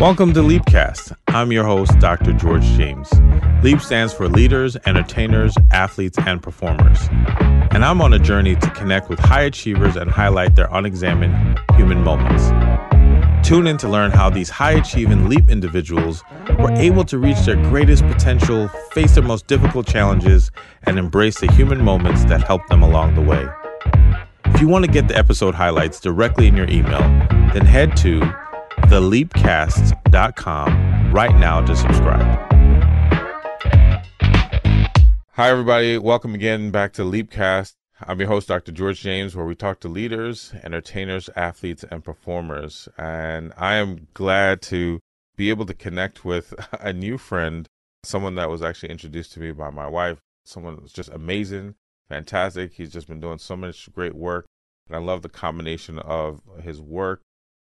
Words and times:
Welcome 0.00 0.32
to 0.34 0.42
Leapcast. 0.42 1.12
I'm 1.26 1.50
your 1.50 1.64
host, 1.64 1.98
Dr. 1.98 2.32
George 2.32 2.62
James. 2.76 3.12
Leap 3.64 3.80
stands 3.80 4.14
for 4.14 4.28
leaders, 4.28 4.76
entertainers, 4.86 5.56
athletes, 5.72 6.16
and 6.24 6.40
performers. 6.40 7.08
And 7.72 7.84
I'm 7.84 8.00
on 8.00 8.12
a 8.12 8.18
journey 8.20 8.54
to 8.54 8.70
connect 8.70 9.08
with 9.08 9.18
high 9.18 9.42
achievers 9.42 9.96
and 9.96 10.08
highlight 10.08 10.54
their 10.54 10.68
unexamined 10.70 11.58
human 11.74 12.04
moments. 12.04 12.46
Tune 13.44 13.66
in 13.66 13.76
to 13.78 13.88
learn 13.88 14.12
how 14.12 14.30
these 14.30 14.48
high 14.48 14.74
achieving 14.74 15.28
Leap 15.28 15.50
individuals 15.50 16.22
were 16.60 16.70
able 16.74 17.04
to 17.04 17.18
reach 17.18 17.40
their 17.40 17.56
greatest 17.56 18.06
potential, 18.06 18.68
face 18.92 19.16
their 19.16 19.24
most 19.24 19.48
difficult 19.48 19.88
challenges, 19.88 20.52
and 20.84 20.96
embrace 20.96 21.40
the 21.40 21.50
human 21.54 21.82
moments 21.82 22.24
that 22.26 22.44
helped 22.44 22.68
them 22.68 22.84
along 22.84 23.16
the 23.16 23.22
way. 23.22 23.48
If 24.44 24.60
you 24.60 24.68
want 24.68 24.84
to 24.84 24.90
get 24.92 25.08
the 25.08 25.16
episode 25.16 25.56
highlights 25.56 25.98
directly 25.98 26.46
in 26.46 26.56
your 26.56 26.70
email, 26.70 27.00
then 27.52 27.66
head 27.66 27.96
to 27.96 28.20
theleapcast.com 28.88 31.12
right 31.12 31.38
now 31.38 31.60
to 31.60 31.76
subscribe. 31.76 32.22
Hi, 35.32 35.50
everybody. 35.50 35.98
Welcome 35.98 36.34
again 36.34 36.70
back 36.70 36.94
to 36.94 37.04
Leapcast. 37.04 37.74
I'm 38.00 38.18
your 38.18 38.28
host, 38.28 38.48
Dr. 38.48 38.72
George 38.72 39.02
James, 39.02 39.36
where 39.36 39.44
we 39.44 39.54
talk 39.54 39.80
to 39.80 39.88
leaders, 39.88 40.54
entertainers, 40.64 41.28
athletes, 41.36 41.84
and 41.90 42.02
performers. 42.02 42.88
And 42.96 43.52
I 43.58 43.74
am 43.74 44.08
glad 44.14 44.62
to 44.62 45.00
be 45.36 45.50
able 45.50 45.66
to 45.66 45.74
connect 45.74 46.24
with 46.24 46.54
a 46.80 46.94
new 46.94 47.18
friend, 47.18 47.66
someone 48.04 48.36
that 48.36 48.48
was 48.48 48.62
actually 48.62 48.88
introduced 48.88 49.34
to 49.34 49.40
me 49.40 49.52
by 49.52 49.68
my 49.68 49.86
wife, 49.86 50.20
someone 50.46 50.78
that's 50.80 50.94
just 50.94 51.10
amazing, 51.10 51.74
fantastic. 52.08 52.72
He's 52.72 52.94
just 52.94 53.06
been 53.06 53.20
doing 53.20 53.36
so 53.36 53.54
much 53.54 53.92
great 53.92 54.14
work. 54.14 54.46
And 54.86 54.96
I 54.96 55.00
love 55.00 55.20
the 55.20 55.28
combination 55.28 55.98
of 55.98 56.40
his 56.62 56.80
work 56.80 57.20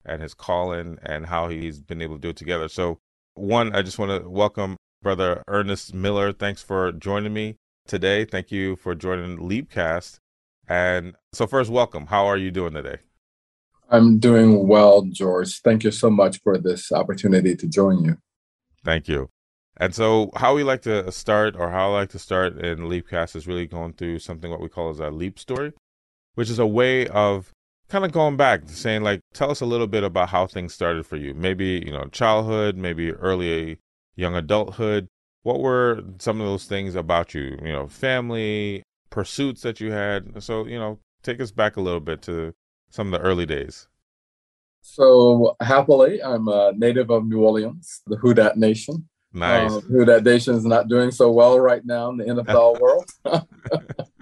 and 0.05 0.23
his 0.23 0.35
calling 0.35 0.99
and 1.03 1.27
how 1.27 1.49
he's 1.49 1.81
been 1.81 2.03
able 2.03 2.17
to 2.17 2.21
do 2.21 2.31
it 2.31 2.37
together. 2.37 2.69
So, 2.69 2.99
one, 3.35 3.75
I 3.75 3.83
just 3.83 3.99
want 3.99 4.23
to 4.23 4.29
welcome 4.29 4.77
Brother 5.03 5.43
Ernest 5.49 5.95
Miller. 5.95 6.33
Thanks 6.33 6.63
for 6.63 6.93
joining 6.93 7.33
me 7.33 7.57
today. 7.87 8.25
Thank 8.25 8.51
you 8.51 8.77
for 8.77 8.95
joining 8.95 9.39
Leapcast. 9.39 10.19
And 10.69 11.15
so, 11.33 11.47
first, 11.47 11.71
welcome. 11.71 12.07
How 12.07 12.27
are 12.27 12.37
you 12.37 12.51
doing 12.51 12.75
today? 12.75 12.99
I'm 13.91 14.19
doing 14.19 14.69
well, 14.69 15.03
George. 15.11 15.61
Thank 15.61 15.85
you 15.85 15.91
so 15.91 16.11
much 16.11 16.41
for 16.43 16.59
this 16.59 16.93
opportunity 16.93 17.57
to 17.57 17.67
join 17.67 18.05
you. 18.05 18.19
Thank 18.85 19.09
you. 19.09 19.31
And 19.79 19.95
so, 19.95 20.31
how 20.37 20.55
we 20.55 20.65
like 20.65 20.83
to 20.83 21.11
start, 21.13 21.55
or 21.57 21.71
how 21.71 21.91
I 21.91 22.01
like 22.01 22.11
to 22.11 22.19
start 22.19 22.59
in 22.59 22.89
Leapcast, 22.89 23.37
is 23.37 23.47
really 23.47 23.67
going 23.67 23.93
through 23.93 24.19
something 24.19 24.51
what 24.51 24.61
we 24.61 24.69
call 24.69 24.91
as 24.91 24.99
a 24.99 25.11
leap 25.11 25.39
story, 25.39 25.73
which 26.35 26.51
is 26.51 26.59
a 26.59 26.67
way 26.67 27.07
of 27.07 27.53
kind 27.89 28.05
of 28.05 28.13
going 28.13 28.37
back, 28.37 28.63
saying 28.67 29.03
like, 29.03 29.21
tell 29.33 29.51
us 29.51 29.61
a 29.61 29.67
little 29.67 29.87
bit 29.87 30.05
about 30.05 30.29
how 30.29 30.47
things 30.47 30.75
started 30.75 31.07
for 31.07 31.17
you. 31.17 31.35
Maybe 31.35 31.83
you 31.85 31.93
know, 31.93 32.05
childhood, 32.07 32.77
maybe 32.77 33.13
early 33.13 33.79
young 34.17 34.35
adulthood. 34.35 35.09
What 35.43 35.61
were 35.61 36.03
some 36.19 36.41
of 36.41 36.47
those 36.47 36.67
things 36.67 36.95
about 36.95 37.35
you? 37.35 37.59
You 37.63 37.73
know, 37.73 37.87
family, 37.87 38.83
pursuits 39.11 39.63
that 39.63 39.81
you 39.81 39.93
had. 39.93 40.43
So 40.43 40.67
you 40.67 40.79
know, 40.79 40.99
take 41.23 41.41
us 41.41 41.51
back 41.51 41.77
a 41.77 41.81
little 41.81 42.01
bit 42.01 42.23
to 42.23 42.55
some 42.91 43.13
of 43.13 43.21
the 43.21 43.27
early 43.27 43.47
days. 43.47 43.89
So 44.81 45.57
happily, 45.61 46.23
I'm 46.23 46.49
a 46.49 46.73
native 46.77 47.11
of 47.11 47.27
New 47.27 47.41
Orleans, 47.41 48.03
the 48.07 48.17
Who 48.17 48.35
Dat 48.35 48.57
Nation. 48.57 49.09
Nice. 49.33 49.73
Uh, 49.73 49.81
Who 49.81 50.05
Dat 50.05 50.25
Nation 50.25 50.55
is 50.55 50.65
not 50.65 50.89
doing 50.89 51.11
so 51.11 51.31
well 51.31 51.59
right 51.61 51.85
now 51.85 52.11
in 52.11 52.17
the 52.17 52.25
NFL 52.43 52.81
world. 52.81 53.11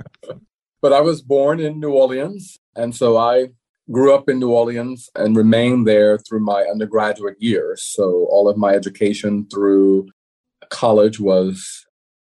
but 0.82 0.92
I 0.92 1.00
was 1.00 1.22
born 1.22 1.60
in 1.60 1.80
New 1.80 1.92
Orleans, 1.92 2.58
and 2.74 2.94
so 2.94 3.16
I 3.16 3.48
grew 3.90 4.14
up 4.14 4.28
in 4.28 4.38
New 4.38 4.50
Orleans 4.50 5.08
and 5.14 5.36
remained 5.36 5.86
there 5.86 6.18
through 6.18 6.40
my 6.40 6.62
undergraduate 6.62 7.36
years. 7.38 7.82
So 7.84 8.26
all 8.30 8.48
of 8.48 8.56
my 8.56 8.72
education 8.72 9.46
through 9.48 10.08
college 10.70 11.20
was 11.20 11.86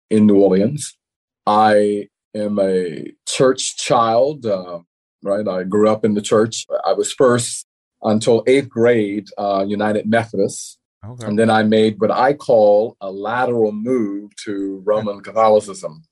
in 0.09 0.28
New 0.28 0.38
Orleans. 0.38 0.98
I 1.45 2.09
am 2.36 2.59
a 2.59 3.12
church 3.27 3.77
child, 3.77 4.45
uh, 4.45 4.80
right? 5.23 5.48
I 5.48 5.64
grew 5.64 5.89
up 5.89 6.05
in 6.05 6.14
the 6.14 6.21
church. 6.21 6.66
I 6.86 6.94
was 6.94 7.11
first 7.14 7.66
until 8.04 8.44
eighth 8.48 8.70
grade 8.70 9.27
uh, 9.38 9.66
United 9.67 10.08
Methodist. 10.08 10.77
Okay. 11.05 11.26
And 11.26 11.39
then 11.39 11.50
I 11.50 11.64
made 11.64 12.00
what 12.00 12.11
I 12.11 12.33
call 12.33 12.98
a 13.02 13.11
lateral 13.11 13.71
move 13.71 14.36
to 14.45 14.82
Roman 14.86 15.21
Catholicism. 15.21 16.04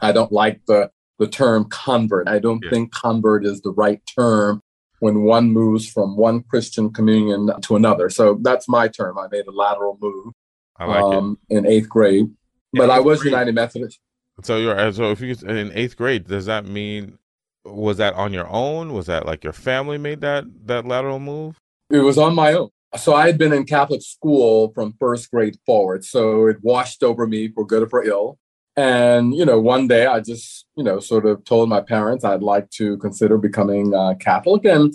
I 0.00 0.12
don't 0.12 0.32
like 0.32 0.60
the 0.66 0.90
the 1.18 1.28
term 1.28 1.66
convert. 1.70 2.28
I 2.28 2.38
don't 2.38 2.62
yeah. 2.64 2.70
think 2.70 2.92
convert 2.92 3.44
is 3.44 3.60
the 3.62 3.72
right 3.72 4.00
term 4.18 4.60
when 5.00 5.22
one 5.22 5.52
moves 5.52 5.88
from 5.88 6.16
one 6.16 6.42
Christian 6.42 6.92
communion 6.92 7.50
to 7.62 7.76
another. 7.76 8.08
So 8.08 8.38
that's 8.42 8.68
my 8.68 8.88
term. 8.88 9.18
I 9.18 9.26
made 9.30 9.46
a 9.46 9.52
lateral 9.52 9.98
move 10.00 10.32
like 10.80 11.02
um, 11.02 11.38
in 11.48 11.66
eighth 11.66 11.88
grade, 11.88 12.30
but 12.72 12.90
I 12.90 13.00
was 13.00 13.20
grade. 13.20 13.32
United 13.32 13.54
Methodist. 13.54 14.00
So 14.42 14.56
you're 14.56 14.92
so 14.92 15.10
if 15.10 15.20
you 15.20 15.34
in 15.46 15.72
eighth 15.74 15.96
grade, 15.96 16.26
does 16.26 16.46
that 16.46 16.66
mean 16.66 17.18
was 17.64 17.98
that 17.98 18.14
on 18.14 18.32
your 18.32 18.48
own? 18.48 18.92
Was 18.92 19.06
that 19.06 19.26
like 19.26 19.44
your 19.44 19.52
family 19.52 19.98
made 19.98 20.20
that 20.22 20.44
that 20.66 20.86
lateral 20.86 21.20
move? 21.20 21.60
It 21.90 21.98
was 21.98 22.18
on 22.18 22.34
my 22.34 22.54
own. 22.54 22.70
So 22.96 23.14
I 23.14 23.26
had 23.26 23.38
been 23.38 23.52
in 23.52 23.64
Catholic 23.64 24.02
school 24.02 24.72
from 24.74 24.94
first 24.98 25.30
grade 25.30 25.56
forward, 25.66 26.04
so 26.04 26.46
it 26.46 26.58
washed 26.62 27.02
over 27.02 27.26
me 27.26 27.48
for 27.48 27.66
good 27.66 27.82
or 27.82 27.88
for 27.88 28.04
ill. 28.04 28.38
And, 28.76 29.34
you 29.34 29.44
know, 29.44 29.60
one 29.60 29.86
day 29.86 30.06
I 30.06 30.20
just, 30.20 30.66
you 30.76 30.82
know, 30.82 30.98
sort 30.98 31.26
of 31.26 31.44
told 31.44 31.68
my 31.68 31.80
parents 31.80 32.24
I'd 32.24 32.42
like 32.42 32.70
to 32.70 32.96
consider 32.98 33.38
becoming 33.38 33.94
uh, 33.94 34.14
Catholic. 34.14 34.64
And 34.64 34.92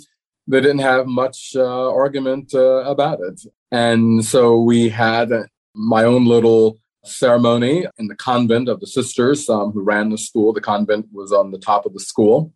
they 0.47 0.59
didn't 0.61 0.79
have 0.79 1.05
much 1.07 1.55
uh, 1.55 1.91
argument 1.91 2.53
uh, 2.53 2.83
about 2.83 3.19
it. 3.21 3.41
And 3.71 4.25
so 4.25 4.59
we 4.59 4.89
had 4.89 5.31
my 5.75 6.03
own 6.03 6.25
little 6.25 6.79
ceremony 7.05 7.85
in 7.97 8.07
the 8.07 8.15
convent 8.15 8.67
of 8.67 8.79
the 8.79 8.87
sisters 8.87 9.47
um, 9.49 9.71
who 9.71 9.81
ran 9.81 10.09
the 10.09 10.17
school. 10.17 10.51
The 10.51 10.61
convent 10.61 11.07
was 11.13 11.31
on 11.31 11.51
the 11.51 11.59
top 11.59 11.85
of 11.85 11.93
the 11.93 11.99
school. 11.99 12.51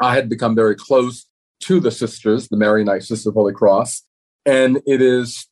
I 0.00 0.14
had 0.14 0.28
become 0.28 0.54
very 0.54 0.76
close 0.76 1.26
to 1.64 1.80
the 1.80 1.90
sisters, 1.90 2.48
the 2.48 2.56
Marianite 2.56 3.02
Sisters 3.02 3.26
of 3.26 3.34
Holy 3.34 3.52
Cross. 3.52 4.02
And 4.46 4.80
it 4.86 5.02
is 5.02 5.46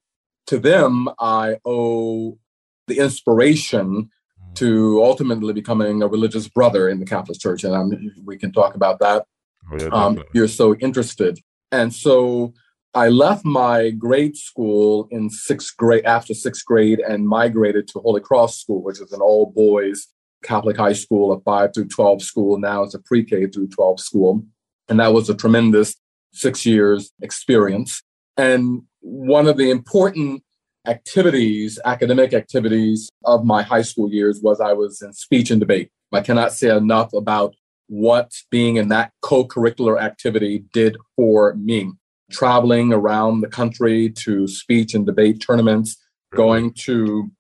to 0.46 0.58
them 0.58 1.08
I 1.18 1.56
owe 1.64 2.38
the 2.86 2.98
inspiration 2.98 4.10
to 4.54 5.02
ultimately 5.02 5.52
becoming 5.52 6.02
a 6.02 6.08
religious 6.08 6.48
brother 6.48 6.88
in 6.88 6.98
the 6.98 7.06
Catholic 7.06 7.38
Church. 7.38 7.64
And 7.64 7.74
I'm, 7.74 8.12
we 8.24 8.36
can 8.36 8.52
talk 8.52 8.74
about 8.74 8.98
that. 9.00 9.26
Oh, 9.70 9.76
yeah, 9.78 9.88
um, 9.88 10.22
you're 10.32 10.48
so 10.48 10.74
interested. 10.76 11.38
And 11.70 11.92
so 11.94 12.52
I 12.94 13.08
left 13.08 13.44
my 13.44 13.91
grade 13.91 14.36
school 14.36 15.08
in 15.10 15.30
sixth 15.30 15.76
grade, 15.76 16.04
after 16.04 16.34
sixth 16.34 16.64
grade, 16.64 17.00
and 17.00 17.26
migrated 17.26 17.88
to 17.88 18.00
Holy 18.00 18.20
Cross 18.20 18.58
School, 18.58 18.82
which 18.82 19.00
is 19.00 19.12
an 19.12 19.20
all 19.20 19.46
boys 19.46 20.08
Catholic 20.42 20.76
high 20.76 20.92
school, 20.92 21.32
a 21.32 21.41
5 21.41 21.70
through 21.72 21.88
12 21.88 22.22
school. 22.22 22.58
Now 22.58 22.82
it's 22.82 22.94
a 22.94 22.98
pre 22.98 23.24
K 23.24 23.46
through 23.46 23.68
12 23.68 24.00
school. 24.00 24.44
And 24.88 25.00
that 25.00 25.12
was 25.12 25.30
a 25.30 25.34
tremendous 25.34 25.96
six 26.32 26.66
years 26.66 27.12
experience. 27.22 28.02
And 28.36 28.82
one 29.00 29.46
of 29.46 29.56
the 29.56 29.70
important 29.70 30.42
activities, 30.87 31.78
academic 31.84 32.32
activities 32.32 33.10
of 33.25 33.44
my 33.44 33.62
high 33.62 33.82
school 33.82 34.10
years 34.10 34.41
was 34.43 34.60
I 34.60 34.72
was 34.72 35.03
in 35.03 35.12
speech 35.12 35.50
and 35.50 35.60
debate. 35.60 35.91
I 36.12 36.20
cannot 36.20 36.53
say 36.53 36.75
enough 36.76 37.12
about 37.12 37.54
what 37.87 38.32
being 38.50 38.76
in 38.76 38.88
that 38.88 39.12
co 39.22 39.47
curricular 39.47 40.00
activity 40.00 40.65
did 40.72 40.97
for 41.16 41.54
me. 41.54 41.92
Traveling 42.31 42.92
around 42.92 43.41
the 43.41 43.48
country 43.48 44.10
to 44.25 44.48
speech 44.48 44.94
and 44.94 45.06
debate 45.06 45.41
tournaments, 45.41 45.97
going 46.34 46.72
to 46.72 47.31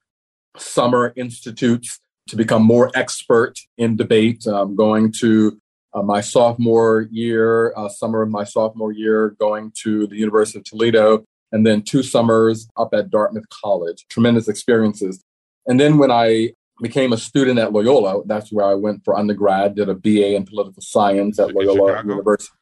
summer 0.56 1.12
institutes 1.16 1.98
to 2.28 2.36
become 2.36 2.62
more 2.62 2.90
expert 2.94 3.54
in 3.78 3.96
debate, 3.96 4.46
um, 4.46 4.76
going 4.76 5.10
to 5.10 5.58
uh, 5.94 6.02
my 6.02 6.20
sophomore 6.20 7.08
year, 7.10 7.74
uh, 7.76 7.88
summer 7.88 8.22
of 8.22 8.30
my 8.30 8.44
sophomore 8.44 8.92
year, 8.92 9.30
going 9.40 9.72
to 9.82 10.06
the 10.06 10.16
University 10.16 10.58
of 10.58 10.64
Toledo 10.64 11.24
and 11.52 11.66
then 11.66 11.82
two 11.82 12.02
summers 12.02 12.68
up 12.76 12.94
at 12.94 13.10
Dartmouth 13.10 13.48
College. 13.50 14.06
Tremendous 14.08 14.48
experiences. 14.48 15.22
And 15.66 15.78
then 15.78 15.98
when 15.98 16.10
I 16.10 16.54
became 16.80 17.12
a 17.12 17.18
student 17.18 17.58
at 17.58 17.72
Loyola, 17.72 18.22
that's 18.26 18.50
where 18.50 18.66
I 18.66 18.74
went 18.74 19.04
for 19.04 19.16
undergrad, 19.16 19.76
did 19.76 19.88
a 19.88 19.94
BA 19.94 20.34
in 20.34 20.44
political 20.44 20.82
science 20.82 21.38
at 21.38 21.54
Loyola 21.54 22.02
University. 22.02 22.52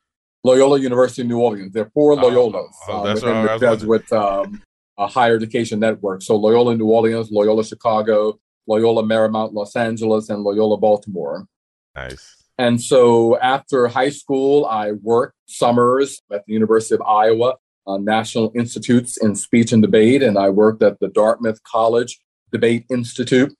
Loyola 0.42 0.78
University 0.78 1.22
of 1.22 1.28
New 1.28 1.38
Orleans. 1.38 1.72
There 1.72 1.84
are 1.84 1.90
four 1.90 2.16
Loyolas 2.16 2.72
oh, 2.88 3.06
uh, 3.06 3.14
within 3.14 3.44
the 3.44 3.58
Jesuit 3.58 4.10
um, 4.12 4.62
a 4.98 5.06
higher 5.06 5.36
education 5.36 5.80
network. 5.80 6.22
So 6.22 6.36
Loyola 6.36 6.74
New 6.76 6.86
Orleans, 6.86 7.30
Loyola 7.30 7.64
Chicago, 7.64 8.38
Loyola 8.66 9.02
Marymount 9.02 9.52
Los 9.52 9.76
Angeles, 9.76 10.28
and 10.28 10.42
Loyola 10.42 10.76
Baltimore. 10.76 11.46
Nice. 11.94 12.36
And 12.58 12.80
so 12.80 13.38
after 13.38 13.88
high 13.88 14.10
school, 14.10 14.66
I 14.66 14.92
worked 14.92 15.36
summers 15.46 16.20
at 16.30 16.44
the 16.46 16.52
University 16.52 16.94
of 16.94 17.02
Iowa 17.02 17.54
uh, 17.86 17.98
National 17.98 18.52
Institutes 18.54 19.16
in 19.16 19.34
Speech 19.34 19.72
and 19.72 19.82
Debate, 19.82 20.22
and 20.22 20.38
I 20.38 20.50
worked 20.50 20.82
at 20.82 20.98
the 21.00 21.08
Dartmouth 21.08 21.62
College 21.64 22.20
Debate 22.52 22.84
Institute. 22.90 23.54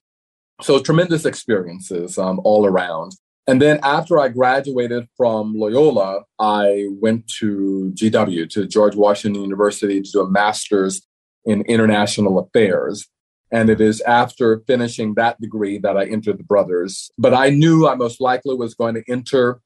So 0.61 0.79
tremendous 0.79 1.25
experiences 1.25 2.17
um, 2.17 2.39
all 2.43 2.65
around. 2.65 3.13
And 3.47 3.61
then 3.61 3.79
after 3.81 4.19
I 4.19 4.27
graduated 4.27 5.07
from 5.17 5.55
Loyola, 5.55 6.21
I 6.39 6.87
went 7.01 7.27
to 7.39 7.91
GW, 7.95 8.49
to 8.51 8.67
George 8.67 8.95
Washington 8.95 9.41
University, 9.41 10.01
to 10.01 10.11
do 10.11 10.21
a 10.21 10.29
master's 10.29 11.01
in 11.45 11.61
international 11.63 12.37
affairs. 12.39 13.07
And 13.51 13.69
it 13.69 13.81
is 13.81 13.99
after 14.01 14.61
finishing 14.67 15.15
that 15.15 15.41
degree 15.41 15.79
that 15.79 15.97
I 15.97 16.05
entered 16.05 16.37
the 16.37 16.43
Brothers. 16.43 17.11
But 17.17 17.33
I 17.33 17.49
knew 17.49 17.87
I 17.87 17.95
most 17.95 18.21
likely 18.21 18.55
was 18.55 18.75
going 18.75 18.93
to 18.95 19.03
enter 19.09 19.59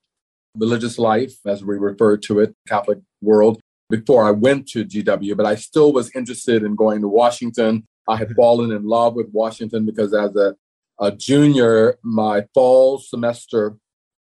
religious 0.57 0.97
life, 0.97 1.33
as 1.45 1.63
we 1.63 1.75
refer 1.77 2.17
to 2.17 2.39
it, 2.39 2.55
Catholic 2.67 2.99
world, 3.21 3.59
before 3.89 4.25
I 4.25 4.31
went 4.31 4.67
to 4.69 4.85
GW. 4.85 5.35
But 5.37 5.45
I 5.45 5.55
still 5.55 5.93
was 5.93 6.11
interested 6.15 6.63
in 6.63 6.75
going 6.75 7.01
to 7.01 7.07
Washington. 7.07 7.85
I 8.07 8.17
had 8.17 8.29
mm-hmm. 8.29 8.35
fallen 8.35 8.71
in 8.71 8.85
love 8.85 9.15
with 9.15 9.27
Washington 9.31 9.85
because 9.85 10.13
as 10.13 10.35
a, 10.35 10.55
a 10.99 11.11
junior, 11.11 11.97
my 12.03 12.45
fall 12.53 12.99
semester 12.99 13.75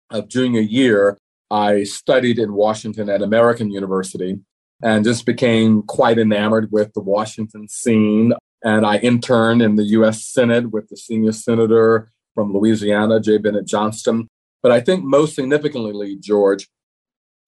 of 0.09 0.27
junior 0.27 0.61
year, 0.61 1.17
I 1.51 1.83
studied 1.83 2.39
in 2.39 2.53
Washington 2.53 3.09
at 3.09 3.21
American 3.21 3.71
University 3.71 4.39
and 4.83 5.03
just 5.05 5.25
became 5.25 5.83
quite 5.83 6.17
enamored 6.17 6.71
with 6.71 6.93
the 6.93 7.01
Washington 7.01 7.67
scene. 7.67 8.33
And 8.63 8.85
I 8.85 8.97
interned 8.97 9.61
in 9.61 9.75
the 9.75 9.83
US 9.83 10.25
Senate 10.25 10.71
with 10.71 10.89
the 10.89 10.97
senior 10.97 11.31
senator 11.31 12.11
from 12.33 12.53
Louisiana, 12.53 13.19
J. 13.19 13.37
Bennett 13.37 13.67
Johnston. 13.67 14.27
But 14.61 14.71
I 14.71 14.81
think 14.81 15.03
most 15.03 15.35
significantly, 15.35 16.17
George, 16.19 16.67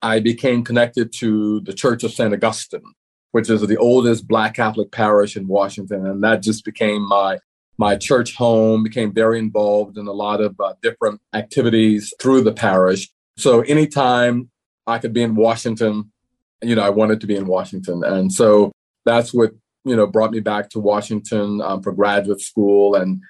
I 0.02 0.20
became 0.20 0.64
connected 0.64 1.12
to 1.20 1.62
the 1.62 1.74
Church 1.74 2.04
of 2.04 2.12
St. 2.12 2.34
Augustine, 2.34 2.94
which 3.32 3.50
is 3.50 3.62
the 3.62 3.78
oldest 3.78 4.28
Black 4.28 4.56
Catholic 4.56 4.92
parish 4.92 5.36
in 5.36 5.48
Washington. 5.48 6.06
And 6.06 6.24
that 6.24 6.42
just 6.42 6.66
became 6.66 7.08
my 7.08 7.40
my 7.80 7.96
church 7.96 8.34
home, 8.36 8.84
became 8.84 9.14
very 9.14 9.38
involved 9.38 9.98
in 9.98 10.08
a 10.08 10.12
lot 10.12 10.42
of 10.42 10.60
uh, 10.60 10.74
different 10.82 11.22
activities 11.34 12.12
through 12.20 12.42
the 12.42 12.52
parish. 12.52 13.08
So 13.38 13.62
anytime 13.62 14.50
I 14.88 14.98
could 14.98 15.14
be 15.14 15.22
in 15.22 15.36
Washington, 15.36 16.12
you 16.64 16.76
know, 16.76 16.82
I 16.82 16.90
wanted 16.90 17.22
to 17.22 17.28
be 17.28 17.36
in 17.36 17.46
Washington. 17.46 18.04
And 18.04 18.34
so 18.34 18.72
that's 19.06 19.34
what, 19.34 19.52
you 19.86 19.96
know, 19.96 20.08
brought 20.08 20.32
me 20.32 20.40
back 20.40 20.70
to 20.72 20.80
Washington 20.80 21.62
um, 21.62 21.84
for 21.84 21.92
graduate 21.92 22.42
school 22.42 22.96
and 22.96 23.22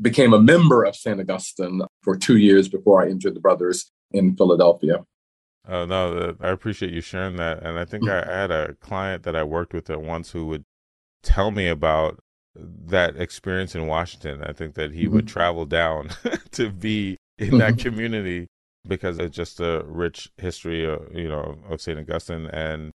became 0.00 0.34
a 0.34 0.40
member 0.40 0.82
of 0.82 0.96
St. 0.96 1.20
Augustine 1.20 1.82
for 2.02 2.16
two 2.16 2.36
years 2.36 2.68
before 2.68 3.02
I 3.02 3.08
entered 3.08 3.34
the 3.34 3.40
Brothers 3.40 3.92
in 4.10 4.36
Philadelphia. 4.36 5.04
Oh, 5.66 5.86
no, 5.86 6.36
I 6.40 6.48
appreciate 6.48 6.92
you 6.92 7.00
sharing 7.00 7.36
that. 7.36 7.62
And 7.62 7.78
I 7.78 7.84
think 7.84 8.08
I 8.08 8.24
had 8.24 8.50
a 8.50 8.74
client 8.74 9.22
that 9.22 9.34
I 9.34 9.44
worked 9.44 9.72
with 9.72 9.88
at 9.88 10.02
once 10.02 10.32
who 10.32 10.46
would 10.46 10.64
tell 11.22 11.50
me 11.50 11.68
about 11.68 12.20
that 12.54 13.16
experience 13.16 13.74
in 13.74 13.86
Washington. 13.86 14.42
I 14.44 14.52
think 14.52 14.74
that 14.74 14.92
he 14.92 15.04
mm-hmm. 15.04 15.14
would 15.14 15.28
travel 15.28 15.64
down 15.64 16.10
to 16.52 16.70
be 16.70 17.16
in 17.38 17.58
that 17.58 17.74
mm-hmm. 17.74 17.88
community 17.88 18.48
because 18.86 19.18
it's 19.18 19.34
just 19.34 19.58
a 19.60 19.82
rich 19.86 20.30
history, 20.36 20.84
of, 20.84 21.08
you 21.12 21.28
know, 21.28 21.58
of 21.68 21.80
St. 21.80 21.98
Augustine 21.98 22.46
and, 22.46 22.92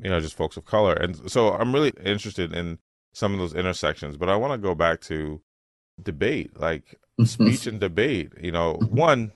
you 0.00 0.08
know, 0.08 0.20
just 0.20 0.36
folks 0.36 0.56
of 0.56 0.64
color. 0.64 0.94
And 0.94 1.30
so 1.30 1.52
I'm 1.52 1.74
really 1.74 1.92
interested 2.04 2.52
in 2.52 2.78
some 3.12 3.32
of 3.32 3.40
those 3.40 3.54
intersections, 3.54 4.16
but 4.16 4.28
I 4.28 4.36
want 4.36 4.52
to 4.52 4.58
go 4.58 4.74
back 4.74 5.00
to 5.02 5.40
debate, 6.00 6.58
like 6.58 7.00
mm-hmm. 7.20 7.24
speech 7.24 7.66
and 7.66 7.80
debate. 7.80 8.32
You 8.40 8.52
know, 8.52 8.74
mm-hmm. 8.74 8.96
one, 8.96 9.32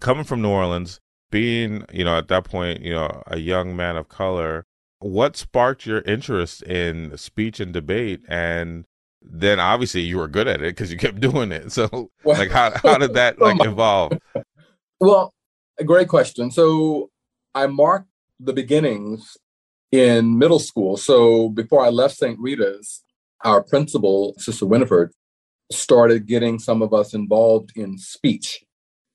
coming 0.00 0.24
from 0.24 0.42
New 0.42 0.50
Orleans, 0.50 1.00
being, 1.30 1.84
you 1.92 2.04
know, 2.04 2.16
at 2.16 2.28
that 2.28 2.44
point, 2.44 2.80
you 2.80 2.92
know, 2.92 3.22
a 3.26 3.38
young 3.38 3.76
man 3.76 3.96
of 3.96 4.08
color, 4.08 4.64
what 5.00 5.36
sparked 5.36 5.86
your 5.86 6.00
interest 6.02 6.62
in 6.62 7.16
speech 7.16 7.60
and 7.60 7.72
debate 7.72 8.20
and 8.28 8.86
then 9.28 9.58
obviously 9.58 10.00
you 10.00 10.18
were 10.18 10.28
good 10.28 10.46
at 10.46 10.62
it 10.62 10.74
because 10.74 10.90
you 10.90 10.96
kept 10.96 11.20
doing 11.20 11.50
it 11.52 11.72
so 11.72 11.88
well, 12.24 12.38
like 12.38 12.50
how, 12.50 12.72
how 12.82 12.96
did 12.96 13.14
that 13.14 13.38
like 13.40 13.62
evolve 13.64 14.12
well, 15.00 15.34
a 15.78 15.84
great 15.84 16.08
question. 16.08 16.50
So 16.50 17.10
I 17.54 17.66
marked 17.66 18.08
the 18.40 18.52
beginnings 18.52 19.36
in 19.92 20.38
middle 20.38 20.58
school. 20.58 20.96
So 20.96 21.48
before 21.50 21.84
I 21.84 21.90
left 21.90 22.16
St. 22.16 22.38
Rita's, 22.38 23.02
our 23.44 23.62
principal, 23.62 24.34
Sister 24.38 24.66
Winifred, 24.66 25.12
started 25.70 26.26
getting 26.26 26.58
some 26.58 26.82
of 26.82 26.94
us 26.94 27.12
involved 27.12 27.72
in 27.76 27.98
speech. 27.98 28.64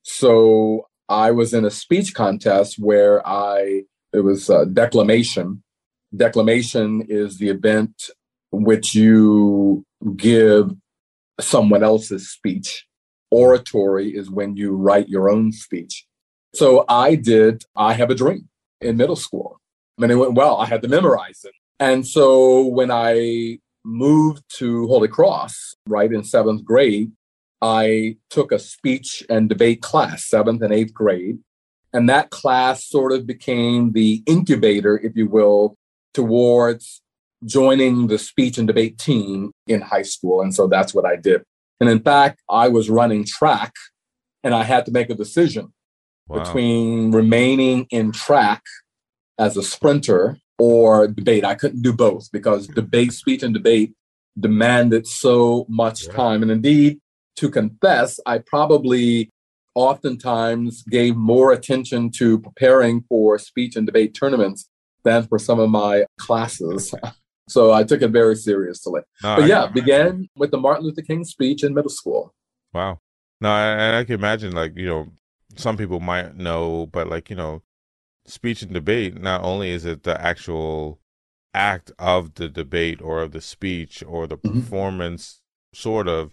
So 0.02 0.86
I 1.08 1.30
was 1.30 1.52
in 1.52 1.64
a 1.64 1.70
speech 1.70 2.14
contest 2.14 2.78
where 2.78 3.26
I, 3.26 3.82
it 4.12 4.20
was 4.20 4.48
a 4.48 4.66
declamation. 4.66 5.62
Declamation 6.14 7.06
is 7.08 7.38
the 7.38 7.48
event 7.48 8.10
which 8.50 8.94
you 8.94 9.84
give 10.16 10.74
someone 11.40 11.82
else's 11.82 12.30
speech 12.30 12.86
oratory 13.32 14.10
is 14.10 14.30
when 14.30 14.56
you 14.56 14.76
write 14.76 15.08
your 15.08 15.30
own 15.30 15.50
speech. 15.50 16.06
So 16.54 16.84
I 16.88 17.14
did 17.14 17.64
I 17.74 17.94
Have 17.94 18.10
a 18.10 18.14
Dream 18.14 18.48
in 18.80 18.96
middle 18.98 19.16
school. 19.16 19.58
And 19.98 20.12
it 20.12 20.16
went 20.16 20.34
well. 20.34 20.58
I 20.58 20.66
had 20.66 20.82
to 20.82 20.88
memorize 20.88 21.44
it. 21.44 21.54
And 21.80 22.06
so 22.06 22.66
when 22.66 22.90
I 22.90 23.58
moved 23.84 24.42
to 24.58 24.86
Holy 24.86 25.08
Cross, 25.08 25.74
right 25.88 26.12
in 26.12 26.24
seventh 26.24 26.64
grade, 26.64 27.10
I 27.62 28.16
took 28.28 28.50
a 28.50 28.58
speech 28.58 29.22
and 29.30 29.48
debate 29.48 29.80
class, 29.80 30.26
seventh 30.26 30.62
and 30.62 30.72
eighth 30.72 30.92
grade. 30.92 31.38
And 31.92 32.08
that 32.08 32.30
class 32.30 32.86
sort 32.88 33.12
of 33.12 33.26
became 33.26 33.92
the 33.92 34.22
incubator, 34.26 34.98
if 34.98 35.14
you 35.14 35.28
will, 35.28 35.76
towards 36.12 37.02
joining 37.44 38.08
the 38.08 38.18
speech 38.18 38.58
and 38.58 38.66
debate 38.66 38.98
team 38.98 39.52
in 39.66 39.80
high 39.80 40.02
school. 40.02 40.40
And 40.40 40.54
so 40.54 40.66
that's 40.66 40.92
what 40.92 41.06
I 41.06 41.16
did. 41.16 41.42
And 41.80 41.88
in 41.88 42.00
fact, 42.00 42.40
I 42.48 42.68
was 42.68 42.90
running 42.90 43.24
track 43.24 43.72
and 44.42 44.54
I 44.54 44.64
had 44.64 44.86
to 44.86 44.92
make 44.92 45.10
a 45.10 45.14
decision 45.14 45.72
wow. 46.28 46.42
between 46.42 47.12
remaining 47.12 47.86
in 47.90 48.12
track 48.12 48.62
as 49.38 49.56
a 49.56 49.62
sprinter 49.62 50.38
or 50.58 51.08
debate. 51.08 51.44
I 51.44 51.54
couldn't 51.54 51.82
do 51.82 51.92
both 51.92 52.30
because 52.32 52.66
debate, 52.68 53.12
speech, 53.12 53.42
and 53.42 53.54
debate 53.54 53.92
demanded 54.38 55.06
so 55.06 55.66
much 55.68 56.06
yeah. 56.06 56.12
time. 56.12 56.42
And 56.42 56.50
indeed, 56.50 57.00
to 57.36 57.50
confess, 57.50 58.20
I 58.26 58.38
probably 58.38 59.30
oftentimes 59.74 60.82
gave 60.82 61.16
more 61.16 61.52
attention 61.52 62.10
to 62.10 62.38
preparing 62.38 63.02
for 63.08 63.38
speech 63.38 63.76
and 63.76 63.86
debate 63.86 64.14
tournaments 64.14 64.68
than 65.04 65.26
for 65.26 65.38
some 65.38 65.58
of 65.58 65.70
my 65.70 66.04
classes. 66.18 66.94
So 67.48 67.72
I 67.72 67.82
took 67.82 68.02
it 68.02 68.08
very 68.08 68.36
seriously. 68.36 69.02
No, 69.22 69.36
but 69.36 69.48
yeah, 69.48 69.66
began 69.66 70.28
with 70.36 70.52
the 70.52 70.58
Martin 70.58 70.86
Luther 70.86 71.02
King 71.02 71.24
speech 71.24 71.64
in 71.64 71.74
middle 71.74 71.90
school. 71.90 72.32
Wow. 72.72 73.00
No, 73.40 73.50
I, 73.50 73.98
I 73.98 74.04
can 74.04 74.14
imagine 74.14 74.52
like, 74.52 74.76
you 74.76 74.86
know, 74.86 75.08
some 75.56 75.76
people 75.76 76.00
might 76.00 76.36
know, 76.36 76.86
but 76.86 77.08
like, 77.08 77.28
you 77.28 77.36
know, 77.36 77.62
speech 78.26 78.62
and 78.62 78.72
debate, 78.72 79.20
not 79.20 79.42
only 79.42 79.70
is 79.70 79.84
it 79.84 80.04
the 80.04 80.18
actual 80.20 81.00
act 81.52 81.90
of 81.98 82.34
the 82.34 82.48
debate 82.48 83.02
or 83.02 83.22
of 83.22 83.32
the 83.32 83.40
speech 83.40 84.02
or 84.06 84.26
the 84.26 84.38
mm-hmm. 84.38 84.60
performance, 84.60 85.40
sort 85.74 86.08
of, 86.08 86.32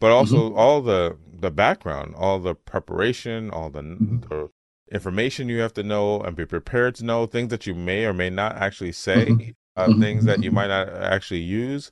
but 0.00 0.10
also 0.10 0.48
mm-hmm. 0.48 0.58
all 0.58 0.80
the 0.80 1.16
the 1.32 1.50
background, 1.50 2.14
all 2.16 2.38
the 2.38 2.54
preparation, 2.54 3.50
all 3.50 3.68
the, 3.68 3.82
mm-hmm. 3.82 4.20
the 4.20 4.48
information 4.90 5.48
you 5.48 5.60
have 5.60 5.74
to 5.74 5.82
know 5.82 6.20
and 6.20 6.36
be 6.36 6.46
prepared 6.46 6.94
to 6.94 7.04
know 7.04 7.26
things 7.26 7.50
that 7.50 7.66
you 7.66 7.74
may 7.74 8.06
or 8.06 8.12
may 8.12 8.30
not 8.30 8.56
actually 8.56 8.92
say 8.92 9.26
mm-hmm 9.26 9.50
uh, 9.76 9.88
mm-hmm. 9.88 10.00
things 10.00 10.24
that 10.24 10.42
you 10.42 10.50
might 10.50 10.68
not 10.68 10.88
actually 10.88 11.40
use, 11.40 11.90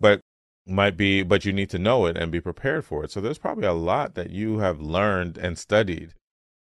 but 0.00 0.20
might 0.66 0.96
be, 0.96 1.22
but 1.22 1.44
you 1.44 1.52
need 1.52 1.70
to 1.70 1.78
know 1.78 2.06
it 2.06 2.16
and 2.16 2.32
be 2.32 2.40
prepared 2.40 2.84
for 2.84 3.04
it. 3.04 3.10
So 3.10 3.20
there's 3.20 3.38
probably 3.38 3.66
a 3.66 3.72
lot 3.72 4.14
that 4.14 4.30
you 4.30 4.58
have 4.58 4.80
learned 4.80 5.38
and 5.38 5.58
studied 5.58 6.14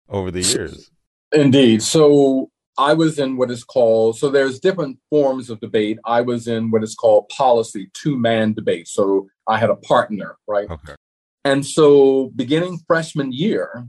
over 0.10 0.32
the 0.32 0.42
years. 0.42 0.92
Indeed. 1.32 1.82
So 1.82 2.50
I 2.78 2.94
was 2.94 3.18
in 3.20 3.38
what 3.38 3.52
is 3.52 3.64
called, 3.64 4.18
so 4.18 4.30
there's 4.30 4.60
different 4.60 5.00
forms 5.10 5.50
of 5.50 5.60
debate. 5.60 5.98
I 6.06 6.22
was 6.22 6.48
in 6.48 6.72
what 6.72 6.84
is 6.84 6.96
called 6.96 7.30
policy 7.30 7.90
two 7.94 8.18
man 8.18 8.54
debate. 8.54 8.88
So 8.88 9.28
I 9.48 9.58
had 9.58 9.70
a 9.70 9.76
partner, 9.76 10.38
right? 10.48 10.70
Okay. 10.70 10.96
And 11.44 11.66
so 11.66 12.32
beginning 12.36 12.80
freshman 12.88 13.32
year, 13.32 13.88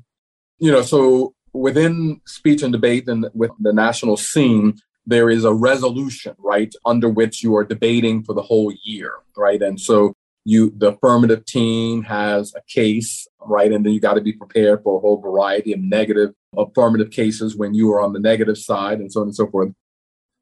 you 0.59 0.71
know, 0.71 0.83
so 0.83 1.35
within 1.53 2.21
speech 2.27 2.63
and 2.63 2.73
debate 2.73 3.09
and 3.09 3.29
with 3.35 3.51
the 3.59 3.73
national 3.73 4.17
scene, 4.17 4.75
there 5.07 5.31
is 5.31 5.45
a 5.45 5.55
resolution, 5.55 6.35
right, 6.39 6.75
under 6.85 7.09
which 7.09 7.43
you 7.43 7.57
are 7.57 7.65
debating 7.65 8.23
for 8.23 8.35
the 8.35 8.43
whole 8.43 8.73
year, 8.85 9.13
right? 9.37 9.63
And 9.63 9.81
so 9.81 10.15
you, 10.47 10.73
the 10.77 10.93
affirmative 10.93 11.45
team 11.45 12.05
has 12.05 12.55
a 12.55 12.61
case, 12.69 13.27
right? 13.41 13.73
And 13.73 13.85
then 13.85 13.93
you 13.93 14.01
got 14.01 14.15
to 14.15 14.21
be 14.21 14.33
prepared 14.33 14.83
for 14.83 14.97
a 14.97 15.01
whole 15.01 15.21
variety 15.21 15.73
of 15.73 15.81
negative 15.81 16.31
affirmative 16.57 17.11
cases 17.11 17.57
when 17.57 17.75
you 17.75 17.93
are 17.93 18.01
on 18.01 18.13
the 18.13 18.21
negative 18.21 18.57
side 18.57 19.01
and 19.01 19.13
so 19.13 19.23
on 19.23 19.27
and 19.27 19.35
so 19.35 19.49
forth. 19.49 19.73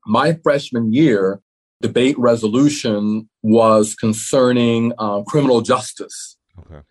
My 0.06 0.38
freshman 0.42 0.92
year, 0.92 1.40
debate 1.80 2.18
resolution 2.18 3.30
was 3.42 3.94
concerning 3.94 4.92
um, 4.99 5.25
criminal 5.25 5.62
justice. 5.62 6.37
Okay. 6.58 6.82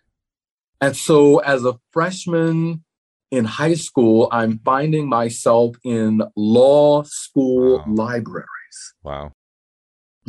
And 0.80 0.96
so 0.96 1.38
as 1.38 1.64
a 1.64 1.78
freshman 1.92 2.82
in 3.30 3.44
high 3.44 3.74
school, 3.74 4.28
I'm 4.32 4.58
finding 4.64 5.08
myself 5.08 5.76
in 5.84 6.20
law 6.34 7.04
school 7.04 7.78
wow. 7.78 7.84
libraries. 7.86 8.94
Wow. 9.04 9.32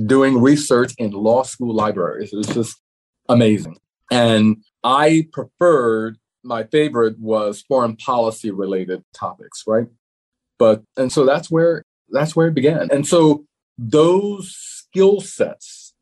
Doing 0.04 0.42
research 0.42 0.94
in 0.98 1.12
law 1.12 1.44
school 1.44 1.74
libraries. 1.74 2.34
It 2.34 2.38
was 2.38 2.48
just 2.48 2.82
amazing. 3.30 3.78
And 4.12 4.64
I 4.84 5.28
preferred, 5.32 6.18
my 6.44 6.64
favorite 6.64 7.20
was 7.20 7.62
foreign 7.62 7.96
policy 7.96 8.52
related 8.52 9.04
topics, 9.14 9.64
right? 9.66 9.88
But, 10.58 10.84
and 10.98 11.12
so 11.12 11.26
that's 11.26 11.50
where, 11.50 11.84
that's 12.10 12.36
where 12.36 12.48
it 12.48 12.54
began. 12.54 12.90
And 12.92 13.08
so 13.08 13.46
those 13.78 14.56
skill 14.56 15.22
sets 15.22 15.94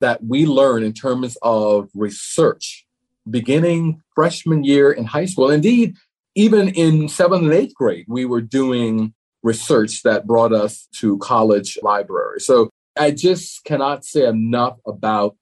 that 0.00 0.24
we 0.24 0.46
learn 0.46 0.82
in 0.82 0.92
terms 0.92 1.36
of 1.42 1.90
research 1.94 2.86
beginning 3.28 4.02
freshman 4.14 4.64
year 4.64 4.90
in 4.90 5.04
high 5.04 5.26
school. 5.26 5.50
Indeed, 5.50 5.96
even 6.34 6.68
in 6.68 7.08
seventh 7.08 7.42
and 7.42 7.52
eighth 7.52 7.74
grade, 7.74 8.06
we 8.08 8.24
were 8.24 8.40
doing 8.40 9.12
research 9.42 10.02
that 10.02 10.26
brought 10.26 10.52
us 10.52 10.88
to 10.92 11.18
college 11.18 11.78
library. 11.82 12.40
So 12.40 12.69
I 13.00 13.12
just 13.12 13.64
cannot 13.64 14.04
say 14.04 14.26
enough 14.26 14.76
about 14.86 15.34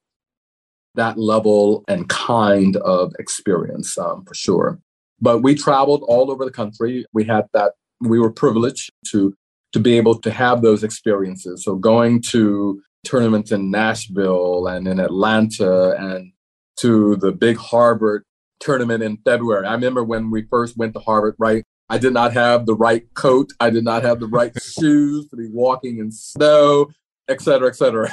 that 0.95 1.19
level 1.19 1.83
and 1.89 2.09
kind 2.09 2.77
of 2.77 3.13
experience 3.19 3.99
um, 3.99 4.25
for 4.25 4.35
sure. 4.35 4.79
But 5.21 5.43
we 5.43 5.57
traveled 5.57 6.05
all 6.07 6.31
over 6.31 6.45
the 6.45 6.53
country. 6.53 7.05
We 7.13 7.25
had 7.25 7.47
that, 7.55 7.73
we 8.01 8.21
were 8.21 8.31
privileged 8.31 8.93
to 9.09 9.35
to 9.73 9.81
be 9.81 9.97
able 9.99 10.19
to 10.21 10.31
have 10.31 10.63
those 10.63 10.85
experiences. 10.85 11.65
So 11.65 11.75
going 11.75 12.23
to 12.29 12.81
tournaments 13.05 13.51
in 13.53 13.71
Nashville 13.73 14.67
and 14.69 14.87
in 14.87 15.01
Atlanta 15.01 15.91
and 15.99 16.33
to 16.79 17.17
the 17.17 17.33
big 17.33 17.57
Harvard 17.59 18.23
tournament 18.61 19.03
in 19.03 19.19
February. 19.25 19.67
I 19.67 19.75
remember 19.75 20.05
when 20.05 20.31
we 20.31 20.43
first 20.43 20.77
went 20.79 20.95
to 20.95 21.01
Harvard, 21.01 21.35
right? 21.39 21.65
I 21.91 21.99
did 21.99 22.13
not 22.13 22.33
have 22.35 22.67
the 22.67 22.75
right 22.75 23.03
coat. 23.15 23.51
I 23.61 23.71
did 23.71 23.85
not 23.85 24.05
have 24.05 24.21
the 24.21 24.27
right 24.27 24.53
shoes 24.63 25.29
to 25.29 25.37
be 25.37 25.49
walking 25.51 25.99
in 25.99 26.13
snow, 26.13 26.91
et 27.29 27.41
cetera, 27.41 27.69
et 27.69 27.77
cetera. 27.77 28.11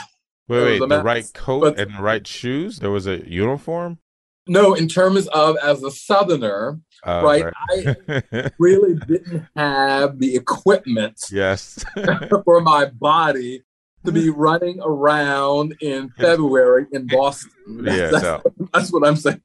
Wait, 0.48 0.79
wait, 0.79 0.89
the, 0.89 1.01
right 1.01 1.31
coat 1.34 1.62
but, 1.62 1.79
and 1.79 1.98
the 1.98 2.01
right 2.01 2.25
shoes? 2.25 2.79
There 2.79 2.91
was 2.91 3.07
a 3.07 3.27
uniform? 3.29 4.00
No, 4.48 4.75
in 4.75 4.88
terms 4.88 5.27
of 5.29 5.57
as 5.63 5.81
a 5.84 5.89
Southerner, 5.89 6.79
uh, 7.03 7.22
right, 7.24 7.45
right. 7.45 7.98
I 8.07 8.51
really 8.60 8.95
didn't 9.07 9.48
have 9.55 10.19
the 10.19 10.36
equipment 10.36 11.19
yes. 11.31 11.84
for 12.45 12.62
my 12.62 12.86
body 12.86 13.63
to 14.05 14.12
be 14.12 14.29
running 14.29 14.79
around 14.84 15.75
in 15.81 16.10
February 16.10 16.86
in 16.91 17.07
Boston. 17.07 17.50
yeah, 17.86 18.12
that's, 18.12 18.24
no. 18.24 18.41
that's 18.72 18.93
what 18.93 19.07
I'm 19.07 19.15
saying. 19.15 19.41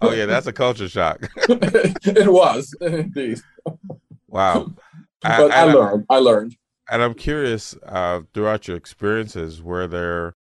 oh 0.00 0.10
yeah, 0.10 0.26
that's 0.26 0.48
a 0.48 0.52
culture 0.52 0.88
shock. 0.88 1.30
it 1.48 2.26
was 2.26 2.74
indeed. 2.80 3.40
Wow. 4.26 4.72
But 5.22 5.52
I, 5.52 5.60
I 5.60 5.72
learned. 5.72 6.06
I 6.10 6.16
learned. 6.16 6.56
And 6.90 7.02
I'm 7.02 7.14
curious, 7.14 7.74
uh, 7.86 8.22
throughout 8.34 8.68
your 8.68 8.76
experiences, 8.76 9.62
were 9.62 9.86
there 9.86 10.34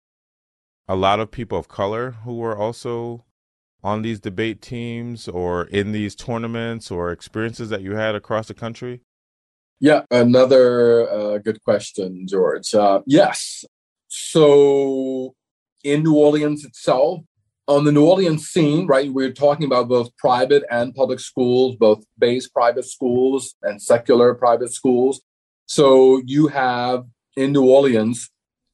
a 0.87 0.95
lot 0.95 1.19
of 1.19 1.29
people 1.29 1.57
of 1.57 1.67
color 1.67 2.11
who 2.23 2.37
were 2.37 2.57
also 2.57 3.25
on 3.83 4.01
these 4.01 4.19
debate 4.19 4.61
teams 4.61 5.27
or 5.27 5.65
in 5.65 5.91
these 5.91 6.15
tournaments 6.15 6.91
or 6.91 7.11
experiences 7.11 7.69
that 7.69 7.81
you 7.81 7.95
had 7.95 8.15
across 8.15 8.47
the 8.47 8.53
country? 8.53 9.01
Yeah, 9.79 10.01
another 10.11 11.09
uh, 11.09 11.37
good 11.39 11.63
question, 11.63 12.27
George. 12.27 12.73
Uh, 12.73 13.01
yes. 13.05 13.65
So 14.07 15.33
in 15.83 16.03
New 16.03 16.15
Orleans 16.15 16.65
itself, 16.65 17.21
on 17.67 17.85
the 17.85 17.91
New 17.91 18.05
Orleans 18.05 18.47
scene, 18.47 18.85
right, 18.85 19.11
we're 19.11 19.31
talking 19.31 19.65
about 19.65 19.87
both 19.87 20.15
private 20.17 20.63
and 20.69 20.93
public 20.93 21.19
schools, 21.19 21.75
both 21.77 22.03
base 22.19 22.47
private 22.49 22.85
schools 22.85 23.55
and 23.63 23.81
secular 23.81 24.35
private 24.35 24.73
schools. 24.73 25.21
So 25.71 26.21
you 26.25 26.47
have 26.49 27.05
in 27.37 27.53
New 27.53 27.63
Orleans, 27.63 28.29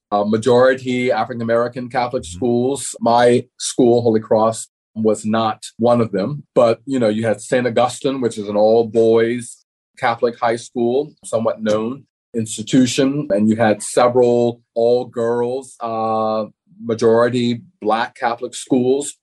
a 0.10 0.26
majority 0.26 1.12
African 1.12 1.44
American 1.44 1.90
Catholic 1.90 2.24
mm-hmm. 2.24 2.36
schools. 2.36 2.96
My 3.00 3.46
school, 3.60 4.02
Holy 4.02 4.20
Cross, 4.20 4.70
was 4.96 5.24
not 5.24 5.64
one 5.78 6.02
of 6.02 6.12
them, 6.12 6.48
but 6.56 6.82
you 6.88 6.98
know, 6.98 7.08
you 7.08 7.24
had 7.24 7.40
St. 7.40 7.68
Augustine, 7.68 8.20
which 8.20 8.40
is 8.40 8.50
an 8.50 8.56
all 8.56 8.88
boys 8.88 9.64
Catholic 10.00 10.40
high 10.40 10.56
school, 10.56 11.14
somewhat 11.24 11.62
known 11.62 12.08
institution, 12.36 13.28
and 13.30 13.48
you 13.48 13.58
had 13.58 13.84
several 13.84 14.64
all 14.74 15.06
girls, 15.06 15.76
uh, 15.82 16.46
majority 16.82 17.62
black 17.80 18.16
Catholic 18.16 18.56
schools. 18.56 19.14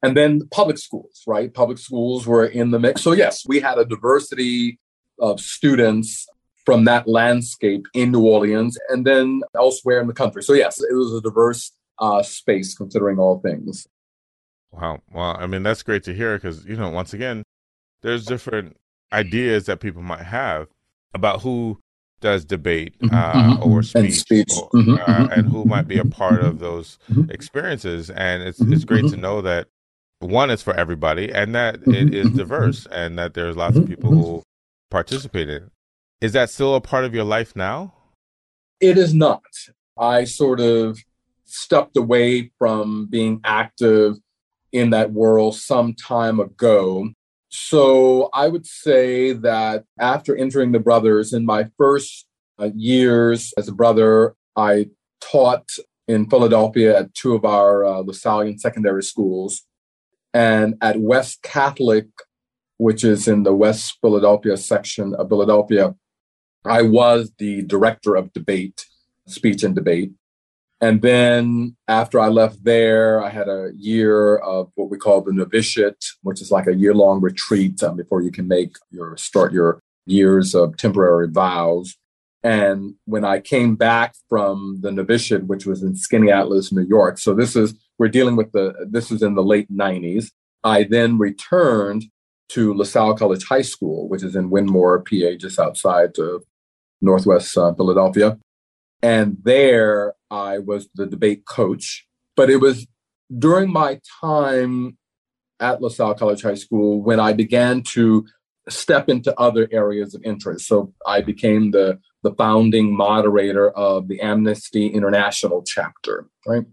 And 0.00 0.16
then 0.16 0.42
public 0.52 0.78
schools, 0.78 1.24
right? 1.26 1.52
Public 1.52 1.78
schools 1.78 2.24
were 2.24 2.46
in 2.46 2.70
the 2.70 2.78
mix. 2.78 3.02
So, 3.02 3.10
yes, 3.10 3.42
we 3.48 3.58
had 3.58 3.78
a 3.78 3.84
diversity 3.84 4.78
of 5.18 5.40
students 5.40 6.28
from 6.68 6.84
that 6.84 7.08
landscape 7.08 7.86
in 7.94 8.12
New 8.12 8.26
Orleans 8.26 8.76
and 8.90 9.06
then 9.06 9.40
elsewhere 9.56 10.02
in 10.02 10.06
the 10.06 10.12
country. 10.12 10.42
So, 10.42 10.52
yes, 10.52 10.78
it 10.78 10.92
was 10.92 11.14
a 11.14 11.22
diverse 11.22 11.72
uh, 11.98 12.22
space 12.22 12.74
considering 12.74 13.18
all 13.18 13.40
things. 13.40 13.86
Wow. 14.70 15.00
Well, 15.10 15.34
I 15.40 15.46
mean, 15.46 15.62
that's 15.62 15.82
great 15.82 16.02
to 16.04 16.12
hear 16.12 16.36
because, 16.36 16.66
you 16.66 16.76
know, 16.76 16.90
once 16.90 17.14
again, 17.14 17.42
there's 18.02 18.26
different 18.26 18.76
ideas 19.14 19.64
that 19.64 19.80
people 19.80 20.02
might 20.02 20.24
have 20.24 20.66
about 21.14 21.40
who 21.40 21.78
does 22.20 22.44
debate 22.44 22.98
mm-hmm, 22.98 23.14
uh, 23.14 23.32
mm-hmm, 23.32 23.62
or 23.62 23.82
speech, 23.82 24.04
and, 24.04 24.14
speech. 24.14 24.52
Or, 24.54 24.68
mm-hmm, 24.68 24.92
uh, 24.92 24.98
mm-hmm, 24.98 25.32
and 25.32 25.48
who 25.48 25.64
might 25.64 25.88
be 25.88 25.96
a 25.96 26.04
part 26.04 26.42
of 26.44 26.58
those 26.58 26.98
experiences. 27.30 28.10
And 28.10 28.42
it's 28.42 28.60
it's 28.60 28.84
great 28.84 29.08
to 29.08 29.16
know 29.16 29.40
that 29.40 29.68
one 30.18 30.50
is 30.50 30.60
for 30.60 30.74
everybody 30.74 31.32
and 31.32 31.54
that 31.54 31.76
it 31.86 32.12
is 32.12 32.28
diverse 32.32 32.86
and 32.92 33.18
that 33.18 33.32
there's 33.32 33.56
lots 33.56 33.78
of 33.78 33.86
people 33.86 34.10
who 34.10 34.42
participate 34.90 35.48
in. 35.48 35.70
Is 36.20 36.32
that 36.32 36.50
still 36.50 36.74
a 36.74 36.80
part 36.80 37.04
of 37.04 37.14
your 37.14 37.24
life 37.24 37.54
now? 37.54 37.94
It 38.80 38.98
is 38.98 39.14
not. 39.14 39.44
I 39.96 40.24
sort 40.24 40.58
of 40.58 40.98
stepped 41.44 41.96
away 41.96 42.50
from 42.58 43.06
being 43.06 43.40
active 43.44 44.16
in 44.72 44.90
that 44.90 45.12
world 45.12 45.54
some 45.54 45.94
time 45.94 46.40
ago. 46.40 47.10
So 47.50 48.30
I 48.34 48.48
would 48.48 48.66
say 48.66 49.32
that 49.32 49.84
after 50.00 50.36
entering 50.36 50.72
the 50.72 50.80
Brothers 50.80 51.32
in 51.32 51.46
my 51.46 51.68
first 51.78 52.26
uh, 52.58 52.70
years 52.74 53.54
as 53.56 53.68
a 53.68 53.72
brother, 53.72 54.34
I 54.56 54.88
taught 55.20 55.70
in 56.08 56.28
Philadelphia 56.28 56.98
at 56.98 57.14
two 57.14 57.34
of 57.34 57.44
our 57.44 57.84
uh, 57.84 58.02
LaSallian 58.02 58.58
secondary 58.58 59.04
schools. 59.04 59.62
And 60.34 60.74
at 60.80 61.00
West 61.00 61.42
Catholic, 61.42 62.06
which 62.76 63.04
is 63.04 63.28
in 63.28 63.44
the 63.44 63.54
West 63.54 63.98
Philadelphia 64.00 64.56
section 64.56 65.14
of 65.14 65.28
Philadelphia, 65.28 65.94
I 66.68 66.82
was 66.82 67.32
the 67.38 67.62
director 67.62 68.14
of 68.14 68.32
debate, 68.32 68.86
speech 69.26 69.62
and 69.62 69.74
debate. 69.74 70.12
And 70.80 71.02
then 71.02 71.76
after 71.88 72.20
I 72.20 72.28
left 72.28 72.62
there, 72.62 73.22
I 73.22 73.30
had 73.30 73.48
a 73.48 73.70
year 73.76 74.36
of 74.36 74.70
what 74.76 74.90
we 74.90 74.96
call 74.96 75.22
the 75.22 75.32
novitiate, 75.32 76.04
which 76.22 76.40
is 76.40 76.52
like 76.52 76.68
a 76.68 76.74
year 76.74 76.94
long 76.94 77.20
retreat 77.20 77.82
um, 77.82 77.96
before 77.96 78.22
you 78.22 78.30
can 78.30 78.46
make 78.46 78.76
your 78.90 79.16
start 79.16 79.52
your 79.52 79.82
years 80.06 80.54
of 80.54 80.76
temporary 80.76 81.28
vows. 81.28 81.96
And 82.44 82.94
when 83.06 83.24
I 83.24 83.40
came 83.40 83.74
back 83.74 84.14
from 84.28 84.78
the 84.80 84.92
novitiate, 84.92 85.46
which 85.46 85.66
was 85.66 85.82
in 85.82 85.94
Skaneateles, 85.94 86.72
New 86.72 86.86
York, 86.86 87.18
so 87.18 87.34
this 87.34 87.56
is 87.56 87.74
we're 87.98 88.08
dealing 88.08 88.36
with 88.36 88.52
the 88.52 88.72
this 88.88 89.10
is 89.10 89.22
in 89.22 89.34
the 89.34 89.42
late 89.42 89.70
90s. 89.72 90.30
I 90.62 90.84
then 90.84 91.18
returned 91.18 92.04
to 92.50 92.72
LaSalle 92.74 93.16
College 93.16 93.44
High 93.44 93.62
School, 93.62 94.08
which 94.08 94.22
is 94.22 94.36
in 94.36 94.50
Wyndmoor, 94.50 95.04
PA, 95.04 95.36
just 95.36 95.58
outside 95.58 96.18
of 96.18 96.44
Northwest 97.00 97.56
uh, 97.56 97.72
Philadelphia. 97.74 98.38
And 99.02 99.38
there 99.42 100.14
I 100.30 100.58
was 100.58 100.88
the 100.94 101.06
debate 101.06 101.46
coach. 101.46 102.06
But 102.36 102.50
it 102.50 102.58
was 102.58 102.86
during 103.36 103.72
my 103.72 104.00
time 104.20 104.96
at 105.60 105.82
LaSalle 105.82 106.14
College 106.14 106.42
High 106.42 106.54
School 106.54 107.02
when 107.02 107.20
I 107.20 107.32
began 107.32 107.82
to 107.94 108.26
step 108.68 109.08
into 109.08 109.38
other 109.40 109.68
areas 109.72 110.14
of 110.14 110.22
interest. 110.24 110.66
So 110.66 110.92
I 111.06 111.20
became 111.20 111.70
the, 111.70 111.98
the 112.22 112.34
founding 112.34 112.96
moderator 112.96 113.70
of 113.70 114.08
the 114.08 114.20
Amnesty 114.20 114.88
International 114.88 115.62
chapter, 115.62 116.26
right? 116.46 116.64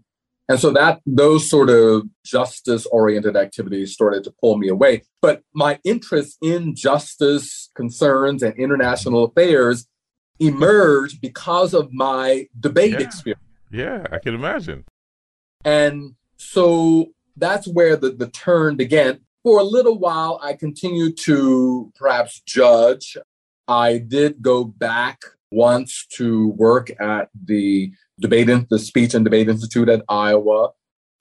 And 0.48 0.60
so 0.60 0.70
that 0.72 1.00
those 1.04 1.50
sort 1.50 1.70
of 1.70 2.04
justice 2.24 2.86
oriented 2.86 3.36
activities 3.36 3.92
started 3.92 4.22
to 4.24 4.34
pull 4.40 4.56
me 4.58 4.68
away. 4.68 5.02
But 5.20 5.42
my 5.52 5.80
interest 5.82 6.38
in 6.40 6.76
justice 6.76 7.70
concerns 7.74 8.42
and 8.44 8.56
international 8.56 9.24
affairs 9.24 9.86
emerged 10.38 11.20
because 11.20 11.74
of 11.74 11.92
my 11.92 12.46
debate 12.58 12.92
yeah. 12.92 13.00
experience. 13.00 13.42
Yeah, 13.70 14.06
I 14.10 14.18
can 14.18 14.34
imagine. 14.34 14.84
And 15.64 16.14
so 16.36 17.06
that's 17.36 17.66
where 17.66 17.96
the, 17.96 18.10
the 18.10 18.28
turn 18.28 18.76
began. 18.76 19.20
For 19.42 19.60
a 19.60 19.64
little 19.64 19.98
while, 19.98 20.40
I 20.42 20.54
continued 20.54 21.16
to 21.18 21.92
perhaps 21.94 22.40
judge. 22.40 23.16
I 23.68 23.98
did 23.98 24.42
go 24.42 24.64
back 24.64 25.20
once 25.50 26.06
to 26.14 26.48
work 26.50 26.90
at 27.00 27.30
the 27.44 27.92
debate, 28.20 28.68
the 28.68 28.78
Speech 28.78 29.14
and 29.14 29.24
Debate 29.24 29.48
Institute 29.48 29.88
at 29.88 30.04
Iowa. 30.08 30.70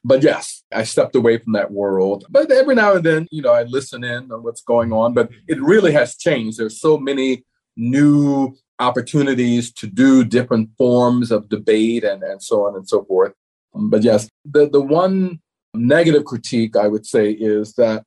But 0.03 0.21
yes, 0.21 0.63
I 0.71 0.83
stepped 0.83 1.15
away 1.15 1.39
from 1.39 1.53
that 1.53 1.71
world. 1.71 2.25
But 2.29 2.51
every 2.51 2.75
now 2.75 2.93
and 2.95 3.03
then, 3.03 3.27
you 3.31 3.41
know, 3.41 3.51
I 3.51 3.63
listen 3.63 4.03
in 4.03 4.31
on 4.31 4.43
what's 4.43 4.61
going 4.61 4.93
on. 4.93 5.13
But 5.13 5.29
it 5.47 5.61
really 5.61 5.91
has 5.93 6.15
changed. 6.15 6.59
There's 6.59 6.79
so 6.79 6.97
many 6.97 7.43
new 7.75 8.55
opportunities 8.79 9.71
to 9.73 9.87
do 9.87 10.23
different 10.23 10.69
forms 10.77 11.31
of 11.31 11.49
debate 11.49 12.03
and, 12.03 12.23
and 12.23 12.41
so 12.41 12.65
on 12.65 12.75
and 12.75 12.87
so 12.87 13.03
forth. 13.05 13.33
But 13.73 14.03
yes, 14.03 14.29
the, 14.43 14.69
the 14.69 14.81
one 14.81 15.39
negative 15.73 16.25
critique 16.25 16.75
I 16.75 16.87
would 16.87 17.05
say 17.05 17.31
is 17.31 17.73
that 17.73 18.03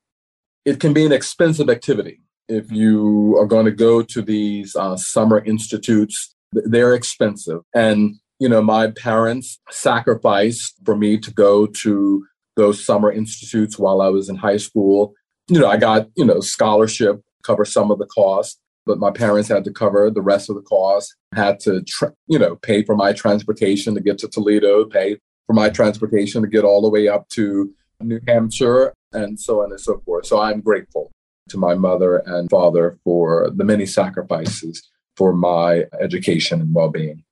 it 0.65 0.81
can 0.81 0.93
be 0.93 1.05
an 1.05 1.13
expensive 1.13 1.71
activity. 1.71 2.21
If 2.49 2.71
you 2.71 3.37
are 3.39 3.47
going 3.47 3.67
to 3.67 3.73
go 3.73 4.03
to 4.03 4.23
these 4.23 4.75
uh, 4.75 4.97
summer 4.97 5.45
institutes, 5.45 6.35
they're 6.53 6.95
expensive. 6.95 7.61
And 7.75 8.17
you 8.39 8.49
know, 8.49 8.63
my 8.63 8.91
parents 8.93 9.59
sacrificed 9.71 10.75
for 10.85 10.97
me 10.97 11.19
to 11.19 11.33
go 11.33 11.67
to 11.67 12.25
those 12.57 12.85
summer 12.85 13.11
institutes 13.11 13.79
while 13.79 14.01
I 14.01 14.09
was 14.09 14.29
in 14.29 14.37
high 14.37 14.57
school. 14.59 15.15
You 15.49 15.61
know, 15.61 15.69
I 15.69 15.77
got, 15.77 16.09
you 16.17 16.25
know, 16.25 16.41
scholarship, 16.41 17.21
cover 17.43 17.65
some 17.65 17.91
of 17.91 17.99
the 17.99 18.07
cost, 18.07 18.61
but 18.89 18.99
my 18.99 19.13
parents 19.13 19.49
had 19.49 19.63
to 19.65 19.71
cover 19.71 20.11
the 20.11 20.23
rest 20.23 20.49
of 20.49 20.57
the 20.57 20.63
cost, 20.63 21.15
had 21.35 21.61
to, 21.61 21.83
tra- 21.83 22.15
you 22.27 22.39
know, 22.39 22.57
pay 22.57 22.83
for 22.83 22.97
my 22.97 23.13
transportation 23.13 23.95
to 23.95 24.01
get 24.01 24.19
to 24.19 24.29
Toledo, 24.29 24.87
pay 24.87 25.19
for 25.47 25.53
my 25.53 25.69
transportation 25.69 26.43
to 26.43 26.49
get 26.49 26.65
all 26.65 26.83
the 26.83 26.89
way 26.89 27.07
up 27.07 27.29
to 27.31 27.73
New 28.01 28.21
Hampshire, 28.27 28.95
and 29.13 29.39
so 29.39 29.63
on 29.63 29.71
and 29.71 29.81
so 29.81 30.01
forth. 30.05 30.27
So 30.27 30.41
I'm 30.41 30.61
grateful 30.61 31.13
to 31.51 31.59
my 31.59 31.75
mother 31.75 32.23
and 32.27 32.51
father 32.51 32.99
for 33.05 33.51
the 33.55 33.65
many 33.65 33.87
sacrifices 33.87 34.83
for 35.17 35.33
my 35.33 35.85
education 36.01 36.61
and 36.61 36.75
well 36.75 36.89
being. 36.89 37.23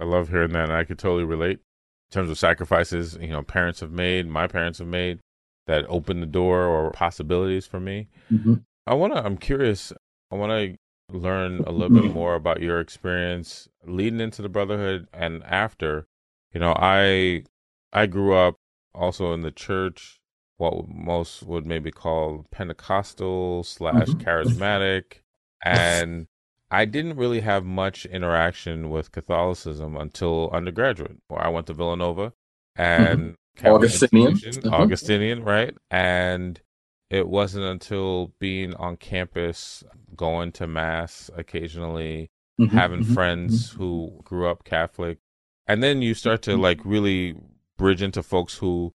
I 0.00 0.04
love 0.04 0.28
hearing 0.28 0.52
that. 0.52 0.64
And 0.64 0.72
I 0.72 0.84
could 0.84 0.98
totally 0.98 1.24
relate 1.24 1.58
in 1.58 2.14
terms 2.14 2.30
of 2.30 2.38
sacrifices, 2.38 3.18
you 3.20 3.28
know, 3.28 3.42
parents 3.42 3.80
have 3.80 3.92
made, 3.92 4.28
my 4.28 4.46
parents 4.46 4.78
have 4.78 4.88
made 4.88 5.18
that 5.66 5.84
open 5.88 6.20
the 6.20 6.26
door 6.26 6.64
or 6.64 6.90
possibilities 6.92 7.66
for 7.66 7.80
me. 7.80 8.08
Mm-hmm. 8.30 8.54
I 8.86 8.94
want 8.94 9.14
to, 9.14 9.24
I'm 9.24 9.36
curious, 9.36 9.92
I 10.30 10.36
want 10.36 10.52
to 10.52 10.78
learn 11.16 11.60
a 11.66 11.70
little 11.70 12.00
bit 12.00 12.12
more 12.12 12.34
about 12.34 12.60
your 12.60 12.80
experience 12.80 13.68
leading 13.86 14.20
into 14.20 14.42
the 14.42 14.48
brotherhood 14.48 15.08
and 15.12 15.42
after. 15.44 16.06
You 16.52 16.60
know, 16.60 16.74
I 16.76 17.44
I 17.92 18.06
grew 18.06 18.34
up 18.34 18.56
also 18.94 19.32
in 19.32 19.42
the 19.42 19.50
church, 19.50 20.20
what 20.56 20.88
most 20.88 21.42
would 21.44 21.66
maybe 21.66 21.90
call 21.90 22.46
Pentecostal 22.50 23.64
slash 23.64 24.08
mm-hmm. 24.08 24.20
charismatic, 24.20 25.20
and 25.64 26.26
I 26.70 26.84
didn't 26.84 27.16
really 27.16 27.40
have 27.40 27.64
much 27.64 28.04
interaction 28.06 28.90
with 28.90 29.12
Catholicism 29.12 29.96
until 29.96 30.50
undergraduate, 30.52 31.16
where 31.28 31.42
I 31.42 31.48
went 31.48 31.66
to 31.68 31.74
Villanova 31.74 32.32
and 32.76 33.36
mm-hmm. 33.56 33.66
Augustinian, 33.66 34.34
mm-hmm. 34.34 34.74
Augustinian, 34.74 35.44
right? 35.44 35.74
And 35.90 36.60
it 37.10 37.28
wasn't 37.28 37.64
until 37.64 38.32
being 38.38 38.74
on 38.74 38.96
campus, 38.96 39.82
going 40.14 40.52
to 40.52 40.66
mass 40.66 41.30
occasionally, 41.36 42.30
mm-hmm. 42.60 42.76
having 42.76 43.00
mm-hmm. 43.00 43.14
friends 43.14 43.70
mm-hmm. 43.70 43.78
who 43.78 44.20
grew 44.24 44.48
up 44.48 44.64
Catholic, 44.64 45.18
and 45.66 45.82
then 45.82 46.02
you 46.02 46.14
start 46.14 46.42
to 46.42 46.52
mm-hmm. 46.52 46.62
like 46.62 46.80
really 46.84 47.36
bridge 47.76 48.02
into 48.02 48.22
folks 48.22 48.58
who 48.58 48.92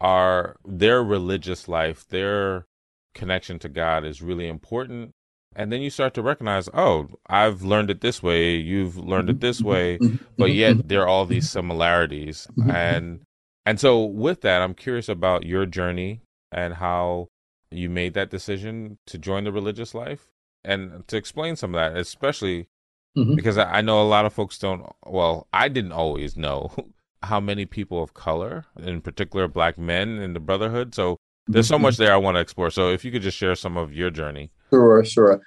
are 0.00 0.56
their 0.64 1.02
religious 1.02 1.68
life, 1.68 2.06
their 2.08 2.66
connection 3.14 3.58
to 3.60 3.68
God 3.68 4.04
is 4.04 4.20
really 4.20 4.48
important 4.48 5.12
and 5.56 5.72
then 5.72 5.80
you 5.80 5.90
start 5.90 6.14
to 6.14 6.22
recognize 6.22 6.68
oh 6.74 7.08
i've 7.28 7.62
learned 7.62 7.90
it 7.90 8.00
this 8.00 8.22
way 8.22 8.56
you've 8.56 8.96
learned 8.96 9.30
it 9.30 9.40
this 9.40 9.60
way 9.60 9.96
mm-hmm, 9.96 10.14
mm-hmm, 10.14 10.24
but 10.36 10.52
yet 10.52 10.88
there 10.88 11.02
are 11.02 11.08
all 11.08 11.26
these 11.26 11.50
similarities 11.50 12.48
and 12.68 13.20
and 13.64 13.80
so 13.80 14.04
with 14.04 14.40
that 14.40 14.62
i'm 14.62 14.74
curious 14.74 15.08
about 15.08 15.46
your 15.46 15.66
journey 15.66 16.20
and 16.52 16.74
how 16.74 17.28
you 17.74 17.90
made 17.90 18.14
that 18.14 18.30
decision 18.30 18.98
to 19.06 19.18
join 19.18 19.44
the 19.44 19.52
religious 19.52 19.94
life 19.94 20.30
and 20.64 21.06
to 21.08 21.16
explain 21.16 21.56
some 21.56 21.74
of 21.74 21.80
that 21.80 21.98
especially 21.98 22.68
mm-hmm. 23.16 23.34
because 23.34 23.58
I, 23.58 23.80
know 23.80 24.02
a 24.02 24.04
lot 24.04 24.24
of 24.26 24.32
folks 24.32 24.58
don't 24.58 24.84
well 25.06 25.46
i 25.52 25.68
didn't 25.68 25.92
always 25.92 26.36
know 26.36 26.72
how 27.22 27.40
many 27.40 27.66
people 27.66 28.02
of 28.02 28.14
color 28.14 28.66
in 28.82 29.00
particular 29.00 29.48
black 29.48 29.78
men 29.78 30.18
in 30.18 30.32
the 30.34 30.40
brotherhood 30.40 30.94
so 30.94 31.18
there's 31.46 31.68
so 31.68 31.78
much 31.78 31.96
there 31.96 32.12
i 32.12 32.16
want 32.16 32.36
to 32.36 32.40
explore 32.40 32.70
so 32.70 32.90
if 32.90 33.04
you 33.04 33.10
could 33.10 33.22
just 33.22 33.36
share 33.36 33.54
some 33.54 33.76
of 33.76 33.92
your 33.92 34.10
journey 34.10 34.50
Sure, 34.74 35.04
sure. 35.04 35.40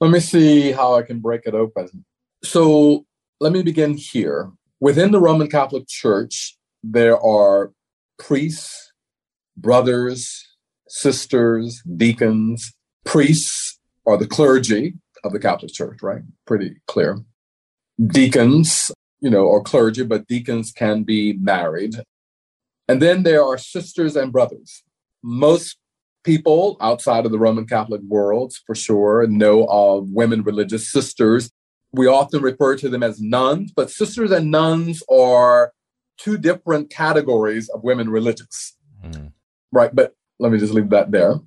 Let 0.00 0.10
me 0.10 0.18
see 0.18 0.72
how 0.72 0.96
I 0.96 1.02
can 1.02 1.20
break 1.20 1.42
it 1.46 1.54
open. 1.54 2.04
So 2.42 3.06
let 3.38 3.52
me 3.52 3.62
begin 3.62 3.96
here. 3.96 4.50
Within 4.80 5.12
the 5.12 5.20
Roman 5.20 5.48
Catholic 5.48 5.86
Church, 5.86 6.58
there 6.82 7.16
are 7.20 7.70
priests, 8.18 8.92
brothers, 9.56 10.44
sisters, 10.92 11.82
deacons. 11.96 12.74
Priests 13.04 13.80
are 14.06 14.18
the 14.18 14.26
clergy 14.26 14.94
of 15.24 15.32
the 15.32 15.38
Catholic 15.38 15.72
Church, 15.72 16.02
right? 16.02 16.20
Pretty 16.46 16.76
clear. 16.86 17.18
Deacons, 18.06 18.92
you 19.20 19.30
know, 19.30 19.44
or 19.44 19.62
clergy, 19.62 20.04
but 20.04 20.26
deacons 20.28 20.70
can 20.70 21.02
be 21.02 21.32
married. 21.32 21.94
And 22.88 23.00
then 23.00 23.22
there 23.22 23.42
are 23.42 23.56
sisters 23.56 24.16
and 24.16 24.30
brothers. 24.30 24.82
Most 25.22 25.78
people 26.24 26.76
outside 26.80 27.24
of 27.24 27.32
the 27.32 27.38
Roman 27.38 27.66
Catholic 27.66 28.02
world, 28.02 28.52
for 28.66 28.74
sure, 28.74 29.26
know 29.26 29.66
of 29.70 30.10
women 30.10 30.42
religious 30.42 30.92
sisters. 30.92 31.50
We 31.92 32.06
often 32.06 32.42
refer 32.42 32.76
to 32.76 32.88
them 32.90 33.02
as 33.02 33.20
nuns, 33.20 33.72
but 33.74 33.90
sisters 33.90 34.30
and 34.30 34.50
nuns 34.50 35.02
are 35.10 35.72
two 36.18 36.36
different 36.36 36.90
categories 36.90 37.70
of 37.70 37.82
women 37.82 38.10
religious. 38.10 38.76
Mm. 39.04 39.32
Right. 39.72 39.94
But 39.94 40.14
let 40.38 40.52
me 40.52 40.58
just 40.58 40.72
leave 40.72 40.90
that 40.90 41.10
there. 41.10 41.40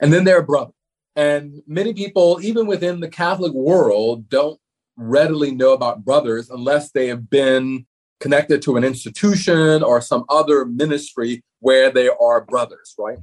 And 0.00 0.12
then 0.12 0.24
they're 0.24 0.42
brothers. 0.42 0.74
And 1.14 1.62
many 1.66 1.94
people, 1.94 2.38
even 2.42 2.66
within 2.66 3.00
the 3.00 3.08
Catholic 3.08 3.52
world, 3.52 4.28
don't 4.28 4.60
readily 4.96 5.50
know 5.50 5.72
about 5.72 6.04
brothers 6.04 6.50
unless 6.50 6.92
they 6.92 7.08
have 7.08 7.30
been 7.30 7.86
connected 8.20 8.62
to 8.62 8.76
an 8.76 8.84
institution 8.84 9.82
or 9.82 10.00
some 10.00 10.24
other 10.28 10.64
ministry 10.64 11.42
where 11.60 11.90
they 11.90 12.08
are 12.08 12.44
brothers, 12.44 12.94
right? 12.98 13.18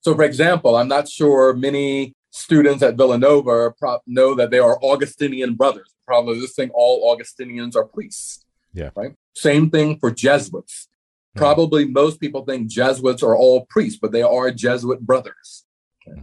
So, 0.00 0.14
for 0.14 0.22
example, 0.24 0.76
I'm 0.76 0.88
not 0.88 1.08
sure 1.08 1.54
many 1.54 2.14
students 2.30 2.82
at 2.82 2.96
Villanova 2.96 3.72
know 4.06 4.34
that 4.34 4.50
they 4.50 4.58
are 4.58 4.82
Augustinian 4.82 5.54
brothers. 5.54 5.90
Probably 6.06 6.40
just 6.40 6.56
think 6.56 6.72
all 6.74 7.10
Augustinians 7.10 7.76
are 7.76 7.84
priests. 7.84 8.44
Yeah. 8.74 8.90
Right. 8.94 9.14
Same 9.34 9.70
thing 9.70 9.98
for 9.98 10.10
Jesuits. 10.10 10.88
Hmm. 11.34 11.38
Probably 11.38 11.84
most 11.86 12.20
people 12.20 12.44
think 12.44 12.68
Jesuits 12.68 13.22
are 13.22 13.36
all 13.36 13.66
priests, 13.66 13.98
but 14.00 14.12
they 14.12 14.22
are 14.22 14.50
Jesuit 14.50 15.00
brothers. 15.00 15.64
Okay. 16.06 16.22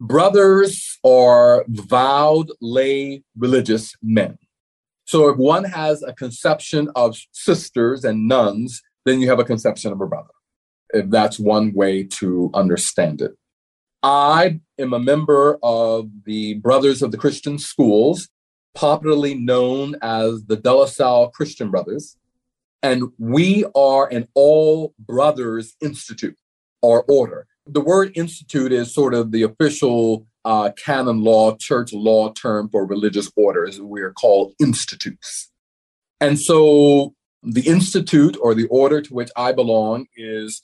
Brothers 0.00 0.98
are 1.04 1.64
vowed 1.68 2.50
lay 2.60 3.22
religious 3.36 3.94
men. 4.02 4.38
So 5.04 5.28
if 5.28 5.36
one 5.36 5.64
has 5.64 6.02
a 6.02 6.12
conception 6.12 6.88
of 6.94 7.16
sisters 7.32 8.04
and 8.04 8.28
nuns, 8.28 8.82
then 9.04 9.20
you 9.20 9.28
have 9.28 9.40
a 9.40 9.44
conception 9.44 9.92
of 9.92 10.00
a 10.00 10.06
brother 10.06 10.30
if 10.92 11.08
that's 11.10 11.38
one 11.38 11.72
way 11.72 12.04
to 12.04 12.50
understand 12.54 13.20
it. 13.20 13.36
I 14.02 14.60
am 14.78 14.92
a 14.92 14.98
member 14.98 15.58
of 15.62 16.08
the 16.24 16.54
Brothers 16.54 17.02
of 17.02 17.12
the 17.12 17.18
Christian 17.18 17.58
Schools, 17.58 18.28
popularly 18.74 19.34
known 19.34 19.96
as 20.00 20.44
the 20.44 20.56
De 20.56 20.72
La 20.72 20.86
Salle 20.86 21.30
Christian 21.30 21.70
Brothers. 21.70 22.16
And 22.82 23.10
we 23.18 23.64
are 23.74 24.08
an 24.08 24.28
all 24.34 24.94
brothers 24.98 25.76
institute 25.80 26.38
or 26.82 27.04
order. 27.08 27.46
The 27.66 27.80
word 27.80 28.12
institute 28.14 28.72
is 28.72 28.94
sort 28.94 29.14
of 29.14 29.32
the 29.32 29.42
official 29.42 30.26
uh, 30.44 30.70
canon 30.82 31.22
law, 31.22 31.56
church 31.56 31.92
law 31.92 32.32
term 32.32 32.68
for 32.70 32.86
religious 32.86 33.30
orders. 33.36 33.80
We 33.80 34.00
are 34.00 34.12
called 34.12 34.54
institutes. 34.58 35.50
And 36.20 36.38
so 36.38 37.14
the 37.42 37.66
institute 37.66 38.36
or 38.40 38.54
the 38.54 38.66
order 38.68 39.00
to 39.00 39.14
which 39.14 39.30
I 39.36 39.52
belong 39.52 40.06
is 40.16 40.62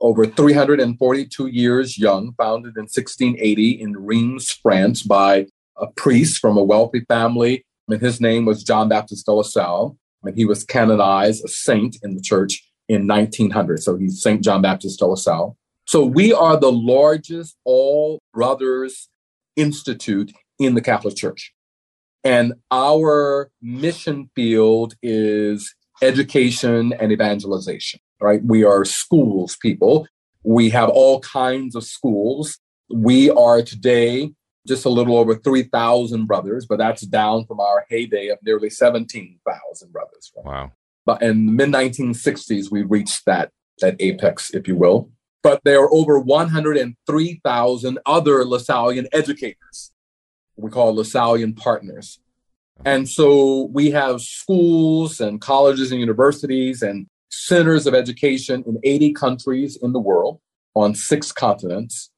over 0.00 0.26
342 0.26 1.46
years 1.46 1.98
young, 1.98 2.34
founded 2.34 2.76
in 2.76 2.82
1680 2.82 3.70
in 3.70 3.92
Reims, 4.04 4.50
France, 4.50 5.02
by 5.02 5.46
a 5.78 5.86
priest 5.86 6.38
from 6.38 6.56
a 6.56 6.64
wealthy 6.64 7.00
family. 7.00 7.64
And 7.88 8.00
his 8.00 8.20
name 8.20 8.44
was 8.44 8.62
John 8.62 8.88
Baptist 8.88 9.26
de 9.26 9.32
La 9.32 9.42
Salle. 9.42 9.96
And 10.26 10.36
he 10.36 10.44
was 10.44 10.64
canonized 10.64 11.44
a 11.44 11.48
saint 11.48 11.96
in 12.02 12.14
the 12.14 12.20
church 12.20 12.62
in 12.88 13.06
1900. 13.06 13.82
So 13.82 13.96
he's 13.96 14.22
St. 14.22 14.42
John 14.42 14.62
Baptist 14.62 14.98
de 14.98 15.06
La 15.06 15.14
Salle. 15.14 15.56
So 15.86 16.04
we 16.04 16.32
are 16.32 16.58
the 16.58 16.72
largest 16.72 17.56
all 17.64 18.20
brothers 18.34 19.08
institute 19.54 20.32
in 20.58 20.74
the 20.74 20.80
Catholic 20.80 21.16
Church. 21.16 21.52
And 22.24 22.54
our 22.70 23.50
mission 23.62 24.30
field 24.34 24.94
is 25.02 25.74
education 26.02 26.92
and 26.94 27.12
evangelization 27.12 28.00
right? 28.20 28.42
We 28.44 28.64
are 28.64 28.84
schools 28.84 29.56
people. 29.56 30.06
We 30.42 30.70
have 30.70 30.88
all 30.88 31.20
kinds 31.20 31.74
of 31.74 31.84
schools. 31.84 32.58
We 32.88 33.30
are 33.30 33.62
today 33.62 34.32
just 34.66 34.84
a 34.84 34.90
little 34.90 35.16
over 35.16 35.34
3,000 35.34 36.26
brothers, 36.26 36.66
but 36.66 36.78
that's 36.78 37.02
down 37.02 37.46
from 37.46 37.60
our 37.60 37.86
heyday 37.88 38.28
of 38.28 38.38
nearly 38.42 38.70
17,000 38.70 39.92
brothers. 39.92 40.32
Right? 40.36 40.44
Wow. 40.44 40.72
But 41.04 41.22
in 41.22 41.46
the 41.46 41.52
mid 41.52 41.70
1960s, 41.70 42.70
we 42.70 42.82
reached 42.82 43.24
that, 43.26 43.52
that 43.80 43.96
apex, 44.00 44.52
if 44.52 44.66
you 44.66 44.76
will. 44.76 45.10
But 45.42 45.60
there 45.64 45.80
are 45.80 45.94
over 45.94 46.18
103,000 46.18 47.98
other 48.04 48.44
Lasallian 48.44 49.06
educators. 49.12 49.92
We 50.56 50.70
call 50.70 50.96
Lasallian 50.96 51.56
partners. 51.56 52.18
Uh-huh. 52.78 52.90
And 52.90 53.08
so 53.08 53.70
we 53.72 53.92
have 53.92 54.20
schools 54.20 55.20
and 55.20 55.40
colleges 55.40 55.92
and 55.92 56.00
universities 56.00 56.82
and 56.82 57.06
centers 57.30 57.86
of 57.86 57.94
education 57.94 58.64
in 58.66 58.78
80 58.82 59.12
countries 59.12 59.78
in 59.80 59.92
the 59.92 60.00
world 60.00 60.40
on 60.74 60.94
six 60.94 61.30
continents. 61.30 62.10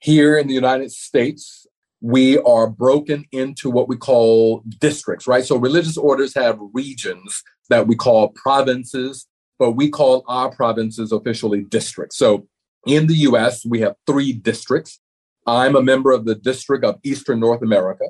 Here 0.00 0.36
in 0.36 0.46
the 0.46 0.54
United 0.54 0.92
States, 0.92 1.66
we 2.04 2.36
are 2.40 2.66
broken 2.66 3.24
into 3.32 3.70
what 3.70 3.88
we 3.88 3.96
call 3.96 4.62
districts, 4.78 5.26
right? 5.26 5.42
So 5.42 5.56
religious 5.56 5.96
orders 5.96 6.34
have 6.34 6.58
regions 6.74 7.42
that 7.70 7.86
we 7.86 7.96
call 7.96 8.28
provinces, 8.28 9.26
but 9.58 9.70
we 9.70 9.88
call 9.88 10.22
our 10.28 10.54
provinces 10.54 11.12
officially 11.12 11.62
districts. 11.62 12.18
So 12.18 12.46
in 12.86 13.06
the 13.06 13.14
US, 13.28 13.64
we 13.64 13.80
have 13.80 13.94
three 14.06 14.34
districts. 14.34 15.00
I'm 15.46 15.76
a 15.76 15.82
member 15.82 16.12
of 16.12 16.26
the 16.26 16.34
District 16.34 16.84
of 16.84 16.96
Eastern 17.04 17.40
North 17.40 17.62
America. 17.62 18.04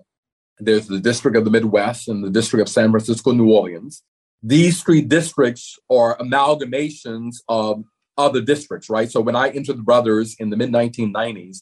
There's 0.59 0.89
the 0.89 0.99
District 0.99 1.37
of 1.37 1.45
the 1.45 1.53
Midwest 1.53 2.09
and 2.09 2.25
the 2.25 2.31
District 2.31 2.63
of 2.63 2.69
San 2.69 2.91
Francisco, 2.91 3.31
New 3.31 3.53
Orleans. 3.53 4.03
These 4.43 4.83
three 4.83 5.03
districts 5.03 5.79
are 5.89 6.19
amalgamations 6.19 7.37
of 7.49 7.85
other 8.19 8.41
districts, 8.41 8.91
right? 8.91 9.09
So 9.09 9.21
when 9.21 9.37
I 9.37 9.51
entered 9.51 9.79
the 9.79 9.85
Brothers 9.85 10.35
in 10.41 10.51
the 10.51 10.57
mid 10.57 10.73
1990s, 10.73 11.59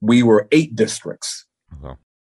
we 0.00 0.24
were 0.24 0.48
eight 0.50 0.74
districts. 0.74 1.46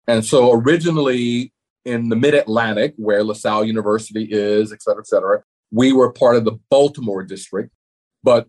And 0.08 0.26
so 0.26 0.52
originally 0.52 1.54
in 1.86 2.10
the 2.10 2.16
mid 2.16 2.34
Atlantic, 2.34 2.94
where 2.98 3.24
LaSalle 3.24 3.66
University 3.66 4.28
is, 4.30 4.72
et 4.72 4.82
cetera, 4.82 5.02
et 5.02 5.08
cetera, 5.08 5.44
we 5.72 5.94
were 5.94 6.12
part 6.12 6.36
of 6.36 6.46
the 6.46 6.60
Baltimore 6.70 7.24
district. 7.24 7.72
But 8.24 8.48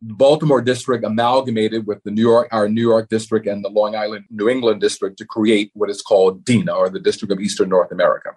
Baltimore 0.00 0.60
district 0.60 1.04
amalgamated 1.04 1.86
with 1.86 2.02
the 2.04 2.10
New 2.10 2.22
York, 2.22 2.48
our 2.50 2.68
New 2.68 2.80
York 2.80 3.08
district 3.08 3.46
and 3.46 3.64
the 3.64 3.68
Long 3.68 3.94
Island, 3.94 4.24
New 4.30 4.48
England 4.48 4.80
district 4.80 5.18
to 5.18 5.24
create 5.24 5.70
what 5.74 5.90
is 5.90 6.02
called 6.02 6.44
DENA, 6.44 6.72
or 6.72 6.88
the 6.88 7.00
District 7.00 7.30
of 7.32 7.40
Eastern 7.40 7.68
North 7.68 7.92
America. 7.92 8.30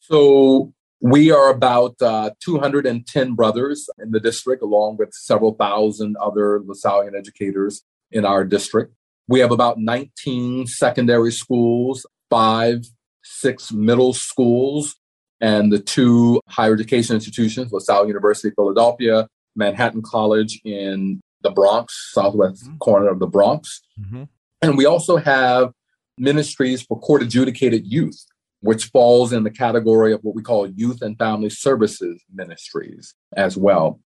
So 0.00 0.72
we 1.00 1.30
are 1.30 1.50
about 1.50 2.00
uh, 2.00 2.30
210 2.40 3.34
brothers 3.34 3.90
in 3.98 4.12
the 4.12 4.20
district, 4.20 4.62
along 4.62 4.96
with 4.96 5.12
several 5.12 5.54
thousand 5.54 6.16
other 6.16 6.60
LaSallian 6.60 7.14
educators 7.14 7.82
in 8.10 8.24
our 8.24 8.44
district. 8.44 8.94
We 9.28 9.40
have 9.40 9.52
about 9.52 9.78
19 9.78 10.66
secondary 10.66 11.32
schools, 11.32 12.06
five, 12.30 12.84
six 13.22 13.72
middle 13.72 14.12
schools, 14.12 14.96
and 15.40 15.72
the 15.72 15.78
two 15.78 16.40
higher 16.48 16.74
education 16.74 17.14
institutions, 17.14 17.72
LaSalle 17.72 18.06
University, 18.06 18.54
Philadelphia, 18.54 19.28
Manhattan 19.56 20.02
College 20.02 20.60
in 20.64 21.20
the 21.42 21.50
Bronx, 21.50 22.10
southwest 22.12 22.64
mm-hmm. 22.64 22.78
corner 22.78 23.08
of 23.08 23.18
the 23.18 23.26
Bronx. 23.26 23.82
Mm-hmm. 24.00 24.24
And 24.62 24.78
we 24.78 24.86
also 24.86 25.16
have 25.16 25.72
ministries 26.16 26.82
for 26.82 26.98
court 26.98 27.22
adjudicated 27.22 27.86
youth, 27.86 28.24
which 28.60 28.86
falls 28.86 29.32
in 29.32 29.44
the 29.44 29.50
category 29.50 30.12
of 30.12 30.20
what 30.22 30.34
we 30.34 30.42
call 30.42 30.66
youth 30.66 31.02
and 31.02 31.18
family 31.18 31.50
services 31.50 32.22
ministries 32.32 33.14
as 33.36 33.56
well. 33.56 34.00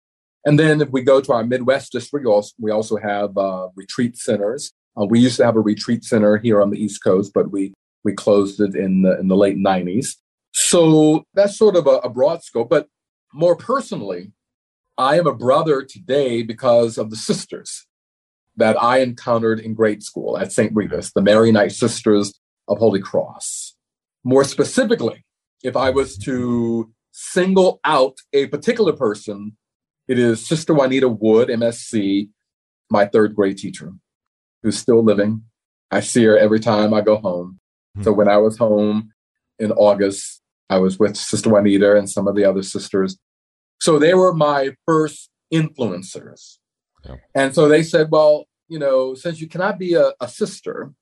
And 0.44 0.58
then 0.58 0.80
if 0.80 0.90
we 0.90 1.02
go 1.02 1.20
to 1.20 1.32
our 1.32 1.44
Midwest 1.44 1.92
district, 1.92 2.26
we 2.58 2.70
also 2.70 2.96
have 2.96 3.36
uh, 3.36 3.68
retreat 3.74 4.16
centers. 4.16 4.72
Uh, 4.98 5.06
we 5.06 5.20
used 5.20 5.36
to 5.36 5.44
have 5.44 5.56
a 5.56 5.60
retreat 5.60 6.04
center 6.04 6.36
here 6.36 6.60
on 6.60 6.70
the 6.70 6.82
East 6.82 7.02
Coast, 7.02 7.32
but 7.34 7.50
we 7.50 7.72
we 8.04 8.12
closed 8.12 8.60
it 8.60 8.74
in 8.74 9.02
the 9.02 9.18
in 9.18 9.28
the 9.28 9.36
late 9.36 9.56
90s. 9.56 10.16
So 10.52 11.24
that's 11.34 11.58
sort 11.58 11.76
of 11.76 11.86
a, 11.86 11.98
a 11.98 12.08
broad 12.08 12.42
scope. 12.42 12.70
But 12.70 12.88
more 13.32 13.56
personally, 13.56 14.32
I 14.96 15.18
am 15.18 15.26
a 15.26 15.34
brother 15.34 15.82
today 15.82 16.42
because 16.42 16.96
of 16.98 17.10
the 17.10 17.16
sisters 17.16 17.86
that 18.56 18.80
I 18.80 18.98
encountered 18.98 19.58
in 19.58 19.74
grade 19.74 20.02
school 20.04 20.38
at 20.38 20.52
St. 20.52 20.72
Rita's, 20.74 21.10
the 21.12 21.20
Marianite 21.20 21.72
Sisters 21.72 22.32
of 22.68 22.78
Holy 22.78 23.00
Cross. 23.00 23.74
More 24.22 24.44
specifically, 24.44 25.24
if 25.64 25.76
I 25.76 25.90
was 25.90 26.16
to 26.18 26.92
single 27.10 27.80
out 27.84 28.18
a 28.32 28.46
particular 28.46 28.92
person, 28.92 29.56
it 30.06 30.18
is 30.18 30.46
Sister 30.46 30.72
Juanita 30.74 31.08
Wood, 31.08 31.48
MSc, 31.48 32.28
my 32.90 33.06
third 33.06 33.34
grade 33.34 33.58
teacher, 33.58 33.92
who's 34.64 34.76
still 34.76 35.04
living. 35.04 35.44
I 35.92 36.00
see 36.00 36.24
her 36.24 36.36
every 36.36 36.58
time 36.58 36.92
I 36.92 37.02
go 37.02 37.18
home. 37.18 37.60
So 38.02 38.10
hmm. 38.10 38.18
when 38.18 38.28
I 38.28 38.38
was 38.38 38.58
home 38.58 39.12
in 39.60 39.70
August, 39.70 40.42
I 40.68 40.78
was 40.78 40.98
with 40.98 41.16
Sister 41.16 41.48
Juanita 41.48 41.96
and 41.96 42.10
some 42.10 42.26
of 42.26 42.34
the 42.34 42.44
other 42.44 42.64
sisters 42.64 43.16
so 43.84 43.98
they 43.98 44.14
were 44.14 44.32
my 44.32 44.74
first 44.86 45.28
influencers. 45.52 46.56
Yeah. 47.04 47.16
And 47.34 47.54
so 47.54 47.68
they 47.68 47.82
said, 47.82 48.10
well, 48.10 48.46
you 48.66 48.78
know, 48.78 49.14
since 49.14 49.42
you 49.42 49.46
cannot 49.46 49.78
be 49.78 49.92
a, 49.92 50.12
a 50.20 50.26
sister, 50.26 50.92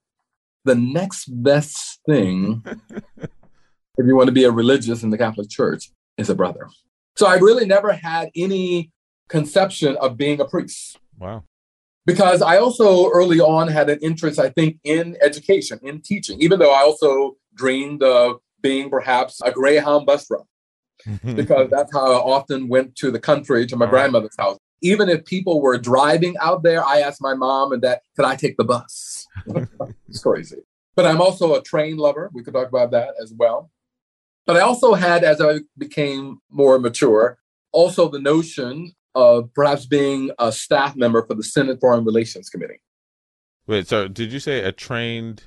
the 0.64 0.74
next 0.74 1.26
best 1.26 2.00
thing, 2.08 2.64
if 3.18 4.04
you 4.04 4.16
want 4.16 4.26
to 4.26 4.32
be 4.32 4.42
a 4.42 4.50
religious 4.50 5.04
in 5.04 5.10
the 5.10 5.18
Catholic 5.18 5.48
Church, 5.48 5.92
is 6.18 6.28
a 6.28 6.34
brother. 6.34 6.68
So 7.16 7.26
I 7.26 7.36
really 7.36 7.66
never 7.66 7.92
had 7.92 8.30
any 8.34 8.90
conception 9.28 9.96
of 9.98 10.16
being 10.16 10.40
a 10.40 10.44
priest. 10.44 10.98
Wow. 11.18 11.44
Because 12.04 12.42
I 12.42 12.58
also 12.58 13.08
early 13.10 13.40
on 13.40 13.68
had 13.68 13.88
an 13.88 13.98
interest, 14.02 14.38
I 14.38 14.50
think, 14.50 14.78
in 14.82 15.16
education, 15.22 15.78
in 15.82 16.00
teaching, 16.00 16.40
even 16.40 16.58
though 16.58 16.72
I 16.72 16.80
also 16.82 17.36
dreamed 17.54 18.02
of 18.02 18.40
being 18.60 18.90
perhaps 18.90 19.40
a 19.44 19.52
Greyhound 19.52 20.06
bus 20.06 20.26
driver 20.26 20.44
because 21.36 21.68
that's 21.70 21.92
how 21.92 22.12
I 22.12 22.16
often 22.16 22.68
went 22.68 22.96
to 22.96 23.10
the 23.10 23.20
country 23.20 23.66
to 23.66 23.76
my 23.76 23.86
grandmother's 23.86 24.36
house. 24.38 24.58
Even 24.82 25.08
if 25.08 25.24
people 25.24 25.60
were 25.60 25.78
driving 25.78 26.36
out 26.40 26.62
there, 26.62 26.84
I 26.84 27.00
asked 27.00 27.20
my 27.20 27.34
mom 27.34 27.72
and 27.72 27.82
dad, 27.82 28.00
could 28.16 28.24
I 28.24 28.34
take 28.34 28.56
the 28.56 28.64
bus? 28.64 29.26
it's 30.08 30.22
crazy. 30.22 30.58
But 30.96 31.06
I'm 31.06 31.20
also 31.20 31.54
a 31.54 31.62
train 31.62 31.96
lover. 31.96 32.30
We 32.32 32.42
could 32.42 32.54
talk 32.54 32.68
about 32.68 32.90
that 32.90 33.14
as 33.22 33.32
well. 33.36 33.70
But 34.44 34.56
I 34.56 34.60
also 34.60 34.94
had, 34.94 35.22
as 35.22 35.40
I 35.40 35.60
became 35.78 36.40
more 36.50 36.78
mature, 36.78 37.38
also 37.70 38.08
the 38.08 38.18
notion 38.18 38.92
of 39.14 39.52
perhaps 39.54 39.86
being 39.86 40.30
a 40.38 40.52
staff 40.52 40.96
member 40.96 41.24
for 41.26 41.34
the 41.34 41.42
Senate 41.42 41.78
Foreign 41.80 42.04
Relations 42.04 42.48
Committee. 42.48 42.80
Wait, 43.66 43.86
so 43.86 44.08
did 44.08 44.32
you 44.32 44.40
say 44.40 44.62
a 44.62 44.72
trained 44.72 45.44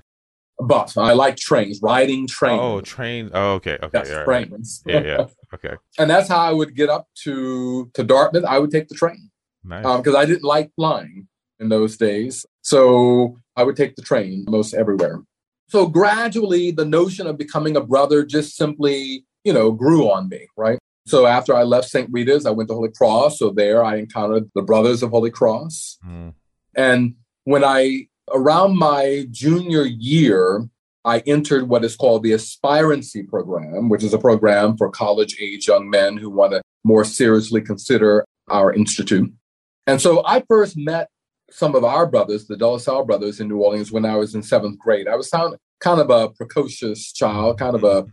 bus. 0.59 0.97
I 0.97 1.13
like 1.13 1.35
trains, 1.35 1.79
riding 1.81 2.27
trains. 2.27 2.59
Oh, 2.61 2.81
train. 2.81 3.29
Oh, 3.33 3.53
okay. 3.53 3.77
Okay. 3.81 4.03
Yes, 4.05 4.23
trains. 4.25 4.83
Yeah, 4.85 5.01
yeah. 5.01 5.25
Okay. 5.53 5.75
and 5.97 6.09
that's 6.09 6.27
how 6.27 6.39
I 6.39 6.51
would 6.51 6.75
get 6.75 6.89
up 6.89 7.07
to 7.23 7.89
to 7.93 8.03
Dartmouth. 8.03 8.43
I 8.43 8.59
would 8.59 8.71
take 8.71 8.89
the 8.89 8.95
train. 8.95 9.31
Nice. 9.63 9.83
Because 9.83 10.13
um, 10.13 10.19
I 10.19 10.25
didn't 10.25 10.43
like 10.43 10.71
flying 10.75 11.29
in 11.59 11.69
those 11.69 11.95
days. 11.95 12.45
So 12.61 13.39
I 13.55 13.63
would 13.63 13.77
take 13.77 13.95
the 13.95 14.01
train 14.01 14.43
most 14.49 14.73
everywhere. 14.73 15.21
So 15.69 15.87
gradually 15.87 16.71
the 16.71 16.83
notion 16.83 17.25
of 17.25 17.37
becoming 17.37 17.77
a 17.77 17.81
brother 17.81 18.25
just 18.25 18.57
simply, 18.57 19.25
you 19.45 19.53
know, 19.53 19.71
grew 19.71 20.09
on 20.11 20.27
me, 20.27 20.47
right? 20.57 20.77
So 21.05 21.25
after 21.25 21.55
I 21.55 21.63
left 21.63 21.89
St. 21.89 22.09
Rita's, 22.11 22.45
I 22.45 22.51
went 22.51 22.69
to 22.69 22.75
Holy 22.75 22.89
Cross. 22.89 23.39
So 23.39 23.51
there 23.51 23.83
I 23.83 23.97
encountered 23.97 24.49
the 24.55 24.63
Brothers 24.63 25.03
of 25.03 25.11
Holy 25.11 25.31
Cross. 25.31 25.99
Mm. 26.05 26.33
And 26.75 27.15
when 27.43 27.63
I 27.63 28.07
Around 28.33 28.77
my 28.77 29.27
junior 29.29 29.83
year, 29.83 30.67
I 31.03 31.19
entered 31.27 31.69
what 31.69 31.85
is 31.85 31.95
called 31.95 32.23
the 32.23 32.33
Aspirancy 32.33 33.21
Program, 33.21 33.87
which 33.87 34.03
is 34.03 34.13
a 34.13 34.17
program 34.17 34.75
for 34.77 34.89
college 34.89 35.37
age 35.39 35.67
young 35.67 35.87
men 35.87 36.17
who 36.17 36.31
want 36.31 36.53
to 36.53 36.61
more 36.83 37.03
seriously 37.03 37.61
consider 37.61 38.25
our 38.49 38.73
institute. 38.73 39.31
And 39.85 40.01
so 40.01 40.23
I 40.25 40.43
first 40.47 40.75
met 40.75 41.09
some 41.51 41.75
of 41.75 41.83
our 41.83 42.07
brothers, 42.07 42.47
the 42.47 42.57
De 42.57 42.67
La 42.67 42.77
Salle 42.77 43.05
brothers 43.05 43.39
in 43.39 43.47
New 43.47 43.59
Orleans, 43.59 43.91
when 43.91 44.05
I 44.05 44.15
was 44.15 44.33
in 44.33 44.41
seventh 44.41 44.79
grade. 44.79 45.07
I 45.07 45.15
was 45.15 45.29
kind 45.29 45.55
of 46.01 46.09
a 46.09 46.29
precocious 46.29 47.13
child, 47.13 47.59
kind 47.59 47.75
of 47.75 47.83
a 47.83 48.07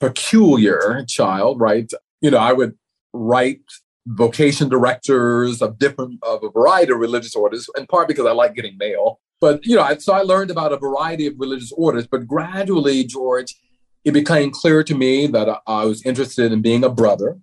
peculiar 0.00 1.04
child, 1.06 1.60
right? 1.60 1.88
You 2.22 2.30
know, 2.30 2.38
I 2.38 2.52
would 2.52 2.74
write 3.12 3.60
vocation 4.06 4.68
directors 4.68 5.60
of 5.60 5.78
different 5.78 6.18
of 6.22 6.42
a 6.42 6.50
variety 6.50 6.92
of 6.92 6.98
religious 6.98 7.36
orders, 7.36 7.68
in 7.76 7.86
part 7.86 8.08
because 8.08 8.26
I 8.26 8.32
like 8.32 8.54
getting 8.54 8.78
mail. 8.78 9.20
But, 9.40 9.66
you 9.66 9.74
know, 9.74 9.98
so 9.98 10.12
I 10.12 10.22
learned 10.22 10.52
about 10.52 10.72
a 10.72 10.76
variety 10.76 11.26
of 11.26 11.34
religious 11.36 11.72
orders, 11.72 12.06
but 12.06 12.28
gradually, 12.28 13.04
George, 13.04 13.56
it 14.04 14.12
became 14.12 14.52
clear 14.52 14.84
to 14.84 14.94
me 14.94 15.26
that 15.26 15.60
I 15.66 15.84
was 15.84 16.06
interested 16.06 16.52
in 16.52 16.62
being 16.62 16.84
a 16.84 16.88
brother. 16.88 17.38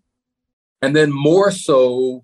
And 0.82 0.96
then 0.96 1.12
more 1.12 1.52
so, 1.52 2.24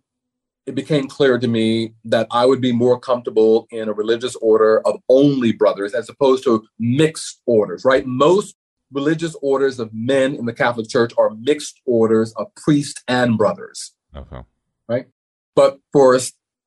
it 0.65 0.75
became 0.75 1.07
clear 1.07 1.37
to 1.37 1.47
me 1.47 1.93
that 2.05 2.27
I 2.31 2.45
would 2.45 2.61
be 2.61 2.71
more 2.71 2.99
comfortable 2.99 3.67
in 3.69 3.89
a 3.89 3.93
religious 3.93 4.35
order 4.37 4.81
of 4.87 5.01
only 5.09 5.51
brothers 5.51 5.93
as 5.93 6.09
opposed 6.09 6.43
to 6.45 6.65
mixed 6.79 7.41
orders, 7.45 7.83
right? 7.85 8.05
Most 8.05 8.55
religious 8.95 9.35
orders 9.41 9.79
of 9.79 9.93
men 9.93 10.33
in 10.33 10.45
the 10.45 10.53
Catholic 10.53 10.89
Church 10.89 11.11
are 11.17 11.31
mixed 11.31 11.81
orders 11.85 12.33
of 12.37 12.47
priests 12.55 13.03
and 13.07 13.37
brothers. 13.37 13.93
Okay. 14.15 14.41
Right? 14.87 15.07
But 15.55 15.79
for 15.91 16.17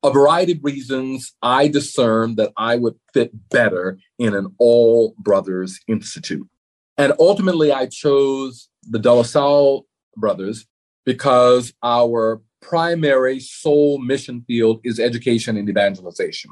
a 0.02 0.10
variety 0.10 0.52
of 0.52 0.58
reasons, 0.62 1.34
I 1.42 1.68
discerned 1.68 2.36
that 2.36 2.52
I 2.56 2.76
would 2.76 2.94
fit 3.14 3.32
better 3.48 3.98
in 4.18 4.34
an 4.34 4.54
all 4.58 5.14
brothers 5.18 5.80
institute. 5.88 6.48
And 6.96 7.12
ultimately, 7.18 7.72
I 7.72 7.86
chose 7.86 8.68
the 8.82 8.98
De 8.98 9.12
La 9.12 9.22
Salle 9.22 9.86
brothers 10.16 10.66
because 11.04 11.72
our 11.82 12.42
primary 12.60 13.40
sole 13.40 13.98
mission 13.98 14.44
field 14.46 14.80
is 14.84 14.98
education 14.98 15.56
and 15.56 15.68
evangelization. 15.68 16.50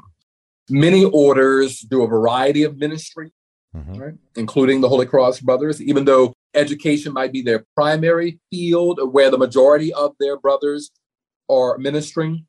Many 0.69 1.05
orders 1.05 1.79
do 1.79 2.03
a 2.03 2.07
variety 2.07 2.63
of 2.63 2.77
ministry, 2.77 3.31
mm-hmm. 3.77 3.95
right, 3.95 4.13
including 4.35 4.81
the 4.81 4.89
Holy 4.89 5.05
Cross 5.05 5.41
brothers, 5.41 5.81
even 5.81 6.05
though 6.05 6.33
education 6.53 7.13
might 7.13 7.31
be 7.31 7.41
their 7.41 7.65
primary 7.75 8.39
field 8.51 8.99
where 9.11 9.29
the 9.29 9.37
majority 9.37 9.93
of 9.93 10.15
their 10.19 10.37
brothers 10.37 10.91
are 11.49 11.77
ministering 11.77 12.45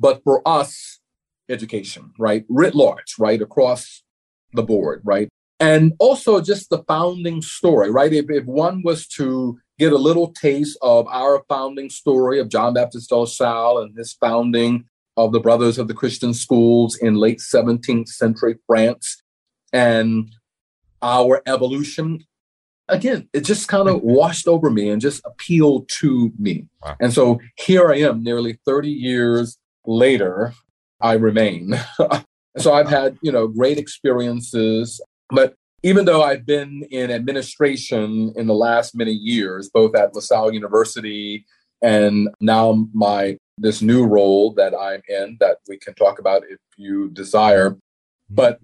but 0.00 0.24
for 0.24 0.40
us, 0.48 0.98
education, 1.50 2.12
right? 2.18 2.44
Writ 2.48 2.74
large, 2.74 3.16
right? 3.18 3.40
Across 3.40 4.02
the 4.54 4.62
board, 4.62 5.02
right? 5.04 5.28
And 5.60 5.92
also 5.98 6.40
just 6.40 6.70
the 6.70 6.82
founding 6.88 7.42
story, 7.42 7.90
right? 7.90 8.12
If, 8.12 8.30
if 8.30 8.46
one 8.46 8.82
was 8.82 9.06
to 9.08 9.58
get 9.78 9.92
a 9.92 9.98
little 9.98 10.32
taste 10.32 10.78
of 10.80 11.06
our 11.08 11.44
founding 11.48 11.90
story 11.90 12.40
of 12.40 12.48
John 12.48 12.72
Baptist 12.72 13.10
Salle 13.10 13.78
and 13.78 13.96
his 13.96 14.14
founding 14.14 14.86
of 15.18 15.32
the 15.32 15.40
Brothers 15.40 15.78
of 15.78 15.86
the 15.86 15.94
Christian 15.94 16.32
Schools 16.32 16.96
in 16.96 17.16
late 17.16 17.40
17th 17.40 18.08
century 18.08 18.56
France 18.66 19.22
and 19.72 20.30
our 21.02 21.42
evolution. 21.46 22.24
Again, 22.88 23.28
it 23.32 23.42
just 23.42 23.68
kind 23.68 23.88
of 23.88 24.02
washed 24.02 24.48
over 24.48 24.70
me 24.70 24.90
and 24.90 25.00
just 25.00 25.22
appealed 25.24 25.88
to 26.00 26.32
me. 26.38 26.66
Wow. 26.82 26.96
And 27.00 27.12
so 27.12 27.40
here 27.56 27.90
I 27.90 27.98
am, 27.98 28.22
nearly 28.22 28.58
30 28.66 28.90
years 28.90 29.58
later, 29.86 30.54
I 31.00 31.14
remain. 31.14 31.74
so 32.58 32.72
I've 32.72 32.88
had, 32.88 33.16
you 33.22 33.30
know, 33.30 33.46
great 33.46 33.78
experiences, 33.78 35.00
but 35.30 35.54
even 35.82 36.04
though 36.04 36.22
I've 36.22 36.44
been 36.44 36.82
in 36.90 37.10
administration 37.10 38.32
in 38.36 38.46
the 38.46 38.54
last 38.54 38.94
many 38.94 39.12
years, 39.12 39.70
both 39.72 39.94
at 39.94 40.14
LaSalle 40.14 40.52
University 40.52 41.46
and 41.82 42.28
now 42.40 42.86
my 42.92 43.38
this 43.56 43.82
new 43.82 44.06
role 44.06 44.52
that 44.54 44.74
I'm 44.74 45.02
in 45.08 45.36
that 45.40 45.58
we 45.68 45.78
can 45.78 45.94
talk 45.94 46.18
about 46.18 46.42
if 46.48 46.58
you 46.76 47.10
desire. 47.10 47.70
Mm-hmm. 47.70 47.78
But 48.30 48.60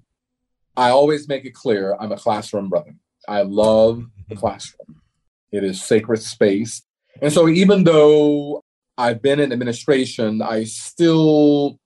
I 0.76 0.90
always 0.90 1.28
make 1.28 1.44
it 1.44 1.54
clear 1.54 1.96
I'm 1.98 2.12
a 2.12 2.16
classroom 2.16 2.68
brother. 2.68 2.94
I 3.28 3.42
love 3.42 3.98
the 4.28 4.34
mm-hmm. 4.34 4.40
classroom. 4.40 5.02
It 5.52 5.64
is 5.64 5.82
sacred 5.82 6.22
space. 6.22 6.82
And 7.22 7.32
so 7.32 7.48
even 7.48 7.84
though 7.84 8.62
I've 8.98 9.22
been 9.22 9.40
in 9.40 9.52
administration, 9.52 10.42
I 10.42 10.64
still 10.64 11.78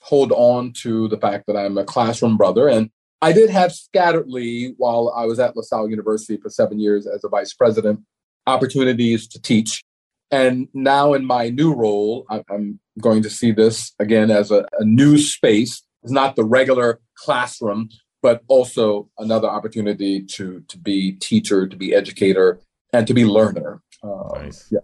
hold 0.00 0.32
on 0.32 0.72
to 0.82 1.08
the 1.08 1.18
fact 1.18 1.46
that 1.46 1.56
I'm 1.56 1.76
a 1.78 1.84
classroom 1.84 2.36
brother. 2.36 2.68
And 2.68 2.90
I 3.20 3.32
did 3.32 3.50
have 3.50 3.72
scatteredly, 3.72 4.74
while 4.76 5.12
I 5.14 5.24
was 5.24 5.40
at 5.40 5.56
LaSalle 5.56 5.90
University 5.90 6.36
for 6.36 6.48
seven 6.48 6.78
years 6.78 7.06
as 7.06 7.24
a 7.24 7.28
vice 7.28 7.52
president, 7.52 8.00
opportunities 8.46 9.26
to 9.28 9.42
teach. 9.42 9.82
And 10.30 10.68
now 10.74 11.14
in 11.14 11.24
my 11.24 11.48
new 11.48 11.74
role, 11.74 12.26
I'm 12.30 12.78
going 13.00 13.22
to 13.22 13.30
see 13.30 13.50
this 13.50 13.92
again 13.98 14.30
as 14.30 14.50
a, 14.50 14.66
a 14.78 14.84
new 14.84 15.18
space. 15.18 15.82
It's 16.02 16.12
not 16.12 16.36
the 16.36 16.44
regular 16.44 17.00
classroom, 17.14 17.88
but 18.22 18.42
also 18.48 19.08
another 19.18 19.48
opportunity 19.48 20.22
to 20.22 20.60
to 20.68 20.78
be 20.78 21.12
teacher, 21.12 21.66
to 21.66 21.76
be 21.76 21.94
educator, 21.94 22.58
and 22.92 23.06
to 23.06 23.14
be 23.14 23.24
learner. 23.24 23.82
Um, 24.02 24.30
nice. 24.34 24.68
Yeah. 24.70 24.80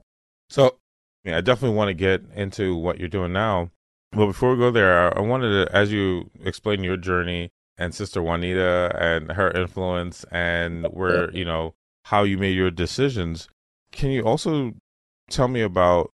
So, 0.48 0.76
yeah, 1.24 1.38
I 1.38 1.40
definitely 1.40 1.76
want 1.76 1.88
to 1.88 1.94
get 1.94 2.22
into 2.34 2.76
what 2.76 2.98
you're 2.98 3.08
doing 3.08 3.32
now. 3.32 3.70
But 4.12 4.26
before 4.26 4.52
we 4.52 4.58
go 4.58 4.70
there, 4.70 5.16
I 5.16 5.20
wanted 5.20 5.66
to, 5.66 5.76
as 5.76 5.90
you 5.90 6.30
explain 6.44 6.84
your 6.84 6.96
journey 6.96 7.50
and 7.76 7.94
Sister 7.94 8.22
Juanita 8.22 8.96
and 8.98 9.32
her 9.32 9.50
influence 9.50 10.24
and 10.30 10.86
where, 10.86 11.30
you 11.32 11.44
know, 11.44 11.74
how 12.04 12.22
you 12.22 12.38
made 12.38 12.56
your 12.56 12.70
decisions. 12.70 13.48
Can 13.90 14.10
you 14.10 14.22
also 14.22 14.74
tell 15.28 15.48
me 15.48 15.62
about 15.62 16.12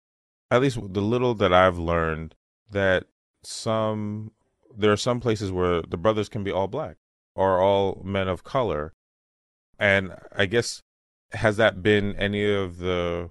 at 0.51 0.63
least 0.63 0.79
the 0.81 1.03
little 1.03 1.35
that 1.35 1.53
I've 1.53 1.79
learned 1.79 2.35
that 2.71 3.05
some 3.43 4.33
there 4.77 4.93
are 4.93 4.97
some 4.97 5.21
places 5.21 5.51
where 5.51 5.83
the 5.83 5.97
brothers 5.97 6.29
can 6.29 6.45
be 6.45 6.51
all 6.51 6.69
black 6.69 6.97
or 7.35 7.61
all 7.61 8.03
men 8.05 8.29
of 8.29 8.45
color. 8.45 8.93
And 9.79 10.15
I 10.37 10.47
guess 10.47 10.81
has 11.33 11.57
that 11.57 11.83
been 11.83 12.15
any 12.17 12.51
of 12.53 12.79
the 12.79 13.31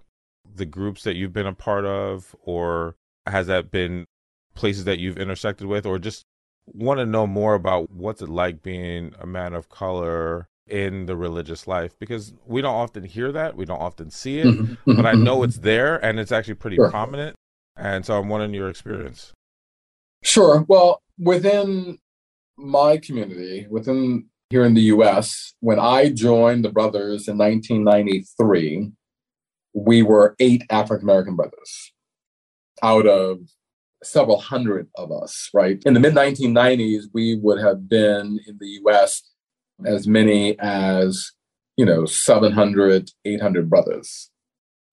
the 0.55 0.65
groups 0.65 1.03
that 1.03 1.15
you've 1.15 1.33
been 1.33 1.47
a 1.47 1.53
part 1.53 1.85
of? 1.85 2.35
Or 2.41 2.95
has 3.25 3.47
that 3.47 3.71
been 3.71 4.05
places 4.55 4.85
that 4.85 4.99
you've 4.99 5.17
intersected 5.17 5.67
with? 5.67 5.85
Or 5.85 5.99
just 5.99 6.23
want 6.65 6.99
to 6.99 7.05
know 7.05 7.27
more 7.27 7.53
about 7.53 7.91
what's 7.91 8.21
it 8.21 8.29
like 8.29 8.61
being 8.61 9.13
a 9.19 9.25
man 9.25 9.53
of 9.53 9.69
color 9.69 10.47
in 10.67 11.05
the 11.05 11.15
religious 11.15 11.67
life? 11.67 11.97
Because 11.99 12.33
we 12.45 12.61
don't 12.61 12.75
often 12.75 13.03
hear 13.03 13.31
that. 13.31 13.55
We 13.55 13.65
don't 13.65 13.81
often 13.81 14.09
see 14.11 14.39
it. 14.39 14.47
Mm-hmm. 14.47 14.95
but 14.95 15.05
i 15.05 15.13
know 15.13 15.37
mm-hmm. 15.37 15.45
it's 15.45 15.59
there 15.59 16.03
and 16.03 16.19
it's 16.19 16.31
actually 16.31 16.55
pretty 16.55 16.77
sure. 16.77 16.89
prominent. 16.89 17.35
And 17.75 18.05
so 18.05 18.17
i'm 18.17 18.29
wondering 18.29 18.53
your 18.53 18.69
experience. 18.69 19.33
Sure. 20.23 20.65
Well 20.67 21.01
within 21.17 21.99
my 22.59 22.97
community 22.97 23.65
within 23.69 24.25
here 24.49 24.65
in 24.65 24.73
the 24.73 24.81
us 24.81 25.53
when 25.59 25.79
i 25.79 26.09
joined 26.09 26.63
the 26.65 26.71
brothers 26.71 27.27
in 27.27 27.37
1993 27.37 28.91
we 29.73 30.01
were 30.01 30.35
eight 30.39 30.63
african 30.69 31.05
american 31.05 31.35
brothers 31.35 31.93
out 32.83 33.07
of 33.07 33.39
several 34.03 34.39
hundred 34.39 34.87
of 34.95 35.11
us, 35.11 35.49
right? 35.53 35.81
In 35.85 35.93
the 35.93 35.99
mid 35.99 36.13
1990s, 36.13 37.05
we 37.13 37.35
would 37.35 37.59
have 37.59 37.89
been 37.89 38.39
in 38.47 38.57
the 38.59 38.79
US 38.85 39.23
as 39.85 40.07
many 40.07 40.57
as, 40.59 41.31
you 41.77 41.85
know, 41.85 42.05
700, 42.05 43.11
800 43.25 43.69
brothers. 43.69 44.29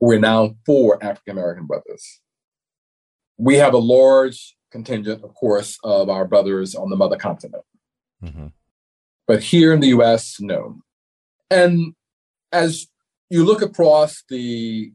We're 0.01 0.21
now 0.21 0.57
four 0.65 1.03
African 1.03 1.39
American 1.39 1.67
brothers. 1.67 2.21
We 3.39 3.57
have 3.57 3.75
a 3.75 3.79
large 3.79 4.56
contingent, 4.77 5.25
of 5.25 5.35
course, 5.35 5.79
of 5.83 6.11
our 6.11 6.27
brothers 6.27 6.75
on 6.75 6.91
the 6.91 6.97
mother 6.97 7.17
continent. 7.17 7.65
Mm-hmm. 8.23 8.49
But 9.27 9.43
here 9.43 9.73
in 9.73 9.81
the 9.81 9.89
US, 9.99 10.39
no. 10.39 10.77
And 11.51 11.95
as 12.53 12.87
you 13.31 13.43
look 13.43 13.63
across 13.63 14.23
the 14.29 14.93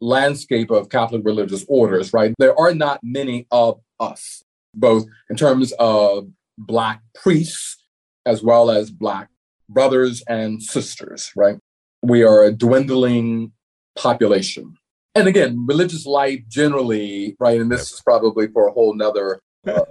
landscape 0.00 0.70
of 0.70 0.88
Catholic 0.88 1.22
religious 1.22 1.66
orders, 1.68 2.14
right? 2.14 2.32
There 2.38 2.58
are 2.58 2.74
not 2.74 3.00
many 3.02 3.46
of 3.50 3.80
us, 4.00 4.42
both 4.74 5.04
in 5.28 5.36
terms 5.36 5.72
of 5.78 6.28
Black 6.56 7.02
priests 7.14 7.76
as 8.24 8.42
well 8.42 8.70
as 8.70 8.90
Black 8.90 9.28
brothers 9.68 10.22
and 10.28 10.62
sisters, 10.62 11.30
right? 11.36 11.58
We 12.02 12.22
are 12.22 12.42
a 12.44 12.52
dwindling 12.52 13.52
population. 13.98 14.78
And 15.14 15.26
again, 15.26 15.66
religious 15.66 16.06
life 16.06 16.40
generally, 16.48 17.36
right? 17.40 17.60
And 17.60 17.70
this 17.70 17.90
yep. 17.90 17.94
is 17.96 18.02
probably 18.02 18.46
for 18.48 18.68
a 18.68 18.72
whole 18.72 18.94
nother 18.94 19.40
uh, 19.66 19.82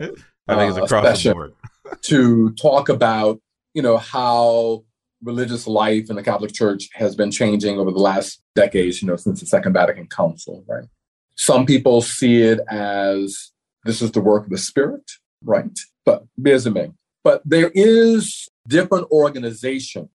I 0.47 0.55
think 0.55 0.77
it's 0.77 0.91
uh, 0.91 0.97
across 0.97 1.23
the 1.23 1.34
board. 1.34 1.53
to 2.03 2.51
talk 2.53 2.89
about, 2.89 3.39
you 3.73 3.82
know, 3.82 3.97
how 3.97 4.84
religious 5.21 5.67
life 5.67 6.10
in 6.10 6.15
the 6.15 6.23
Catholic 6.23 6.53
Church 6.53 6.89
has 6.93 7.15
been 7.15 7.32
changing 7.32 7.77
over 7.77 7.91
the 7.91 7.99
last 7.99 8.41
decades, 8.55 9.01
you 9.01 9.08
know, 9.08 9.15
since 9.15 9.41
the 9.41 9.45
Second 9.45 9.73
Vatican 9.73 10.08
Council, 10.08 10.63
right? 10.67 10.88
Some 11.36 11.65
people 11.65 12.01
see 12.01 12.41
it 12.41 12.60
as 12.69 13.51
this 13.86 14.01
is 14.01 14.12
the 14.12 14.21
work 14.21 14.45
of 14.45 14.49
the 14.49 14.58
Spirit, 14.58 15.10
right? 15.43 15.77
But 16.05 16.23
bizarre. 16.41 16.89
But 17.23 17.41
there 17.45 17.71
is 17.73 18.49
different 18.67 19.10
organization 19.12 20.10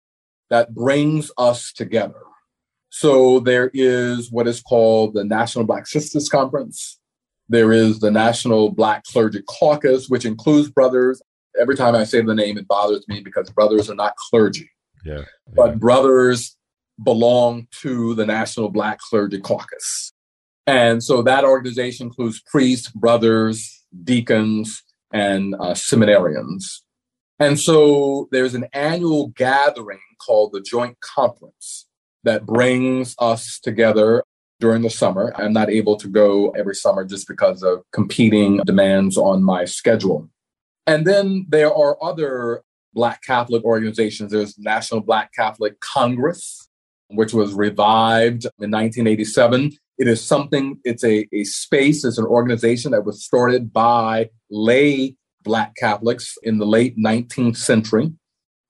that 0.49 0.73
brings 0.73 1.31
us 1.37 1.71
together. 1.71 2.21
So 2.91 3.39
there 3.39 3.71
is 3.73 4.32
what 4.32 4.47
is 4.47 4.62
called 4.62 5.13
the 5.13 5.23
National 5.23 5.65
Black 5.65 5.88
Sisters 5.88 6.27
Conference. 6.27 6.99
There 7.47 7.71
is 7.71 7.99
the 7.99 8.12
National 8.12 8.69
Black 8.69 9.06
Clergy 9.06 9.41
Caucus, 9.47 10.10
which 10.10 10.25
includes 10.25 10.69
brothers. 10.69 11.21
Every 11.60 11.75
time 11.75 11.95
I 11.95 12.04
say 12.04 12.21
the 12.21 12.36
name, 12.36 12.58
it 12.58 12.67
bothers 12.67 13.08
me 13.08 13.21
because 13.21 13.49
brothers 13.49 13.89
are 13.89 13.95
not 13.95 14.15
clergy. 14.17 14.69
Yeah. 15.06 15.23
But 15.56 15.80
brothers 15.80 16.58
belong 17.01 17.67
to 17.82 18.13
the 18.15 18.25
National 18.25 18.69
Black 18.69 18.99
Clergy 18.99 19.39
Caucus. 19.39 20.12
And 20.67 21.01
so 21.01 21.21
that 21.23 21.45
organization 21.45 22.08
includes 22.08 22.41
priests, 22.41 22.89
brothers, 22.89 23.86
deacons, 24.04 24.84
and 25.13 25.56
uh, 25.56 25.73
seminarians. 25.73 26.63
And 27.39 27.58
so 27.58 28.27
there's 28.32 28.54
an 28.54 28.65
annual 28.73 29.30
gathering 29.30 29.99
called 30.19 30.51
the 30.51 30.62
Joint 30.62 30.99
Conference 30.99 31.88
that 32.23 32.45
brings 32.45 33.15
us 33.19 33.60
together 33.60 34.23
during 34.60 34.84
the 34.84 34.89
summer. 34.89 35.34
I'm 35.36 35.53
not 35.53 35.69
able 35.69 35.97
to 35.97 36.07
go 36.07 36.51
every 36.51 36.75
summer 36.75 37.03
just 37.03 37.27
because 37.27 37.63
of 37.63 37.84
competing 37.91 38.57
demands 38.65 39.17
on 39.17 39.43
my 39.43 39.65
schedule. 39.65 40.29
And 40.88 41.05
then 41.05 41.47
there 41.49 41.73
are 41.73 42.01
other 42.01 42.62
Black 42.93 43.21
Catholic 43.23 43.63
organizations. 43.63 44.31
There's 44.31 44.57
National 44.57 45.01
Black 45.01 45.31
Catholic 45.34 45.79
Congress, 45.79 46.67
which 47.10 47.34
was 47.34 47.53
revived 47.53 48.45
in 48.60 48.71
1987. 48.71 49.71
It 49.97 50.07
is 50.07 50.23
something, 50.23 50.79
it's 50.84 51.03
a, 51.03 51.27
a 51.34 51.43
space, 51.43 52.03
it's 52.05 52.17
an 52.17 52.25
organization 52.25 52.91
that 52.91 53.05
was 53.05 53.23
started 53.23 53.71
by 53.73 54.29
lay 54.49 55.15
Black 55.43 55.75
Catholics 55.75 56.38
in 56.43 56.57
the 56.57 56.65
late 56.65 56.97
19th 56.97 57.57
century. 57.57 58.12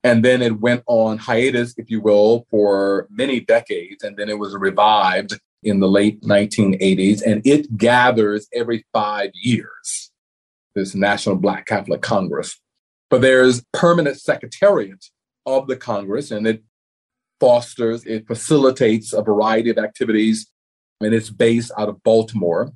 And 0.04 0.24
then 0.24 0.42
it 0.42 0.60
went 0.60 0.82
on 0.86 1.18
hiatus, 1.18 1.74
if 1.76 1.90
you 1.90 2.00
will, 2.00 2.46
for 2.50 3.06
many 3.10 3.40
decades. 3.40 4.02
And 4.02 4.16
then 4.16 4.28
it 4.28 4.38
was 4.38 4.54
revived 4.54 5.38
in 5.62 5.78
the 5.78 5.88
late 5.88 6.20
1980s. 6.22 7.22
And 7.24 7.40
it 7.46 7.76
gathers 7.76 8.48
every 8.52 8.84
five 8.92 9.30
years, 9.34 10.10
this 10.74 10.94
National 10.94 11.36
Black 11.36 11.66
Catholic 11.66 12.02
Congress. 12.02 12.58
But 13.10 13.20
there's 13.20 13.62
permanent 13.72 14.18
secretariat 14.18 15.04
of 15.46 15.66
the 15.66 15.76
Congress, 15.76 16.30
and 16.30 16.46
it 16.46 16.62
fosters, 17.38 18.04
it 18.06 18.26
facilitates 18.26 19.12
a 19.12 19.22
variety 19.22 19.70
of 19.70 19.78
activities, 19.78 20.46
and 21.00 21.12
it's 21.12 21.30
based 21.30 21.72
out 21.76 21.88
of 21.88 22.02
Baltimore. 22.02 22.72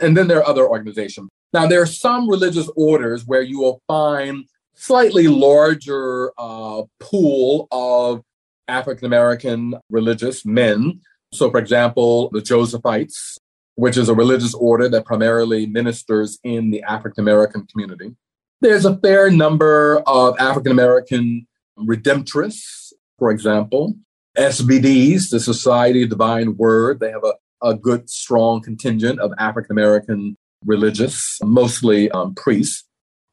And 0.00 0.16
then 0.16 0.28
there 0.28 0.38
are 0.38 0.48
other 0.48 0.66
organizations. 0.66 1.28
Now, 1.52 1.66
there 1.66 1.82
are 1.82 1.86
some 1.86 2.28
religious 2.28 2.70
orders 2.76 3.26
where 3.26 3.42
you 3.42 3.58
will 3.58 3.82
find 3.88 4.46
slightly 4.78 5.26
larger 5.26 6.32
uh, 6.38 6.82
pool 7.00 7.66
of 7.72 8.22
African 8.68 9.06
American 9.06 9.74
religious 9.90 10.46
men, 10.46 11.00
So, 11.32 11.50
for 11.50 11.58
example, 11.58 12.30
the 12.30 12.40
Josephites, 12.40 13.38
which 13.74 13.96
is 13.96 14.08
a 14.08 14.14
religious 14.14 14.54
order 14.54 14.88
that 14.88 15.04
primarily 15.04 15.66
ministers 15.66 16.38
in 16.42 16.70
the 16.70 16.82
African 16.84 17.22
American 17.22 17.66
community. 17.66 18.14
There's 18.60 18.84
a 18.84 18.96
fair 18.96 19.30
number 19.30 20.02
of 20.06 20.36
African 20.38 20.72
American 20.72 21.46
redemptorists, 21.78 22.92
for 23.18 23.30
example. 23.30 23.94
SVDs, 24.38 25.30
the 25.30 25.40
Society 25.40 26.04
of 26.04 26.10
Divine 26.10 26.56
Word, 26.56 27.00
they 27.00 27.10
have 27.10 27.24
a, 27.24 27.34
a 27.62 27.74
good, 27.74 28.08
strong 28.08 28.62
contingent 28.62 29.20
of 29.20 29.32
African 29.38 29.72
American 29.72 30.36
religious, 30.64 31.38
mostly 31.42 32.10
um, 32.10 32.34
priests. 32.34 32.87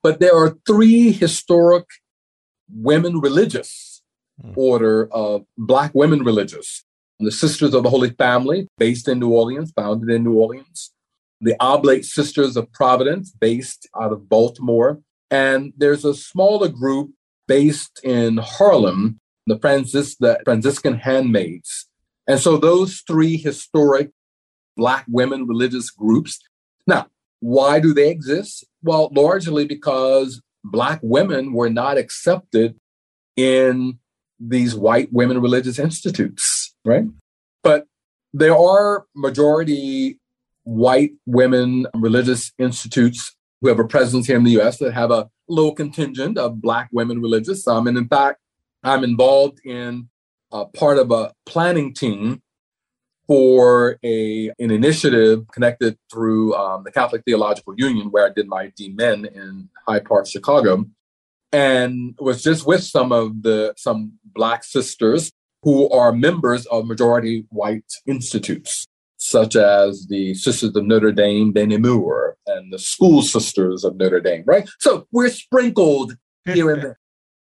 But 0.05 0.19
there 0.19 0.37
are 0.37 0.55
three 0.67 1.11
historic 1.11 1.85
women 2.71 3.21
religious 3.21 4.03
mm. 4.39 4.55
order 4.55 5.11
of 5.11 5.45
Black 5.57 5.95
women 5.95 6.23
religious. 6.23 6.83
The 7.19 7.31
Sisters 7.31 7.73
of 7.73 7.81
the 7.81 7.89
Holy 7.89 8.11
Family, 8.11 8.67
based 8.77 9.07
in 9.07 9.17
New 9.17 9.31
Orleans, 9.31 9.73
founded 9.75 10.11
in 10.11 10.23
New 10.23 10.33
Orleans. 10.33 10.93
The 11.41 11.55
Oblate 11.59 12.05
Sisters 12.05 12.55
of 12.55 12.71
Providence, 12.71 13.31
based 13.31 13.89
out 13.99 14.11
of 14.11 14.29
Baltimore. 14.29 14.99
And 15.31 15.73
there's 15.75 16.05
a 16.05 16.13
smaller 16.13 16.69
group 16.69 17.09
based 17.47 17.99
in 18.03 18.37
Harlem, 18.37 19.19
the, 19.47 19.57
Francis, 19.57 20.17
the 20.17 20.39
Franciscan 20.45 20.99
Handmaids. 20.99 21.87
And 22.27 22.39
so 22.39 22.57
those 22.57 23.01
three 23.07 23.37
historic 23.37 24.11
Black 24.77 25.05
women 25.07 25.47
religious 25.47 25.89
groups. 25.89 26.37
Now, 26.85 27.07
why 27.45 27.79
do 27.79 27.93
they 27.93 28.09
exist? 28.09 28.65
Well, 28.81 29.11
largely 29.13 29.67
because 29.67 30.41
Black 30.63 30.99
women 31.03 31.53
were 31.53 31.69
not 31.69 31.95
accepted 31.95 32.75
in 33.35 33.99
these 34.39 34.73
white 34.73 35.09
women 35.13 35.39
religious 35.39 35.77
institutes, 35.77 36.73
right? 36.83 37.03
But 37.61 37.85
there 38.33 38.57
are 38.57 39.05
majority 39.15 40.19
white 40.63 41.11
women 41.27 41.85
religious 41.93 42.51
institutes 42.57 43.35
who 43.61 43.67
have 43.67 43.77
a 43.77 43.87
presence 43.87 44.25
here 44.25 44.37
in 44.37 44.43
the 44.43 44.59
US 44.59 44.79
that 44.79 44.95
have 44.95 45.11
a 45.11 45.29
little 45.47 45.75
contingent 45.75 46.39
of 46.39 46.59
Black 46.59 46.89
women 46.91 47.21
religious. 47.21 47.67
Um, 47.67 47.85
and 47.85 47.95
in 47.95 48.07
fact, 48.07 48.39
I'm 48.81 49.03
involved 49.03 49.59
in 49.63 50.09
part 50.73 50.97
of 50.97 51.11
a 51.11 51.31
planning 51.45 51.93
team 51.93 52.41
for 53.27 53.97
a 54.03 54.51
an 54.59 54.71
initiative 54.71 55.45
connected 55.51 55.97
through 56.11 56.55
um, 56.55 56.83
the 56.83 56.91
Catholic 56.91 57.23
Theological 57.25 57.73
Union, 57.77 58.11
where 58.11 58.27
I 58.27 58.29
did 58.29 58.47
my 58.47 58.67
DMin 58.79 59.31
in 59.33 59.69
Hyde 59.87 60.05
Park, 60.05 60.27
Chicago, 60.27 60.85
and 61.51 62.15
was 62.19 62.43
just 62.43 62.65
with 62.65 62.83
some 62.83 63.11
of 63.11 63.41
the 63.43 63.73
some 63.77 64.13
Black 64.23 64.63
sisters 64.63 65.31
who 65.63 65.89
are 65.89 66.11
members 66.11 66.65
of 66.67 66.85
majority 66.85 67.45
white 67.49 67.91
institutes, 68.05 68.85
such 69.17 69.55
as 69.55 70.05
the 70.07 70.35
Sisters 70.35 70.75
of 70.75 70.85
Notre 70.85 71.11
Dame 71.11 71.51
de 71.53 71.65
Namur 71.65 72.37
and 72.45 72.71
the 72.71 72.79
School 72.79 73.23
Sisters 73.23 73.83
of 73.83 73.95
Notre 73.95 74.21
Dame. 74.21 74.43
Right, 74.45 74.69
so 74.79 75.07
we're 75.11 75.29
sprinkled 75.29 76.15
here 76.45 76.71
and 76.71 76.81
there. 76.83 76.99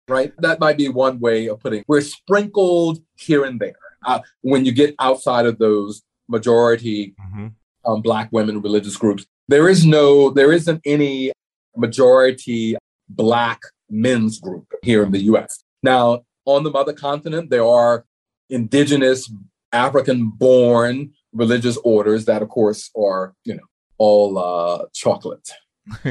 Right, 0.09 0.33
that 0.39 0.59
might 0.61 0.77
be 0.77 0.89
one 0.89 1.21
way 1.21 1.47
of 1.47 1.61
putting. 1.61 1.81
It. 1.81 1.85
We're 1.89 2.01
sprinkled 2.03 2.99
here 3.17 3.45
and 3.45 3.61
there 3.61 3.77
uh, 4.05 4.21
when 4.43 4.65
you 4.65 4.73
get 4.73 4.95
outside 4.99 5.47
of 5.47 5.59
those 5.59 6.03
majority 6.29 7.15
mm-hmm. 7.21 7.49
um, 7.85 8.03
black 8.03 8.29
women 8.33 8.61
religious 8.61 8.97
groups, 8.97 9.27
there 9.49 9.69
is 9.69 9.85
no, 9.85 10.31
there 10.31 10.53
isn't 10.53 10.81
any 10.85 11.33
majority 11.77 12.77
black 13.09 13.61
men's 13.91 14.41
group 14.41 14.67
here 14.83 15.03
in 15.03 15.13
the 15.13 15.21
U.S. 15.23 15.63
Now, 15.83 16.23
on 16.45 16.65
the 16.65 16.71
mother 16.71 16.93
continent, 16.93 17.51
there 17.51 17.65
are 17.65 18.05
indigenous 18.51 19.31
African-born 19.73 21.13
religious 21.33 21.79
orders 21.79 22.27
that, 22.27 22.43
of 22.43 22.49
course, 22.49 22.91
are 22.97 23.35
you 23.45 23.55
know 23.55 23.63
all 23.99 24.39
uh, 24.39 24.87
chocolate. 24.93 25.51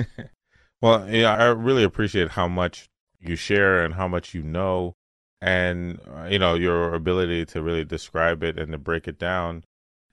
well, 0.82 1.10
yeah, 1.10 1.36
I 1.36 1.45
really 1.47 1.84
appreciate 1.84 2.30
how 2.30 2.47
much 2.47 2.89
you 3.19 3.36
share 3.36 3.84
and 3.84 3.93
how 3.93 4.08
much 4.08 4.34
you 4.34 4.41
know 4.41 4.95
and 5.41 5.99
you 6.30 6.39
know 6.39 6.54
your 6.54 6.93
ability 6.93 7.45
to 7.45 7.62
really 7.62 7.86
describe 7.86 8.43
it 8.43 8.60
and 8.60 8.71
to 8.71 8.77
break 8.77 9.08
it 9.08 9.19
down. 9.19 9.63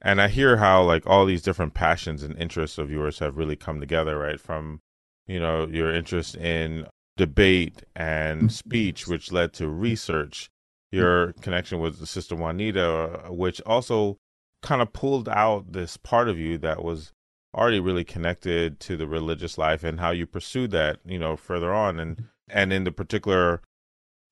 And 0.01 0.21
i 0.21 0.29
hear 0.29 0.59
how 0.59 0.83
like 0.83 1.07
all 1.07 1.27
these 1.27 1.43
different 1.43 1.75
passions 1.75 2.23
and 2.23 2.37
interests 2.39 2.79
of 2.79 2.91
yours 2.91 3.19
have 3.19 3.37
really 3.37 3.57
come 3.57 3.81
together 3.81 4.19
right? 4.19 4.41
From 4.41 4.81
you 5.27 5.41
know 5.41 5.67
your 5.67 5.95
interest 5.95 6.37
in 6.37 6.87
debate 7.17 7.83
and 7.97 8.43
mm-hmm. 8.43 8.49
speech 8.49 9.09
which 9.09 9.33
led 9.33 9.53
to 9.53 9.65
mm-hmm. 9.65 9.81
research 9.81 10.51
mm-hmm. 10.93 10.99
your 10.99 11.33
connection 11.41 11.81
with 11.81 12.07
sister 12.07 12.37
juanita 12.37 13.25
which 13.29 13.61
also 13.63 14.17
kind 14.63 14.81
of 14.81 14.93
pulled 14.93 15.29
out 15.29 15.73
this 15.73 15.97
part 15.97 16.29
of 16.29 16.39
you 16.39 16.59
that 16.59 16.83
was 16.83 17.13
already 17.55 17.81
really 17.81 18.05
connected 18.05 18.79
to 18.81 18.97
the 18.97 19.07
religious 19.07 19.59
life 19.59 19.83
and 19.83 20.01
how 20.01 20.11
you 20.11 20.27
pursued 20.27 20.71
that 20.71 20.99
you 21.05 21.19
know 21.19 21.37
further 21.37 21.73
on. 21.73 21.99
And 21.99 22.17
mm-hmm. 22.17 22.27
and 22.51 22.73
in 22.73 22.85
the 22.85 22.93
particular 22.93 23.61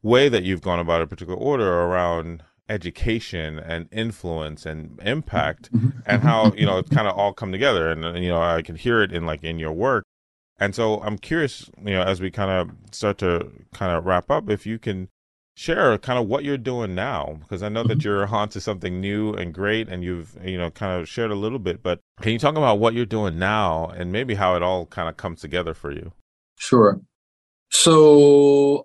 way 0.03 0.29
that 0.29 0.45
you've 0.45 0.63
gone 0.63 0.79
about 0.79 1.03
a 1.03 1.07
particular 1.07 1.39
order 1.39 1.83
around 1.83 2.43
education 2.69 3.59
and 3.59 3.89
influence 3.93 4.67
and 4.67 4.99
impact 5.03 5.73
mm-hmm. 5.73 5.89
Mm-hmm. 5.89 5.99
and 6.07 6.23
how 6.23 6.53
you 6.57 6.67
know 6.67 6.79
it's 6.79 6.91
kind 6.91 7.07
of 7.07 7.17
all 7.17 7.33
come 7.33 7.53
together 7.53 7.91
and, 7.91 8.05
and, 8.05 8.25
you 8.25 8.31
know 8.31 8.41
i 8.41 8.63
can 8.63 8.75
hear 8.75 9.03
it 9.03 9.13
in 9.13 9.25
like 9.25 9.45
in 9.45 9.59
your 9.59 9.73
work 9.73 10.05
and 10.59 10.75
so 10.75 11.01
i'm 11.03 11.17
curious 11.17 11.71
you 11.79 11.93
know 11.93 12.03
as 12.03 12.21
we 12.21 12.31
kind 12.31 12.51
of 12.51 12.77
start 12.93 13.19
to 13.19 13.53
kind 13.73 13.93
of 13.93 14.05
wrap 14.05 14.31
up 14.31 14.51
if 14.51 14.67
you 14.67 14.79
can 14.79 15.09
share 15.55 15.97
kind 15.97 16.19
of 16.19 16.27
what 16.27 16.45
you're 16.45 16.59
doing 16.59 16.95
now 16.95 17.39
because 17.41 17.63
i 17.63 17.69
know 17.69 17.85
that 17.85 17.99
mm-hmm. 17.99 18.09
you're 18.09 18.27
on 18.27 18.49
to 18.49 18.61
something 18.61 19.01
new 19.01 19.33
and 19.33 19.55
great 19.55 19.89
and 19.89 20.03
you've 20.03 20.37
you 20.45 20.59
know 20.59 20.71
kind 20.71 21.01
of 21.01 21.09
shared 21.09 21.31
a 21.31 21.37
little 21.37 21.61
bit 21.61 21.83
but 21.85 22.01
can 22.21 22.33
you 22.33 22.39
talk 22.39 22.57
about 22.57 22.81
what 22.81 22.95
you're 22.95 23.07
doing 23.07 23.39
now 23.39 23.87
and 23.97 24.11
maybe 24.11 24.35
how 24.35 24.57
it 24.57 24.63
all 24.63 24.87
kind 24.87 25.09
of 25.09 25.17
comes 25.17 25.41
together 25.41 25.73
for 25.73 25.93
you 25.93 26.13
sure 26.59 27.01
so 27.71 28.85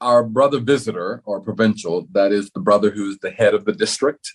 our 0.00 0.22
brother 0.22 0.60
visitor 0.60 1.22
or 1.24 1.40
provincial, 1.40 2.06
that 2.12 2.32
is 2.32 2.50
the 2.50 2.60
brother 2.60 2.90
who's 2.90 3.18
the 3.18 3.30
head 3.30 3.54
of 3.54 3.64
the 3.64 3.72
district, 3.72 4.32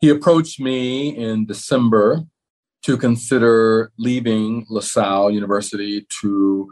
he 0.00 0.08
approached 0.08 0.60
me 0.60 1.16
in 1.16 1.46
December 1.46 2.20
to 2.82 2.96
consider 2.96 3.92
leaving 3.98 4.66
LaSalle 4.68 5.30
University 5.30 6.06
to 6.20 6.70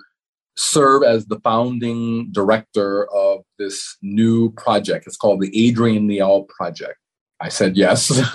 serve 0.57 1.03
as 1.03 1.27
the 1.27 1.40
founding 1.40 2.31
director 2.31 3.11
of 3.12 3.40
this 3.59 3.97
new 4.03 4.53
project. 4.53 5.07
It's 5.07 5.16
called 5.16 5.40
the 5.40 5.68
Adrien 5.68 6.09
Nyel 6.09 6.47
Project. 6.49 6.99
I 7.40 7.49
said 7.49 7.77
yes. 7.77 8.11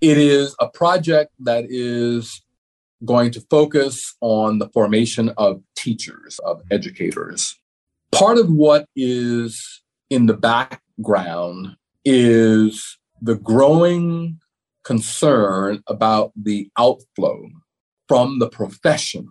it 0.00 0.18
is 0.18 0.54
a 0.60 0.68
project 0.68 1.32
that 1.40 1.66
is 1.68 2.42
going 3.04 3.30
to 3.32 3.40
focus 3.50 4.14
on 4.20 4.58
the 4.58 4.68
formation 4.70 5.30
of 5.36 5.62
teachers, 5.76 6.38
of 6.40 6.62
educators. 6.70 7.56
Part 8.12 8.38
of 8.38 8.50
what 8.50 8.86
is 8.96 9.82
in 10.10 10.26
the 10.26 10.34
background 10.34 11.76
is 12.04 12.98
the 13.20 13.36
growing 13.36 14.38
concern 14.84 15.82
about 15.86 16.32
the 16.34 16.70
outflow 16.78 17.48
from 18.08 18.38
the 18.38 18.48
profession 18.48 19.28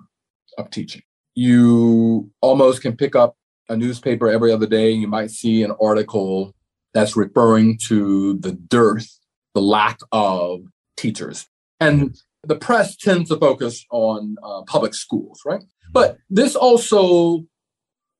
of 0.57 0.69
teaching. 0.69 1.01
You 1.35 2.31
almost 2.41 2.81
can 2.81 2.95
pick 2.95 3.15
up 3.15 3.35
a 3.69 3.75
newspaper 3.75 4.29
every 4.29 4.51
other 4.51 4.67
day, 4.67 4.93
and 4.93 5.01
you 5.01 5.07
might 5.07 5.31
see 5.31 5.63
an 5.63 5.73
article 5.81 6.53
that's 6.93 7.17
referring 7.17 7.79
to 7.87 8.37
the 8.39 8.51
dearth, 8.51 9.19
the 9.53 9.61
lack 9.61 9.99
of 10.11 10.61
teachers. 10.95 11.47
And 11.79 12.17
the 12.47 12.55
press 12.55 12.95
tends 12.95 13.29
to 13.29 13.37
focus 13.37 13.85
on 13.91 14.37
uh, 14.43 14.61
public 14.63 14.93
schools, 14.93 15.41
right? 15.45 15.63
But 15.91 16.17
this 16.29 16.55
also 16.55 17.45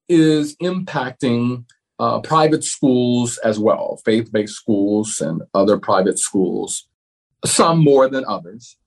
is 0.10 0.56
impacting 0.58 1.66
uh, 2.00 2.20
private 2.22 2.63
schools 2.63 3.38
as 3.40 3.60
well, 3.60 4.00
faith 4.06 4.32
based 4.32 4.56
schools 4.56 5.19
and 5.19 5.42
other 5.54 5.78
private 5.78 6.19
schools, 6.19 6.88
some 7.46 7.84
more 7.84 8.10
than 8.10 8.23
others. 8.25 8.78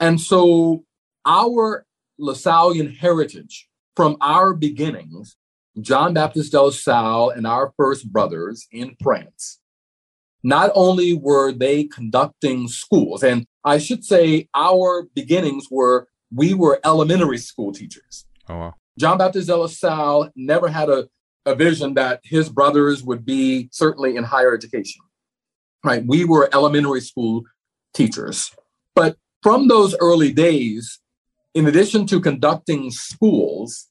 And 0.00 0.20
so 0.20 0.84
our 1.24 1.86
LaSallian 2.20 2.96
heritage 2.96 3.68
from 3.96 4.16
our 4.20 4.54
beginnings, 4.54 5.36
John 5.80 6.14
Baptist 6.14 6.52
de 6.52 6.60
La 6.60 6.70
Salle 6.70 7.30
and 7.30 7.46
our 7.46 7.72
first 7.76 8.12
brothers 8.12 8.66
in 8.70 8.96
France, 9.02 9.60
not 10.42 10.70
only 10.74 11.14
were 11.14 11.52
they 11.52 11.84
conducting 11.84 12.68
schools, 12.68 13.22
and 13.22 13.46
I 13.64 13.78
should 13.78 14.04
say 14.04 14.48
our 14.54 15.08
beginnings 15.14 15.66
were 15.70 16.08
we 16.32 16.54
were 16.54 16.80
elementary 16.84 17.38
school 17.38 17.72
teachers. 17.72 18.26
Oh, 18.48 18.58
wow. 18.58 18.74
John 18.98 19.18
Baptist 19.18 19.48
de 19.48 19.56
La 19.56 19.66
Salle 19.66 20.30
never 20.36 20.68
had 20.68 20.88
a, 20.88 21.08
a 21.46 21.54
vision 21.54 21.94
that 21.94 22.20
his 22.24 22.48
brothers 22.48 23.02
would 23.02 23.24
be 23.24 23.68
certainly 23.72 24.16
in 24.16 24.24
higher 24.24 24.54
education. 24.54 25.00
Right? 25.84 26.04
We 26.04 26.24
were 26.24 26.50
elementary 26.52 27.00
school 27.00 27.44
teachers. 27.94 28.54
But 28.94 29.16
from 29.42 29.68
those 29.68 29.94
early 30.00 30.32
days, 30.32 30.98
in 31.54 31.66
addition 31.66 32.06
to 32.06 32.20
conducting 32.20 32.90
schools, 32.90 33.88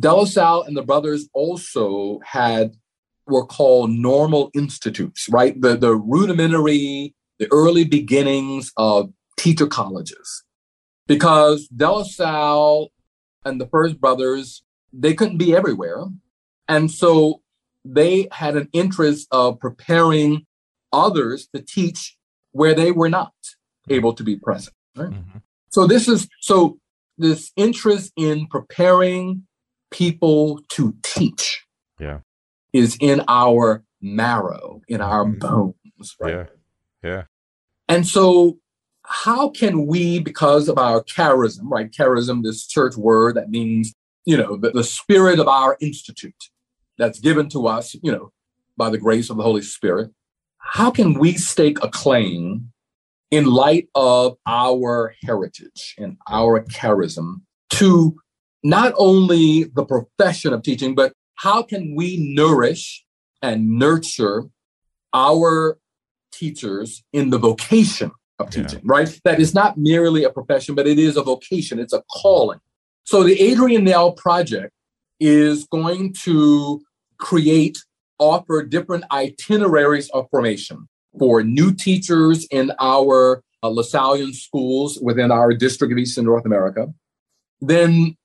De 0.00 0.12
La 0.12 0.24
Salle 0.24 0.64
and 0.64 0.76
the 0.76 0.82
brothers 0.82 1.28
also 1.32 2.18
had 2.24 2.74
were 3.26 3.46
called 3.46 3.90
normal 3.90 4.50
institutes, 4.54 5.28
right? 5.28 5.60
The, 5.60 5.76
the 5.76 5.94
rudimentary, 5.94 7.14
the 7.38 7.48
early 7.52 7.84
beginnings 7.84 8.72
of 8.76 9.10
teacher 9.36 9.66
colleges. 9.66 10.44
Because 11.06 11.68
De 11.68 11.88
La 11.88 12.02
Salle 12.02 12.88
and 13.44 13.60
the 13.60 13.66
First 13.66 14.00
Brothers, 14.00 14.62
they 14.92 15.14
couldn't 15.14 15.38
be 15.38 15.54
everywhere. 15.54 16.04
And 16.68 16.90
so 16.90 17.42
they 17.84 18.28
had 18.32 18.56
an 18.56 18.68
interest 18.72 19.28
of 19.30 19.60
preparing 19.60 20.46
others 20.92 21.48
to 21.54 21.62
teach 21.62 22.16
where 22.52 22.74
they 22.74 22.90
were 22.90 23.08
not 23.08 23.32
able 23.88 24.14
to 24.14 24.24
be 24.24 24.36
present. 24.36 24.74
Right? 24.96 25.10
Mm-hmm. 25.10 25.38
So 25.70 25.86
this 25.86 26.08
is 26.08 26.28
so 26.40 26.78
this 27.18 27.52
interest 27.56 28.12
in 28.16 28.46
preparing 28.46 29.46
people 29.90 30.60
to 30.68 30.94
teach 31.02 31.64
yeah 32.00 32.18
is 32.76 32.96
in 33.00 33.22
our 33.28 33.82
marrow 34.00 34.80
in 34.88 35.00
our 35.00 35.24
mm-hmm. 35.24 35.38
bones 35.38 36.16
right? 36.20 36.34
Yeah. 36.34 36.44
Yeah. 37.02 37.22
And 37.88 38.06
so 38.06 38.58
how 39.04 39.50
can 39.50 39.86
we 39.86 40.18
because 40.18 40.68
of 40.68 40.78
our 40.78 41.02
charism 41.02 41.62
right? 41.64 41.90
Charism 41.90 42.42
this 42.42 42.66
church 42.66 42.96
word 42.96 43.36
that 43.36 43.50
means 43.50 43.94
you 44.24 44.36
know 44.36 44.56
the, 44.56 44.70
the 44.70 44.84
spirit 44.84 45.38
of 45.38 45.48
our 45.48 45.76
institute 45.80 46.50
that's 46.98 47.20
given 47.20 47.48
to 47.50 47.66
us 47.66 47.94
you 48.02 48.12
know 48.12 48.32
by 48.76 48.90
the 48.90 48.98
grace 48.98 49.30
of 49.30 49.36
the 49.36 49.42
holy 49.42 49.62
spirit 49.62 50.10
how 50.58 50.90
can 50.90 51.14
we 51.14 51.34
stake 51.34 51.78
a 51.82 51.88
claim 51.88 52.72
in 53.30 53.44
light 53.44 53.88
of 53.94 54.36
our 54.46 55.14
heritage 55.22 55.94
and 55.98 56.16
our 56.28 56.62
charism 56.64 57.40
to 57.70 58.16
not 58.62 58.92
only 58.96 59.64
the 59.64 59.84
profession 59.84 60.52
of 60.52 60.62
teaching, 60.62 60.94
but 60.94 61.12
how 61.36 61.62
can 61.62 61.94
we 61.94 62.34
nourish 62.34 63.04
and 63.42 63.78
nurture 63.78 64.44
our 65.14 65.78
teachers 66.32 67.04
in 67.12 67.30
the 67.30 67.38
vocation 67.38 68.10
of 68.38 68.50
teaching, 68.50 68.80
yeah. 68.80 68.92
right? 68.92 69.20
That 69.24 69.40
is 69.40 69.54
not 69.54 69.78
merely 69.78 70.24
a 70.24 70.30
profession, 70.30 70.74
but 70.74 70.86
it 70.86 70.98
is 70.98 71.16
a 71.16 71.22
vocation, 71.22 71.78
it's 71.78 71.92
a 71.92 72.02
calling. 72.10 72.58
So 73.04 73.22
the 73.22 73.52
Adrien 73.52 73.84
Nyel 73.84 74.16
Project 74.16 74.72
is 75.20 75.66
going 75.66 76.14
to 76.24 76.82
create, 77.18 77.78
offer 78.18 78.62
different 78.62 79.04
itineraries 79.10 80.10
of 80.10 80.26
formation 80.30 80.88
for 81.18 81.42
new 81.42 81.72
teachers 81.72 82.46
in 82.50 82.72
our 82.78 83.42
uh, 83.62 83.68
LaSallian 83.68 84.34
schools 84.34 84.98
within 85.00 85.30
our 85.30 85.54
district 85.54 85.92
of 85.92 85.98
Eastern 85.98 86.26
North 86.26 86.44
America. 86.44 86.92
Then 87.60 88.16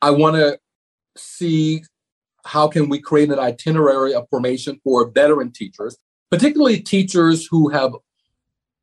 I 0.00 0.10
want 0.10 0.36
to 0.36 0.58
see 1.16 1.82
how 2.48 2.66
can 2.66 2.88
we 2.88 2.98
create 2.98 3.30
an 3.30 3.38
itinerary 3.38 4.14
of 4.14 4.26
formation 4.30 4.80
for 4.82 5.10
veteran 5.10 5.52
teachers, 5.52 5.98
particularly 6.30 6.80
teachers 6.80 7.46
who 7.46 7.68
have 7.68 7.92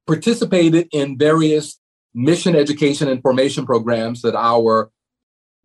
participated 0.05 0.87
in 0.91 1.17
various 1.17 1.79
mission 2.13 2.55
education 2.55 3.07
and 3.07 3.21
formation 3.23 3.65
programs 3.65 4.21
that 4.21 4.35
our 4.35 4.91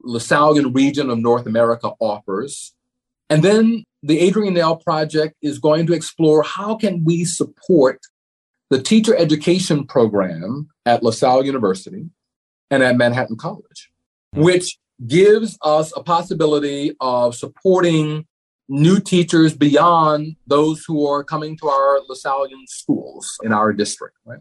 LaSallian 0.05 0.75
region 0.75 1.11
of 1.11 1.19
North 1.19 1.47
America 1.47 1.93
offers. 2.01 2.75
And 3.29 3.43
then 3.43 3.85
the 4.03 4.27
Adrien 4.27 4.55
Nyel 4.55 4.83
Project 4.83 5.37
is 5.43 5.59
going 5.59 5.87
to 5.87 5.93
explore 5.93 6.43
how 6.43 6.77
can 6.77 7.05
we 7.05 7.27
support 7.27 8.01
the 8.71 8.81
teacher 8.81 9.15
education 9.15 9.87
program 9.87 10.71
at 10.87 11.03
LaSalle 11.03 11.45
University 11.45 12.09
and 12.71 12.83
at 12.83 12.97
Manhattan 12.97 13.37
College, 13.37 13.91
which 14.33 14.79
gives 15.07 15.59
us 15.63 15.93
a 15.97 16.03
possibility 16.03 16.95
of 17.01 17.35
supporting 17.35 18.27
new 18.69 19.01
teachers 19.01 19.57
beyond 19.57 20.37
those 20.47 20.85
who 20.85 21.07
are 21.07 21.25
coming 21.25 21.57
to 21.59 21.69
our 21.69 22.01
LaSallian 22.09 22.69
schools 22.69 23.39
in 23.43 23.53
our 23.53 23.73
district. 23.73 24.17
Right? 24.25 24.41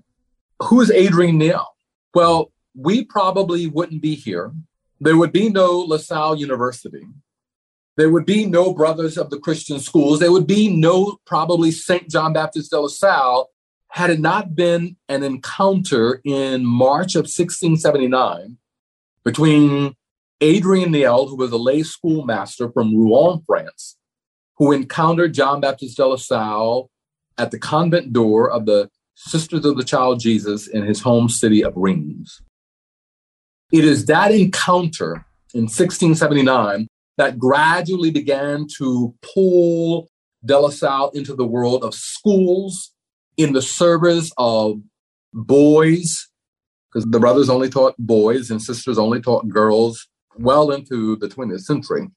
Who 0.64 0.82
is 0.82 0.92
Adrien 0.92 1.40
Nyel? 1.40 1.66
Well, 2.14 2.52
we 2.76 3.04
probably 3.06 3.68
wouldn't 3.68 4.02
be 4.02 4.16
here. 4.16 4.52
There 5.00 5.18
would 5.18 5.32
be 5.32 5.50
no 5.50 5.80
LaSalle 5.80 6.36
University 6.36 7.06
there 8.00 8.10
would 8.10 8.26
be 8.26 8.46
no 8.46 8.74
Brothers 8.74 9.18
of 9.18 9.30
the 9.30 9.38
Christian 9.38 9.78
Schools. 9.78 10.20
There 10.20 10.32
would 10.32 10.48
be 10.48 10.74
no 10.74 11.18
probably 11.26 11.70
St. 11.70 12.10
John 12.10 12.32
Baptist 12.32 12.72
de 12.72 12.80
La 12.80 12.88
Salle 12.88 13.50
had 13.90 14.10
it 14.10 14.22
not 14.22 14.56
been 14.56 14.96
an 15.10 15.22
encounter 15.22 16.22
in 16.24 16.66
March 16.66 17.16
of 17.16 17.24
1679 17.24 18.56
between 19.26 19.96
Adrien 20.42 20.92
Nyel, 20.92 21.28
who 21.28 21.36
was 21.36 21.52
a 21.52 21.58
lay 21.58 21.84
schoolmaster 21.84 22.70
from 22.72 22.96
Rouen, 22.96 23.42
France, 23.46 23.98
who 24.58 24.72
encountered 24.72 25.34
John 25.34 25.62
Baptist 25.62 25.98
de 25.98 26.06
La 26.06 26.16
Salle 26.16 26.90
at 27.38 27.52
the 27.52 27.60
convent 27.60 28.14
door 28.14 28.50
of 28.50 28.66
the 28.66 28.90
Sisters 29.16 29.66
of 29.66 29.76
the 29.76 29.84
Child 29.84 30.22
Jesus 30.22 30.68
in 30.68 30.84
his 30.84 31.02
home 31.02 31.28
city 31.28 31.62
of 31.62 31.74
Reims. 31.76 32.42
It 33.72 33.84
is 33.84 34.06
that 34.06 34.32
encounter 34.32 35.26
in 35.54 35.64
1679 35.64 36.88
that 37.18 37.38
gradually 37.38 38.12
began 38.12 38.66
to 38.78 39.14
pull 39.22 40.08
De 40.46 40.58
La 40.58 40.70
Salle 40.70 41.10
into 41.14 41.36
the 41.36 41.46
world 41.46 41.84
of 41.84 41.94
schools 41.94 42.94
in 43.36 43.52
the 43.52 43.62
service 43.62 44.32
of 44.38 44.80
boys, 45.34 46.30
because 46.92 47.06
the 47.10 47.20
brothers 47.20 47.50
only 47.50 47.70
taught 47.70 47.96
boys 48.00 48.50
and 48.50 48.62
sisters 48.62 48.98
only 48.98 49.22
taught 49.22 49.50
girls 49.50 50.08
well 50.40 50.72
into 50.72 51.16
the 51.18 51.28
20th 51.28 51.62
century. 51.62 52.08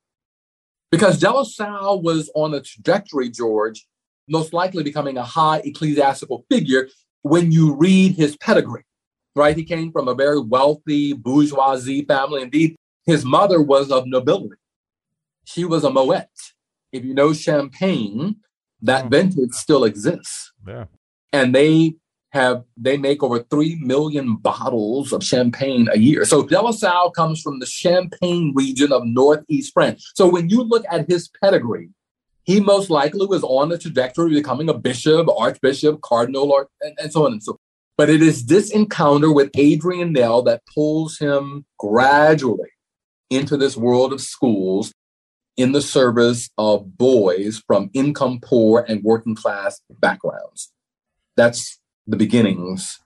Because 0.91 1.19
De 1.19 1.31
La 1.31 1.45
Salle 1.45 2.03
was 2.03 2.31
on 2.35 2.55
a 2.55 2.61
trajectory, 2.61 3.31
George, 3.31 3.87
most 4.29 4.53
likely 4.53 4.83
becoming 4.83 5.17
a 5.17 5.25
high 5.25 5.59
ecclesiastical 5.65 6.45
figure 6.51 6.89
when 7.23 7.51
you 7.51 7.75
read 7.75 8.15
his 8.17 8.37
pedigree, 8.37 8.85
right? 9.35 9.57
He 9.57 9.65
came 9.65 9.91
from 9.91 10.09
a 10.09 10.15
very 10.15 10.41
wealthy 10.41 11.13
bourgeoisie 11.13 12.05
family. 12.05 12.43
Indeed, 12.43 12.77
his 13.05 13.25
mother 13.25 13.63
was 13.63 13.91
of 13.91 14.07
nobility 14.07 14.57
she 15.45 15.65
was 15.65 15.85
a 15.85 15.91
Moet. 15.91 16.29
If 16.93 17.05
you 17.05 17.15
know 17.15 17.33
Champagne, 17.33 18.37
that 18.83 19.07
oh. 19.07 19.09
vintage 19.09 19.53
still 19.53 19.85
exists. 19.85 20.53
Yeah. 20.67 20.87
And 21.33 21.55
they 21.55 21.95
have 22.33 22.65
they 22.77 22.97
make 22.97 23.23
over 23.23 23.41
three 23.41 23.77
million 23.77 24.37
bottles 24.37 25.13
of 25.13 25.23
champagne 25.23 25.89
a 25.93 25.99
year. 25.99 26.25
So 26.25 26.43
De 26.43 26.61
La 26.61 26.71
Salle 26.71 27.11
comes 27.11 27.41
from 27.43 27.61
the 27.61 27.67
Champagne 27.67 28.53
region 28.55 28.91
of 28.91 29.05
Northeast 29.05 29.73
France. 29.75 30.11
So 30.15 30.29
when 30.29 30.49
you 30.49 30.63
look 30.63 30.85
at 30.91 31.09
his 31.11 31.31
pedigree, 31.43 31.91
he 32.45 32.59
most 32.59 32.91
likely 32.91 33.27
was 33.27 33.45
on 33.45 33.69
the 33.69 33.79
trajectory 33.79 34.27
of 34.27 34.43
becoming 34.43 34.69
a 34.69 34.75
bishop, 34.75 35.29
archbishop, 35.37 36.01
cardinal, 36.01 36.51
or, 36.51 36.69
and, 36.81 36.97
and 36.99 37.13
so 37.13 37.27
on 37.27 37.33
and 37.33 37.43
so. 37.43 37.53
forth. 37.53 37.61
But 37.99 38.09
it 38.09 38.23
is 38.23 38.47
this 38.47 38.71
encounter 38.71 39.31
with 39.31 39.51
Adrien 39.57 40.15
Nyel 40.15 40.45
that 40.47 40.63
pulls 40.75 41.19
him 41.19 41.67
gradually 41.79 42.71
into 43.29 43.57
this 43.57 43.77
world 43.77 44.13
of 44.13 44.21
schools 44.21 44.93
in 45.59 45.73
the 45.73 45.83
service 45.83 46.49
of 46.57 46.97
boys 46.97 47.63
from 47.67 47.91
income 47.93 48.41
poor 48.43 48.85
and 48.89 49.05
working 49.05 49.35
class 49.35 49.81
backgrounds. 49.91 50.73
That's 51.37 51.79
the 52.07 52.17
beginnings 52.17 53.01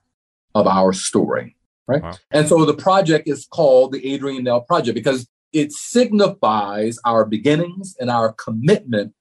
of 0.55 0.67
our 0.67 0.93
story, 0.93 1.55
right? 1.87 2.01
Wow. 2.01 2.13
And 2.31 2.47
so 2.47 2.65
the 2.65 2.73
project 2.73 3.27
is 3.27 3.47
called 3.47 3.91
the 3.91 4.13
Adrien 4.13 4.43
Nyel 4.43 4.65
Project 4.65 4.95
because 4.95 5.27
it 5.53 5.71
signifies 5.71 6.99
our 7.05 7.25
beginnings 7.25 7.95
and 7.99 8.09
our 8.09 8.33
commitment 8.33 9.13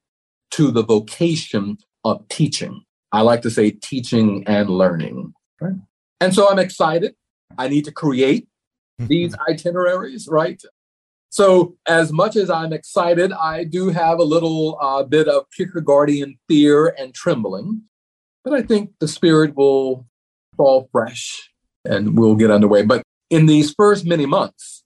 to 0.52 0.70
the 0.70 0.82
vocation 0.82 1.78
of 2.04 2.26
teaching. 2.28 2.82
I 3.12 3.22
like 3.22 3.42
to 3.42 3.50
say 3.50 3.70
teaching 3.70 4.44
and 4.46 4.68
learning. 4.68 5.34
Right? 5.60 5.74
And 6.20 6.34
so 6.34 6.50
I'm 6.50 6.58
excited. 6.58 7.14
I 7.58 7.68
need 7.68 7.84
to 7.84 7.92
create 7.92 8.48
these 8.98 9.34
itineraries, 9.48 10.28
right? 10.28 10.60
So, 11.28 11.76
as 11.86 12.12
much 12.12 12.36
as 12.36 12.48
I'm 12.48 12.72
excited, 12.72 13.32
I 13.32 13.64
do 13.64 13.90
have 13.90 14.20
a 14.20 14.24
little 14.24 14.78
uh, 14.80 15.02
bit 15.02 15.28
of 15.28 15.44
Kierkegaardian 15.58 16.38
fear 16.48 16.94
and 16.98 17.12
trembling, 17.12 17.82
but 18.46 18.54
I 18.54 18.62
think 18.62 18.92
the 19.00 19.08
spirit 19.08 19.56
will 19.56 20.06
fall 20.56 20.88
fresh 20.92 21.50
and 21.84 22.16
we'll 22.16 22.36
get 22.36 22.52
underway. 22.52 22.82
But 22.82 23.02
in 23.28 23.46
these 23.46 23.74
first 23.74 24.06
many 24.06 24.24
months, 24.24 24.84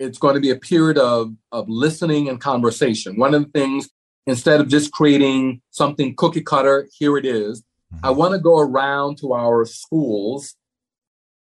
it's 0.00 0.18
going 0.18 0.34
to 0.34 0.40
be 0.40 0.50
a 0.50 0.56
period 0.56 0.98
of, 0.98 1.32
of 1.52 1.68
listening 1.68 2.28
and 2.28 2.40
conversation. 2.40 3.16
One 3.20 3.34
of 3.34 3.44
the 3.44 3.50
things, 3.50 3.88
instead 4.26 4.60
of 4.60 4.66
just 4.66 4.90
creating 4.90 5.62
something 5.70 6.16
cookie 6.16 6.42
cutter, 6.42 6.88
here 6.98 7.16
it 7.16 7.24
is, 7.24 7.62
I 8.02 8.08
mm-hmm. 8.08 8.18
want 8.18 8.32
to 8.32 8.40
go 8.40 8.58
around 8.58 9.18
to 9.18 9.32
our 9.32 9.64
schools 9.64 10.56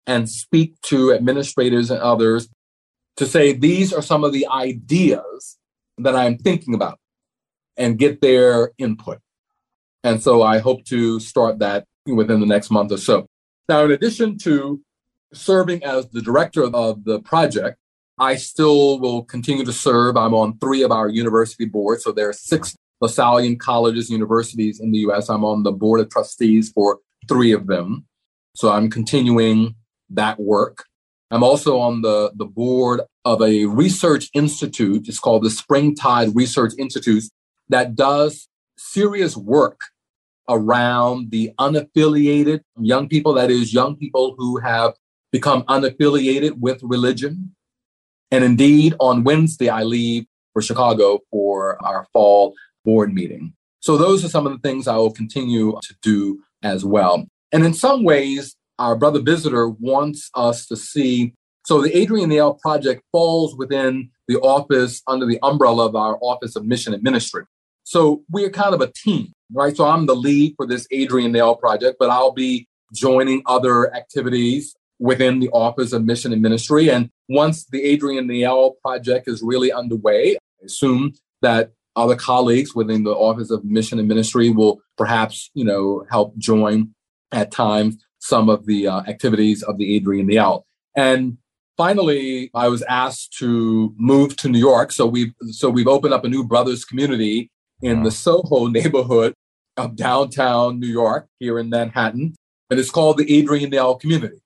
and 0.06 0.30
speak 0.30 0.82
to 0.88 1.14
administrators 1.14 1.90
and 1.90 2.02
others 2.02 2.50
to 3.16 3.26
say 3.26 3.54
these 3.54 3.94
are 3.94 4.02
some 4.02 4.26
of 4.26 4.34
the 4.34 4.46
ideas 4.48 5.58
that 6.00 6.18
I'm 6.18 6.38
thinking 6.38 6.74
about 6.74 7.00
and 7.78 7.98
get 7.98 8.20
their 8.20 8.72
input. 8.78 9.20
And 10.04 10.22
so 10.22 10.42
I 10.42 10.60
hope 10.60 10.86
to 10.86 11.20
start 11.20 11.60
that 11.60 11.86
within 12.06 12.40
the 12.40 12.46
next 12.46 12.72
month 12.72 12.92
or 12.92 12.98
so. 12.98 13.28
Now, 13.68 13.86
in 13.86 13.92
addition 13.92 14.38
to 14.40 14.82
serving 15.34 15.84
as 15.84 16.10
the 16.10 16.22
director 16.22 16.64
of 16.64 17.04
the 17.04 17.20
project, 17.22 17.78
I 18.18 18.36
still 18.36 19.00
will 19.00 19.24
continue 19.24 19.64
to 19.64 19.74
serve. 19.74 20.18
I'm 20.18 20.34
on 20.34 20.58
three 20.60 20.84
of 20.84 20.92
our 20.92 21.08
university 21.08 21.66
boards. 21.66 22.04
So 22.04 22.12
there 22.12 22.30
are 22.30 22.34
six 22.34 22.76
Lasallian 23.02 23.60
colleges, 23.60 24.10
universities 24.10 24.80
in 24.80 24.92
the 24.92 25.00
US. 25.10 25.30
I'm 25.30 25.46
on 25.46 25.64
the 25.64 25.72
board 25.72 26.02
of 26.02 26.10
trustees 26.10 26.72
for 26.72 27.00
three 27.28 27.52
of 27.52 27.68
them. 27.68 28.06
So 28.56 28.72
I'm 28.72 28.90
continuing 28.90 29.76
that 30.10 30.40
work. 30.40 30.86
I'm 31.32 31.44
also 31.44 31.78
on 31.78 32.02
the, 32.02 32.32
the 32.36 32.46
board 32.46 33.02
of 33.24 33.42
a 33.42 33.66
research 33.66 34.30
institute. 34.34 35.08
It's 35.08 35.20
called 35.20 35.44
the 35.44 35.50
Springtide 35.50 36.36
Research 36.36 36.74
Institute 36.78 37.24
that 37.70 37.96
does 37.96 38.48
serious 38.80 39.36
work 39.36 39.82
around 40.48 41.30
the 41.32 41.52
unaffiliated 41.60 42.62
young 42.80 43.08
people, 43.08 43.34
that 43.34 43.52
is, 43.52 43.74
young 43.74 43.96
people 43.96 44.36
who 44.38 44.58
have 44.58 44.94
become 45.32 45.64
unaffiliated 45.64 46.58
with 46.58 46.80
religion. 46.82 47.56
And 48.32 48.44
indeed, 48.44 48.96
on 49.00 49.24
Wednesday, 49.24 49.70
I 49.70 49.84
leave 49.84 50.26
for 50.54 50.62
Chicago 50.62 51.20
for 51.32 51.84
our 51.86 52.08
fall 52.14 52.56
board 52.84 53.14
meeting. 53.14 53.54
So, 53.82 53.98
those 53.98 54.26
are 54.26 54.30
some 54.30 54.46
of 54.46 54.54
the 54.54 54.60
things 54.60 54.88
I 54.88 54.98
will 54.98 55.12
continue 55.12 55.78
to 55.82 55.96
do 56.02 56.42
as 56.64 56.84
well. 56.84 57.28
And 57.52 57.66
in 57.66 57.74
some 57.74 58.04
ways, 58.04 58.56
our 58.78 58.96
brother 58.96 59.22
visitor 59.22 59.70
wants 59.70 60.30
us 60.36 60.66
to 60.68 60.76
see. 60.76 61.34
So, 61.66 61.82
the 61.82 61.96
Adrien 61.96 62.30
Nyel 62.30 62.60
Project 62.60 63.04
falls 63.12 63.56
within 63.56 64.10
the 64.28 64.40
office 64.40 65.02
under 65.08 65.26
the 65.26 65.40
umbrella 65.44 65.86
of 65.86 65.96
our 65.96 66.18
Office 66.22 66.56
of 66.56 66.66
Mission 66.66 66.94
and 66.94 67.04
Ministry. 67.04 67.44
So, 67.90 68.24
we're 68.30 68.52
kind 68.52 68.76
of 68.76 68.82
a 68.82 68.92
team, 68.92 69.34
right? 69.52 69.76
So, 69.76 69.86
I'm 69.88 70.06
the 70.06 70.16
lead 70.16 70.54
for 70.56 70.68
this 70.68 70.86
Adrien 70.94 71.34
Nyel 71.34 71.60
Project, 71.60 71.98
but 71.98 72.12
I'll 72.12 72.34
be 72.34 72.68
joining 72.94 73.42
other 73.48 73.92
activities 73.96 74.76
within 75.00 75.40
the 75.40 75.50
Office 75.50 75.92
of 75.92 76.06
Mission 76.06 76.32
and 76.32 76.42
Ministry. 76.42 76.92
And 76.92 77.10
once 77.30 77.66
the 77.66 77.84
Adrien 77.92 78.28
Nyel 78.28 78.74
project 78.84 79.28
is 79.28 79.42
really 79.42 79.72
underway, 79.72 80.36
I 80.36 80.66
assume 80.66 81.14
that 81.42 81.72
other 81.96 82.16
colleagues 82.16 82.76
within 82.76 83.06
the 83.06 83.16
Office 83.16 83.50
of 83.50 83.66
Mission 83.66 83.98
and 83.98 84.08
Ministry 84.08 84.52
will 84.52 84.82
perhaps, 84.96 85.50
you 85.56 85.66
know, 85.66 86.06
help 86.12 86.38
join 86.38 86.94
at 87.32 87.50
times 87.50 87.98
some 88.20 88.50
of 88.50 88.68
the 88.68 88.88
uh, 88.88 89.02
activities 89.08 89.64
of 89.64 89.80
the 89.80 89.96
Adrien 89.96 90.28
Nyel. 90.28 90.62
And 90.96 91.38
finally, 91.76 92.52
I 92.54 92.68
was 92.68 92.84
asked 92.84 93.36
to 93.40 93.96
move 93.98 94.36
to 94.38 94.50
New 94.50 94.60
York. 94.60 94.92
So 94.92 95.08
we've 95.08 95.34
so 95.48 95.72
we've 95.72 95.88
opened 95.88 96.14
up 96.14 96.24
a 96.24 96.30
new 96.30 96.44
brothers 96.44 96.86
community 96.86 97.50
in 97.82 98.04
the 98.04 98.12
Soho 98.12 98.68
neighborhood 98.78 99.34
of 99.78 99.96
downtown 99.96 100.80
New 100.80 100.88
York 100.88 101.28
here 101.40 101.60
in 101.60 101.70
Manhattan. 101.70 102.36
And 102.70 102.80
it's 102.80 102.92
called 102.92 103.18
the 103.18 103.40
Adrien 103.40 103.72
Nyel 103.72 104.00
Community. 104.00 104.38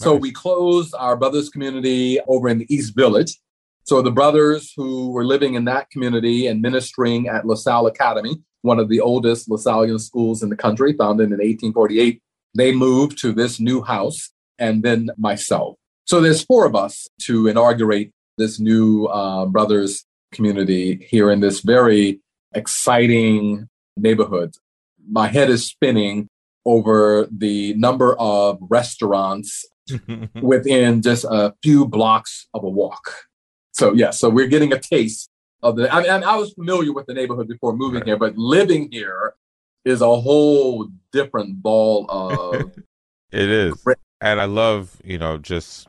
So 0.00 0.14
we 0.14 0.32
closed 0.32 0.94
our 0.94 1.16
brothers 1.16 1.50
community 1.50 2.18
over 2.26 2.48
in 2.48 2.58
the 2.58 2.74
East 2.74 2.96
Village. 2.96 3.38
So 3.84 4.00
the 4.00 4.10
brothers 4.10 4.72
who 4.74 5.10
were 5.10 5.24
living 5.24 5.54
in 5.54 5.66
that 5.66 5.90
community 5.90 6.46
and 6.46 6.62
ministering 6.62 7.28
at 7.28 7.46
LaSalle 7.46 7.86
Academy, 7.86 8.42
one 8.62 8.78
of 8.78 8.88
the 8.88 9.00
oldest 9.00 9.48
LaSallian 9.48 10.00
schools 10.00 10.42
in 10.42 10.48
the 10.48 10.56
country, 10.56 10.94
founded 10.94 11.26
in 11.26 11.32
1848, 11.32 12.22
they 12.54 12.72
moved 12.72 13.18
to 13.18 13.32
this 13.32 13.60
new 13.60 13.82
house 13.82 14.30
and 14.58 14.82
then 14.82 15.10
myself. 15.18 15.76
So 16.06 16.20
there's 16.20 16.42
four 16.44 16.66
of 16.66 16.74
us 16.74 17.08
to 17.22 17.46
inaugurate 17.46 18.10
this 18.38 18.58
new 18.58 19.06
uh, 19.06 19.46
brothers 19.46 20.04
community 20.32 21.06
here 21.10 21.30
in 21.30 21.40
this 21.40 21.60
very 21.60 22.20
exciting 22.54 23.68
neighborhoods. 23.96 24.58
My 25.08 25.28
head 25.28 25.50
is 25.50 25.66
spinning 25.66 26.28
over 26.64 27.26
the 27.30 27.74
number 27.74 28.14
of 28.18 28.58
restaurants 28.60 29.64
within 30.40 31.02
just 31.02 31.24
a 31.24 31.54
few 31.62 31.86
blocks 31.86 32.48
of 32.54 32.64
a 32.64 32.68
walk. 32.68 33.14
So 33.72 33.92
yeah, 33.92 34.10
so 34.10 34.28
we're 34.28 34.46
getting 34.46 34.72
a 34.72 34.78
taste 34.78 35.30
of 35.62 35.76
the. 35.76 35.92
I 35.92 36.02
mean, 36.02 36.10
I 36.24 36.36
was 36.36 36.52
familiar 36.52 36.92
with 36.92 37.06
the 37.06 37.14
neighborhood 37.14 37.48
before 37.48 37.74
moving 37.74 38.00
right. 38.00 38.06
here, 38.06 38.16
but 38.16 38.36
living 38.36 38.88
here 38.90 39.34
is 39.84 40.00
a 40.00 40.20
whole 40.20 40.88
different 41.12 41.62
ball 41.62 42.06
of. 42.08 42.72
it 43.32 43.48
is, 43.48 43.84
and 44.20 44.40
I 44.40 44.44
love 44.44 45.00
you 45.04 45.18
know 45.18 45.38
just 45.38 45.88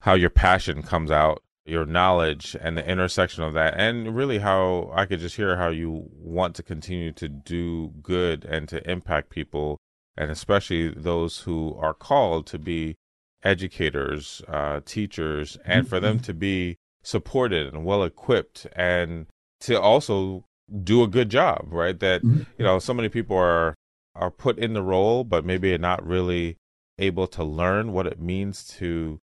how 0.00 0.14
your 0.14 0.30
passion 0.30 0.82
comes 0.82 1.10
out, 1.10 1.42
your 1.66 1.86
knowledge, 1.86 2.56
and 2.60 2.76
the 2.76 2.86
intersection 2.86 3.42
of 3.42 3.54
that, 3.54 3.74
and 3.76 4.14
really 4.14 4.38
how 4.38 4.90
I 4.94 5.06
could 5.06 5.20
just 5.20 5.36
hear 5.36 5.56
how 5.56 5.68
you 5.68 6.08
want 6.12 6.54
to 6.56 6.62
continue 6.62 7.12
to 7.12 7.28
do 7.28 7.92
good 8.02 8.44
and 8.44 8.68
to 8.68 8.88
impact 8.90 9.30
people, 9.30 9.78
and 10.16 10.30
especially 10.30 10.88
those 10.88 11.40
who 11.40 11.74
are 11.80 11.94
called 11.94 12.46
to 12.48 12.58
be 12.58 12.96
educators, 13.42 14.42
uh, 14.48 14.80
teachers, 14.84 15.56
and 15.64 15.88
for 15.88 16.00
them 16.00 16.16
mm-hmm. 16.16 16.24
to 16.24 16.34
be 16.34 16.76
supported 17.02 17.72
and 17.72 17.84
well 17.84 18.02
equipped 18.02 18.66
and 18.74 19.26
to 19.60 19.80
also 19.80 20.44
do 20.82 21.02
a 21.02 21.08
good 21.08 21.30
job, 21.30 21.66
right? 21.68 21.98
That 21.98 22.22
mm-hmm. 22.22 22.42
you 22.58 22.64
know, 22.64 22.78
so 22.78 22.94
many 22.94 23.08
people 23.08 23.36
are 23.36 23.74
are 24.14 24.30
put 24.30 24.58
in 24.58 24.74
the 24.74 24.82
role, 24.82 25.24
but 25.24 25.44
maybe 25.44 25.76
not 25.78 26.06
really 26.06 26.56
able 26.98 27.26
to 27.26 27.42
learn 27.42 27.92
what 27.92 28.06
it 28.06 28.20
means 28.20 28.66
to 28.66 29.18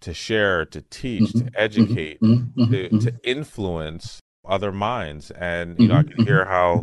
to 0.00 0.14
share, 0.14 0.64
to 0.66 0.82
teach, 0.82 1.22
mm-hmm. 1.22 1.38
to 1.38 1.44
mm-hmm. 1.44 1.54
educate, 1.56 2.20
mm-hmm. 2.20 2.70
to, 2.72 2.88
to 3.00 3.14
influence 3.24 4.20
other 4.44 4.72
minds. 4.72 5.30
And 5.32 5.78
you 5.78 5.88
know, 5.88 5.96
I 5.96 6.02
can 6.02 6.24
hear 6.24 6.44
how 6.44 6.82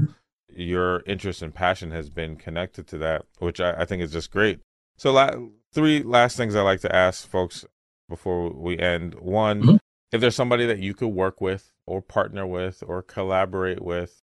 your 0.49 1.03
interest 1.05 1.41
and 1.41 1.53
passion 1.53 1.91
has 1.91 2.09
been 2.09 2.35
connected 2.35 2.87
to 2.87 2.97
that, 2.99 3.25
which 3.39 3.59
I, 3.59 3.81
I 3.81 3.85
think 3.85 4.01
is 4.01 4.11
just 4.11 4.31
great. 4.31 4.59
So, 4.97 5.11
la- 5.11 5.31
three 5.73 6.03
last 6.03 6.37
things 6.37 6.55
I 6.55 6.61
like 6.61 6.81
to 6.81 6.95
ask 6.95 7.27
folks 7.27 7.65
before 8.09 8.49
we 8.49 8.77
end. 8.77 9.15
One, 9.15 9.61
mm-hmm. 9.61 9.75
if 10.11 10.21
there's 10.21 10.35
somebody 10.35 10.65
that 10.65 10.79
you 10.79 10.93
could 10.93 11.09
work 11.09 11.41
with, 11.41 11.71
or 11.85 12.01
partner 12.01 12.45
with, 12.45 12.83
or 12.85 13.01
collaborate 13.01 13.81
with, 13.81 14.21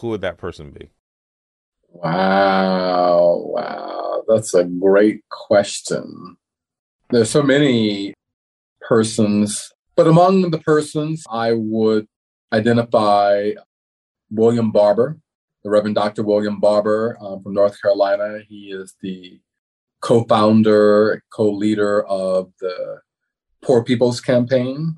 who 0.00 0.08
would 0.08 0.20
that 0.22 0.38
person 0.38 0.70
be? 0.70 0.90
Wow, 1.88 3.42
wow, 3.46 4.24
that's 4.28 4.54
a 4.54 4.64
great 4.64 5.20
question. 5.30 6.36
There's 7.10 7.30
so 7.30 7.42
many 7.42 8.12
persons, 8.86 9.72
but 9.96 10.06
among 10.06 10.50
the 10.50 10.58
persons, 10.58 11.24
I 11.30 11.52
would 11.52 12.06
identify 12.52 13.52
William 14.30 14.70
Barber, 14.70 15.18
the 15.64 15.70
Reverend 15.70 15.96
Dr. 15.96 16.22
William 16.22 16.60
Barber 16.60 17.16
um, 17.20 17.42
from 17.42 17.54
North 17.54 17.80
Carolina. 17.80 18.40
He 18.48 18.70
is 18.70 18.94
the 19.00 19.40
co-founder, 20.00 21.22
co-leader 21.32 22.04
of 22.06 22.52
the 22.60 23.00
Poor 23.62 23.82
People's 23.82 24.20
Campaign. 24.20 24.96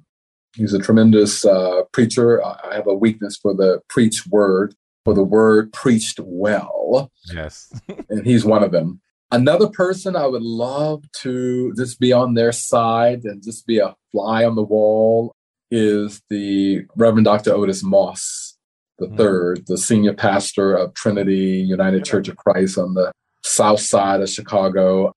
He's 0.54 0.74
a 0.74 0.78
tremendous 0.78 1.44
uh, 1.44 1.82
preacher. 1.92 2.44
I 2.44 2.74
have 2.74 2.86
a 2.86 2.94
weakness 2.94 3.36
for 3.36 3.54
the 3.54 3.80
preach 3.88 4.26
word, 4.26 4.74
for 5.04 5.14
the 5.14 5.22
word 5.22 5.72
preached 5.72 6.20
well. 6.22 7.10
Yes. 7.32 7.72
and 8.10 8.26
he's 8.26 8.44
one 8.44 8.62
of 8.62 8.72
them. 8.72 9.00
Another 9.30 9.68
person 9.68 10.16
I 10.16 10.26
would 10.26 10.42
love 10.42 11.04
to 11.20 11.74
just 11.76 12.00
be 12.00 12.12
on 12.12 12.34
their 12.34 12.52
side 12.52 13.24
and 13.24 13.42
just 13.42 13.66
be 13.66 13.78
a 13.78 13.94
fly 14.10 14.44
on 14.44 14.54
the 14.54 14.62
wall 14.62 15.34
is 15.70 16.22
the 16.30 16.86
Reverend 16.96 17.26
Dr. 17.26 17.52
Otis 17.52 17.82
Moss 17.82 18.58
the 18.98 19.06
mm. 19.06 19.16
third, 19.16 19.66
the 19.66 19.78
senior 19.78 20.12
pastor 20.12 20.74
of 20.74 20.94
Trinity 20.94 21.58
United 21.58 22.04
Church 22.04 22.28
of 22.28 22.36
Christ 22.36 22.78
on 22.78 22.94
the 22.94 23.12
south 23.42 23.80
side 23.80 24.20
of 24.20 24.28
Chicago. 24.28 25.14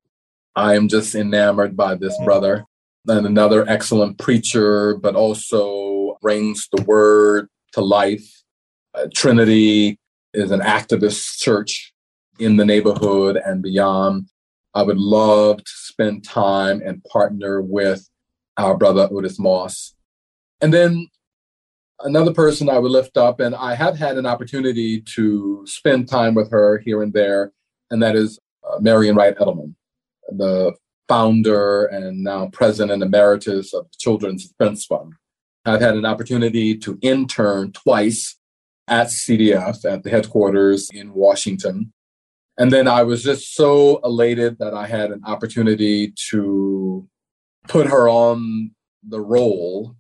I 0.56 0.76
am 0.76 0.88
just 0.88 1.16
enamored 1.16 1.76
by 1.76 1.96
this 1.96 2.18
brother 2.24 2.66
and 3.08 3.26
another 3.26 3.68
excellent 3.68 4.20
preacher, 4.20 4.96
but 4.96 5.16
also 5.16 6.18
brings 6.22 6.68
the 6.72 6.84
word 6.84 7.48
to 7.74 7.82
life. 7.82 8.28
Uh, 8.94 9.08
Trinity 9.14 9.98
is 10.34 10.52
an 10.52 10.60
activist 10.60 11.40
church 11.40 11.91
in 12.42 12.58
the 12.58 12.66
neighborhood 12.66 13.38
and 13.38 13.62
beyond. 13.62 14.28
I 14.74 14.84
would 14.84 14.98
love 14.98 15.58
to 15.58 15.72
spend 15.72 16.24
time 16.24 16.82
and 16.84 17.04
partner 17.04 17.62
with 17.62 18.10
our 18.58 18.78
brother 18.78 19.08
Otis 19.12 19.40
Moss. 19.40 19.96
And 20.62 20.74
then 20.74 21.08
another 22.00 22.34
person 22.34 22.70
I 22.70 22.80
would 22.80 22.92
lift 22.92 23.18
up, 23.18 23.40
and 23.40 23.54
I 23.54 23.76
have 23.76 23.98
had 23.98 24.18
an 24.18 24.26
opportunity 24.26 25.02
to 25.02 25.64
spend 25.68 26.08
time 26.08 26.34
with 26.34 26.50
her 26.52 26.80
here 26.80 27.04
and 27.04 27.14
there, 27.14 27.52
and 27.90 28.02
that 28.02 28.16
is 28.16 28.40
uh, 28.70 28.80
Marian 28.80 29.16
Wright 29.16 29.38
Edelman, 29.38 29.76
the 30.30 30.74
founder 31.08 31.86
and 31.86 32.24
now 32.24 32.48
president 32.48 33.04
emeritus 33.04 33.74
of 33.74 33.84
the 33.86 33.98
Children's 34.00 34.48
Defense 34.48 34.86
Fund. 34.86 35.14
I've 35.66 35.82
had 35.82 35.96
an 35.96 36.06
opportunity 36.06 36.78
to 36.80 36.98
intern 37.02 37.72
twice 37.72 38.38
at 38.88 39.08
CDF 39.08 39.86
at 39.86 40.04
the 40.04 40.10
headquarters 40.10 40.90
in 40.92 41.14
Washington. 41.14 41.94
And 42.62 42.72
then 42.72 42.88
I 42.88 43.02
was 43.02 43.24
just 43.24 43.56
so 43.56 44.00
elated 44.04 44.60
that 44.60 44.76
I 44.76 44.86
had 44.86 45.10
an 45.10 45.24
opportunity 45.26 46.14
to 46.30 47.08
put 47.68 47.88
her 47.88 48.08
on 48.08 48.70
the 49.02 49.20
role 49.20 49.96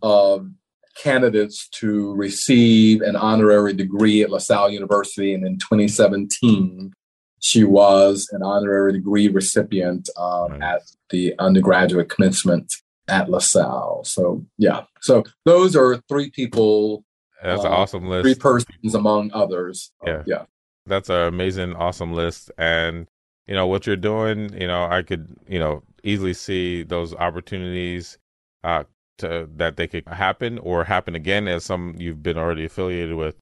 of 0.00 0.48
candidates 0.96 1.68
to 1.80 2.14
receive 2.14 3.02
an 3.02 3.16
honorary 3.16 3.72
degree 3.72 4.22
at 4.22 4.30
LaSalle 4.30 4.70
University. 4.70 5.34
And 5.34 5.44
in 5.44 5.58
2017, 5.58 6.92
she 7.40 7.64
was 7.64 8.28
an 8.30 8.44
honorary 8.44 8.92
degree 8.92 9.26
recipient 9.26 10.08
um, 10.16 10.60
nice. 10.60 10.76
at 10.76 10.82
the 11.10 11.34
undergraduate 11.40 12.10
commencement 12.10 12.72
at 13.08 13.28
LaSalle. 13.28 14.04
So, 14.04 14.46
yeah. 14.56 14.84
So, 15.00 15.24
those 15.44 15.74
are 15.74 16.00
three 16.08 16.30
people 16.30 17.04
That's 17.42 17.64
uh, 17.64 17.66
an 17.66 17.72
awesome 17.72 18.06
list. 18.06 18.22
Three 18.22 18.36
persons 18.36 18.94
among 18.94 19.32
others. 19.32 19.90
Yeah. 20.06 20.12
Uh, 20.12 20.22
yeah. 20.28 20.44
That's 20.86 21.08
an 21.08 21.22
amazing, 21.22 21.74
awesome 21.74 22.12
list. 22.12 22.50
And, 22.58 23.06
you 23.46 23.54
know, 23.54 23.66
what 23.66 23.86
you're 23.86 23.96
doing, 23.96 24.52
you 24.60 24.66
know, 24.66 24.84
I 24.84 25.02
could, 25.02 25.36
you 25.48 25.58
know, 25.58 25.82
easily 26.02 26.34
see 26.34 26.82
those 26.82 27.14
opportunities 27.14 28.18
uh, 28.62 28.84
to, 29.18 29.48
that 29.56 29.76
they 29.76 29.86
could 29.86 30.06
happen 30.06 30.58
or 30.58 30.84
happen 30.84 31.14
again 31.14 31.48
as 31.48 31.64
some 31.64 31.94
you've 31.98 32.22
been 32.22 32.38
already 32.38 32.64
affiliated 32.64 33.16
with. 33.16 33.36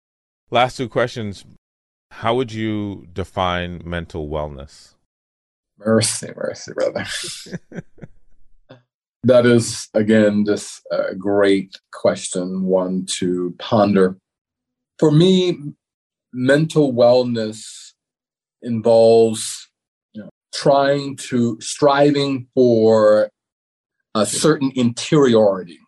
Last 0.50 0.76
two 0.76 0.88
questions. 0.88 1.44
How 2.10 2.34
would 2.34 2.52
you 2.52 3.06
define 3.12 3.82
mental 3.84 4.28
wellness? 4.28 4.94
Mercy, 5.78 6.30
mercy, 6.36 6.72
brother. 6.74 7.06
that 9.24 9.46
is, 9.46 9.88
again, 9.94 10.44
just 10.44 10.82
a 10.90 11.14
great 11.14 11.80
question, 11.90 12.64
one 12.64 13.06
to 13.06 13.54
ponder. 13.58 14.18
For 14.98 15.10
me, 15.10 15.58
mental 16.32 16.92
wellness 16.92 17.92
involves 18.62 19.68
you 20.12 20.22
know, 20.22 20.30
trying 20.54 21.16
to, 21.16 21.58
striving 21.60 22.46
for 22.54 23.30
a 24.14 24.26
certain 24.26 24.70
interiority. 24.74 25.78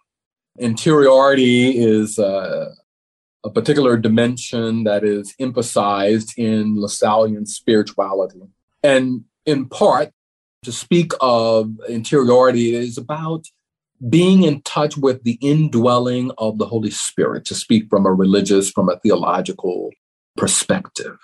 Interiority 0.58 1.78
is 1.78 2.18
a 2.18 2.70
particular 3.54 3.96
dimension 3.96 4.84
that 4.84 5.04
is 5.04 5.34
emphasized 5.38 6.32
in 6.38 6.76
Lasallian 6.76 7.46
spirituality. 7.46 8.40
And 8.82 9.24
in 9.44 9.68
part, 9.68 10.10
to 10.62 10.72
speak 10.72 11.12
of 11.20 11.70
interiority 11.88 12.74
is 12.74 12.96
about 12.96 13.44
being 14.08 14.42
in 14.42 14.62
touch 14.62 14.96
with 14.96 15.22
the 15.24 15.38
indwelling 15.42 16.30
of 16.38 16.58
the 16.58 16.66
Holy 16.66 16.90
Spirit, 16.90 17.44
to 17.46 17.54
speak 17.54 17.88
from 17.90 18.06
a 18.06 18.12
religious, 18.12 18.70
from 18.70 18.88
a 18.88 18.98
theological 19.00 19.90
perspective. 20.36 21.16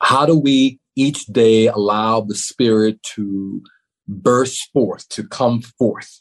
How 0.00 0.26
do 0.26 0.38
we 0.38 0.78
each 0.96 1.26
day 1.26 1.66
allow 1.66 2.20
the 2.20 2.34
Spirit 2.34 3.02
to 3.14 3.62
burst 4.06 4.70
forth, 4.72 5.08
to 5.10 5.26
come 5.26 5.62
forth 5.62 6.20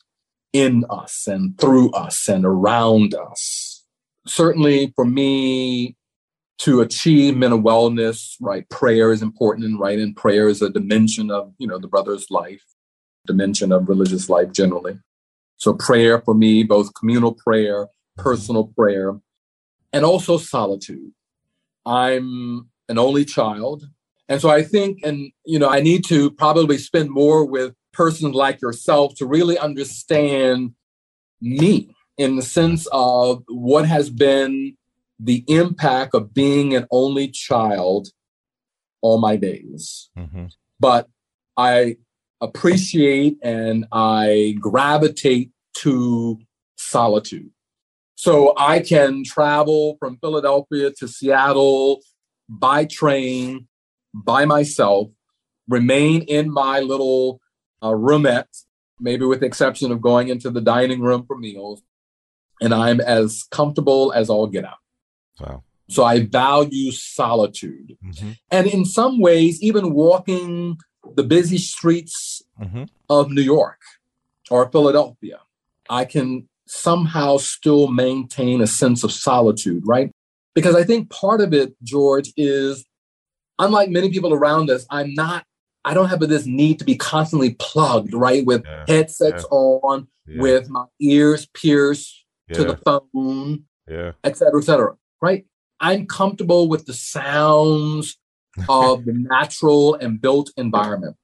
in 0.52 0.86
us 0.90 1.28
and 1.28 1.58
through 1.60 1.92
us 1.92 2.28
and 2.28 2.46
around 2.46 3.14
us? 3.14 3.86
Certainly 4.26 4.94
for 4.96 5.06
me, 5.06 5.96
to 6.60 6.80
achieve 6.80 7.36
mental 7.36 7.62
wellness, 7.62 8.36
right? 8.40 8.70
Prayer 8.70 9.12
is 9.12 9.22
important, 9.22 9.66
and 9.66 9.80
right? 9.80 10.00
And 10.00 10.16
prayer 10.16 10.48
is 10.48 10.62
a 10.62 10.70
dimension 10.70 11.30
of, 11.30 11.54
you 11.58 11.68
know, 11.68 11.78
the 11.78 11.90
brother's 11.90 12.28
life, 12.30 12.64
dimension 13.26 13.74
of 13.74 13.90
religious 13.90 14.30
life 14.30 14.54
generally. 14.54 14.98
So 15.58 15.74
prayer 15.74 16.22
for 16.22 16.34
me, 16.34 16.64
both 16.64 16.94
communal 16.94 17.34
prayer, 17.34 17.86
mm-hmm. 17.86 18.24
personal 18.24 18.68
prayer, 18.78 19.20
and 19.92 20.06
also 20.06 20.38
solitude. 20.38 21.12
I'm 21.86 22.70
an 22.90 22.98
only 22.98 23.26
child. 23.26 23.88
And 24.30 24.42
so 24.42 24.50
I 24.50 24.64
think, 24.64 25.00
and, 25.04 25.32
you 25.46 25.60
know, 25.60 25.70
I 25.70 25.82
need 25.82 26.06
to 26.06 26.32
probably 26.32 26.78
spend 26.78 27.10
more 27.10 27.46
with 27.46 27.76
persons 27.92 28.34
like 28.34 28.62
yourself 28.62 29.16
to 29.16 29.26
really 29.26 29.58
understand 29.58 30.74
me 31.42 31.94
in 32.18 32.36
the 32.36 32.42
sense 32.42 32.88
of 32.92 33.44
what 33.48 33.86
has 33.86 34.10
been 34.10 34.76
the 35.20 35.44
impact 35.48 36.16
of 36.16 36.34
being 36.34 36.76
an 36.76 36.88
only 36.92 37.28
child 37.28 38.10
all 39.02 39.20
my 39.20 39.36
days. 39.36 40.10
Mm-hmm. 40.18 40.46
But 40.80 41.10
I 41.58 41.98
appreciate 42.42 43.38
and 43.44 43.86
I 43.92 44.56
gravitate 44.60 45.52
to 45.76 46.40
solitude. 46.78 47.53
So 48.24 48.54
I 48.56 48.80
can 48.80 49.26
travel 49.26 49.98
from 50.00 50.16
Philadelphia 50.16 50.92
to 51.00 51.10
Seattle 51.10 52.00
by 52.48 52.86
train 52.86 53.68
by 54.14 54.46
myself, 54.46 55.10
remain 55.68 56.22
in 56.22 56.50
my 56.50 56.80
little 56.80 57.42
uh, 57.82 57.90
roomette, 57.90 58.64
maybe 58.98 59.26
with 59.26 59.42
the 59.42 59.46
exception 59.46 59.92
of 59.92 60.00
going 60.00 60.30
into 60.30 60.50
the 60.50 60.62
dining 60.62 61.02
room 61.02 61.26
for 61.28 61.38
meals, 61.38 61.82
and 62.62 62.74
I'm 62.74 63.02
as 63.02 63.44
comfortable 63.52 64.14
as 64.14 64.30
all 64.30 64.48
get 64.48 64.64
out. 64.64 64.78
Wow. 65.42 65.64
So 65.90 66.06
I 66.06 66.22
value 66.22 66.94
solitude. 66.94 67.98
Mm-hmm. 68.06 68.32
And 68.52 68.68
in 68.68 68.86
some 68.86 69.20
ways, 69.20 69.62
even 69.62 69.94
walking 69.94 70.78
the 71.18 71.24
busy 71.24 71.58
streets 71.58 72.42
mm-hmm. 72.58 72.86
of 73.10 73.32
New 73.32 73.42
York 73.42 73.82
or 74.50 74.72
Philadelphia, 74.72 75.42
I 75.90 76.06
can 76.06 76.48
somehow 76.68 77.38
still 77.38 77.88
maintain 77.88 78.62
a 78.62 78.68
sense 78.68 79.04
of 79.04 79.12
solitude, 79.12 79.84
right? 79.86 80.12
Because 80.56 80.76
I 80.76 80.84
think 80.84 81.10
part 81.10 81.42
of 81.42 81.54
it, 81.54 81.76
George, 81.84 82.32
is 82.38 82.86
unlike 83.60 83.90
many 83.90 84.10
people 84.10 84.34
around 84.34 84.70
us, 84.70 84.86
I'm 84.90 85.14
not, 85.14 85.46
I 85.86 85.94
don't 85.94 86.10
have 86.10 86.20
this 86.22 86.46
need 86.46 86.80
to 86.80 86.86
be 86.86 86.96
constantly 86.96 87.56
plugged, 87.60 88.14
right? 88.14 88.46
With 88.46 88.64
yeah. 88.66 88.86
headsets 88.88 89.46
yeah. 89.52 89.58
on, 89.58 90.08
yeah. 90.28 90.42
with 90.42 90.70
my 90.70 90.86
ears 91.02 91.48
pierced 91.54 92.24
to 92.54 92.64
the 92.64 92.78
phone, 92.78 93.64
yeah. 93.90 94.12
et 94.24 94.38
cetera, 94.38 94.62
et 94.62 94.66
cetera 94.66 94.96
right? 95.24 95.46
I'm 95.80 96.06
comfortable 96.06 96.68
with 96.68 96.86
the 96.86 96.94
sounds 96.94 98.18
of 98.70 99.06
the 99.06 99.14
natural 99.14 99.96
and 99.96 100.22
built 100.22 100.52
environment. 100.58 101.16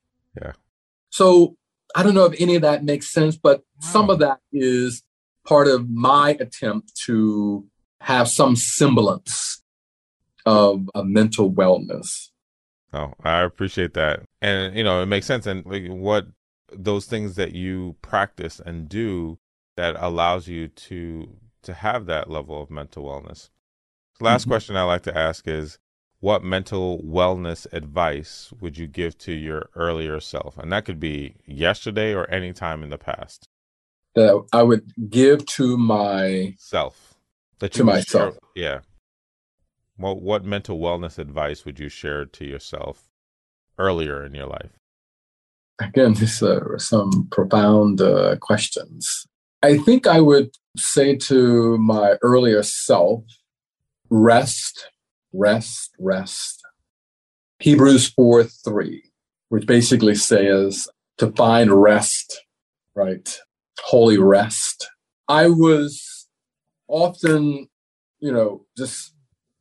Yeah. 0.41 0.53
So 1.11 1.57
I 1.95 2.01
don't 2.01 2.15
know 2.15 2.25
if 2.25 2.39
any 2.39 2.55
of 2.55 2.63
that 2.63 2.83
makes 2.83 3.11
sense, 3.11 3.35
but 3.35 3.61
some 3.81 4.09
of 4.09 4.19
that 4.19 4.39
is 4.51 5.03
part 5.49 5.67
of 5.67 5.89
my 5.89 6.37
attempt 6.39 6.95
to 7.05 7.65
have 8.01 8.29
some 8.29 8.55
semblance 8.55 9.61
of 10.45 10.87
a 10.95 11.03
mental 11.03 11.51
wellness. 11.51 12.29
Oh, 12.93 13.13
I 13.23 13.41
appreciate 13.41 13.93
that. 13.95 14.21
And, 14.41 14.75
you 14.75 14.83
know, 14.83 15.01
it 15.01 15.07
makes 15.07 15.25
sense. 15.25 15.45
And 15.45 15.65
like, 15.65 15.87
what 15.87 16.27
those 16.71 17.05
things 17.05 17.35
that 17.35 17.53
you 17.53 17.95
practice 18.01 18.61
and 18.63 18.87
do 18.87 19.39
that 19.75 19.95
allows 19.99 20.47
you 20.47 20.67
to 20.67 21.35
to 21.63 21.73
have 21.73 22.05
that 22.05 22.29
level 22.29 22.61
of 22.61 22.69
mental 22.69 23.03
wellness 23.03 23.49
Last 24.21 24.41
mm-hmm. 24.41 24.51
question 24.51 24.75
I 24.75 24.83
like 24.83 25.03
to 25.03 25.17
ask 25.17 25.47
is 25.47 25.79
what 26.19 26.43
mental 26.43 27.01
wellness 27.03 27.65
advice 27.71 28.51
would 28.59 28.77
you 28.77 28.87
give 28.87 29.17
to 29.19 29.31
your 29.31 29.69
earlier 29.75 30.19
self? 30.19 30.57
And 30.57 30.71
that 30.73 30.85
could 30.85 30.99
be 30.99 31.35
yesterday 31.45 32.13
or 32.13 32.29
any 32.29 32.51
time 32.51 32.83
in 32.83 32.89
the 32.89 32.97
past. 32.97 33.47
That 34.19 34.45
I 34.51 34.63
would 34.63 34.91
give 35.09 35.45
to 35.57 35.77
my 35.77 36.55
self. 36.57 37.15
That 37.59 37.71
to 37.73 37.85
myself. 37.85 38.33
Share, 38.33 38.39
yeah. 38.55 38.79
What 39.95 40.21
what 40.21 40.43
mental 40.43 40.77
wellness 40.77 41.17
advice 41.17 41.63
would 41.63 41.79
you 41.79 41.87
share 41.87 42.25
to 42.25 42.45
yourself 42.45 43.09
earlier 43.77 44.25
in 44.25 44.33
your 44.33 44.47
life? 44.47 44.71
Again, 45.79 46.15
these 46.15 46.43
are 46.43 46.77
some 46.79 47.29
profound 47.31 48.01
uh, 48.01 48.35
questions. 48.41 49.25
I 49.63 49.77
think 49.77 50.05
I 50.05 50.19
would 50.19 50.49
say 50.75 51.15
to 51.15 51.77
my 51.77 52.15
earlier 52.21 52.61
self 52.61 53.23
rest, 54.09 54.89
rest, 55.31 55.91
rest. 55.97 56.61
Hebrews 57.59 58.09
4 58.09 58.43
3, 58.43 59.03
which 59.47 59.65
basically 59.65 60.15
says 60.15 60.89
to 61.19 61.31
find 61.31 61.71
rest, 61.71 62.41
right? 62.95 63.39
Holy 63.85 64.17
rest. 64.17 64.89
I 65.27 65.47
was 65.47 66.27
often, 66.87 67.67
you 68.19 68.31
know, 68.31 68.65
just 68.77 69.13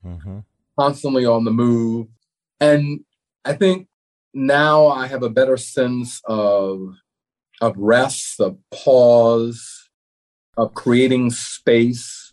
mm-hmm. 0.04 0.40
constantly 0.78 1.26
on 1.26 1.44
the 1.44 1.50
move. 1.50 2.08
And 2.60 3.00
I 3.44 3.54
think 3.54 3.88
now 4.34 4.86
I 4.86 5.06
have 5.06 5.22
a 5.22 5.30
better 5.30 5.56
sense 5.56 6.20
of 6.26 6.94
of 7.60 7.74
rest, 7.76 8.40
of 8.40 8.56
pause, 8.70 9.90
of 10.56 10.74
creating 10.74 11.30
space 11.30 12.28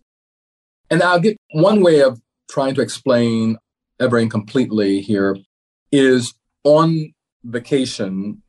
and 0.90 1.02
I'll 1.02 1.20
get 1.20 1.38
one 1.52 1.82
way 1.82 2.02
of 2.02 2.22
trying 2.50 2.76
to 2.76 2.82
explain 2.82 3.58
ever 4.00 4.20
incompletely 4.20 5.02
here 5.02 5.38
is 5.92 6.34
on 6.64 7.14
vacation 7.44 8.42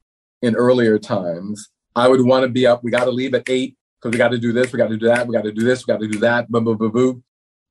in 0.42 0.54
earlier 0.54 0.98
times, 0.98 1.70
I 1.96 2.08
would 2.08 2.20
want 2.20 2.44
to 2.44 2.48
be 2.48 2.66
up. 2.66 2.84
We 2.84 2.90
got 2.90 3.04
to 3.04 3.10
leave 3.10 3.34
at 3.34 3.48
eight 3.48 3.74
because 3.98 4.12
we 4.12 4.18
got 4.18 4.28
to 4.28 4.38
do 4.38 4.52
this, 4.52 4.72
we 4.72 4.76
got 4.76 4.88
to 4.88 4.96
do 4.98 5.06
that, 5.06 5.26
we 5.26 5.32
got 5.32 5.44
to 5.44 5.52
do 5.52 5.64
this, 5.64 5.86
we 5.86 5.92
got 5.92 6.00
to 6.00 6.06
do 6.08 6.18
that, 6.18 6.50
boom, 6.50 6.64
boom, 6.64 6.76
boom, 6.76 6.92
boom. 6.92 7.24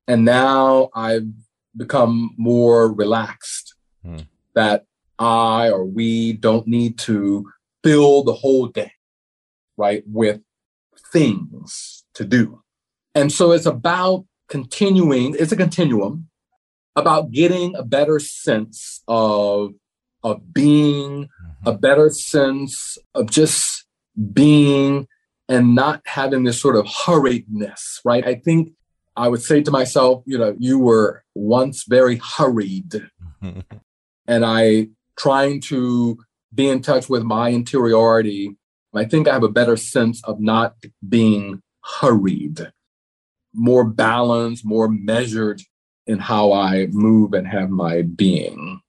And 0.08 0.24
now 0.24 0.90
I've 0.94 1.28
become 1.76 2.34
more 2.36 2.92
relaxed 2.92 3.74
hmm. 4.04 4.18
that 4.54 4.84
I 5.18 5.70
or 5.70 5.84
we 5.84 6.32
don't 6.34 6.66
need 6.66 6.98
to 6.98 7.48
fill 7.84 8.24
the 8.24 8.34
whole 8.34 8.66
day, 8.66 8.92
right, 9.76 10.02
with 10.06 10.40
things 11.12 12.04
to 12.14 12.24
do. 12.24 12.62
And 13.14 13.32
so 13.32 13.52
it's 13.52 13.66
about 13.66 14.26
continuing, 14.48 15.36
it's 15.38 15.52
a 15.52 15.56
continuum 15.56 16.28
about 16.96 17.30
getting 17.30 17.76
a 17.76 17.84
better 17.84 18.18
sense 18.18 19.02
of 19.06 19.74
of 20.22 20.52
being, 20.52 21.24
mm-hmm. 21.24 21.68
a 21.68 21.72
better 21.78 22.10
sense 22.10 22.98
of 23.14 23.30
just 23.30 23.85
being 24.32 25.06
and 25.48 25.74
not 25.74 26.02
having 26.04 26.44
this 26.44 26.60
sort 26.60 26.76
of 26.76 26.86
hurriedness, 26.86 28.00
right? 28.04 28.26
I 28.26 28.34
think 28.34 28.72
I 29.16 29.28
would 29.28 29.42
say 29.42 29.62
to 29.62 29.70
myself, 29.70 30.22
you 30.26 30.38
know, 30.38 30.54
you 30.58 30.78
were 30.78 31.24
once 31.34 31.84
very 31.88 32.16
hurried. 32.16 33.08
and 33.42 34.44
I 34.44 34.88
trying 35.18 35.60
to 35.62 36.18
be 36.54 36.68
in 36.68 36.82
touch 36.82 37.08
with 37.08 37.22
my 37.22 37.50
interiority. 37.50 38.56
I 38.94 39.04
think 39.04 39.28
I 39.28 39.34
have 39.34 39.42
a 39.42 39.48
better 39.48 39.76
sense 39.76 40.22
of 40.24 40.40
not 40.40 40.74
being 41.06 41.60
hurried, 42.00 42.72
more 43.52 43.84
balanced, 43.84 44.64
more 44.64 44.88
measured 44.88 45.60
in 46.06 46.18
how 46.18 46.52
I 46.52 46.86
move 46.86 47.34
and 47.34 47.46
have 47.46 47.68
my 47.70 48.02
being. 48.02 48.80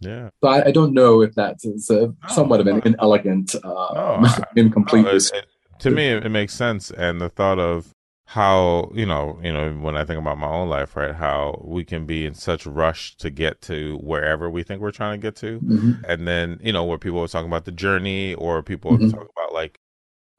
Yeah. 0.00 0.30
So 0.42 0.48
I, 0.48 0.66
I 0.66 0.70
don't 0.72 0.92
know 0.92 1.22
if 1.22 1.34
that's 1.34 1.64
a, 1.64 2.12
somewhat 2.28 2.60
of 2.60 2.66
an 2.66 2.82
inelegant, 2.84 3.54
uh, 3.56 4.20
no, 4.20 4.44
incomplete. 4.56 5.04
No, 5.04 5.10
it, 5.10 5.30
it, 5.34 5.46
to 5.80 5.90
me, 5.90 6.08
it 6.08 6.30
makes 6.30 6.54
sense, 6.54 6.90
and 6.90 7.20
the 7.20 7.28
thought 7.28 7.58
of 7.58 7.94
how 8.26 8.90
you 8.92 9.06
know 9.06 9.38
you 9.40 9.52
know 9.52 9.70
when 9.74 9.96
i 9.96 10.04
think 10.04 10.18
about 10.18 10.36
my 10.36 10.48
own 10.48 10.68
life 10.68 10.96
right 10.96 11.14
how 11.14 11.62
we 11.64 11.84
can 11.84 12.06
be 12.06 12.26
in 12.26 12.34
such 12.34 12.66
rush 12.66 13.16
to 13.16 13.30
get 13.30 13.62
to 13.62 13.98
wherever 14.02 14.50
we 14.50 14.64
think 14.64 14.80
we're 14.80 14.90
trying 14.90 15.20
to 15.20 15.24
get 15.24 15.36
to 15.36 15.60
mm-hmm. 15.60 15.92
and 16.08 16.26
then 16.26 16.58
you 16.60 16.72
know 16.72 16.82
where 16.82 16.98
people 16.98 17.20
are 17.20 17.28
talking 17.28 17.46
about 17.46 17.64
the 17.64 17.72
journey 17.72 18.34
or 18.34 18.64
people 18.64 18.90
mm-hmm. 18.90 19.10
talk 19.10 19.30
about 19.36 19.54
like 19.54 19.78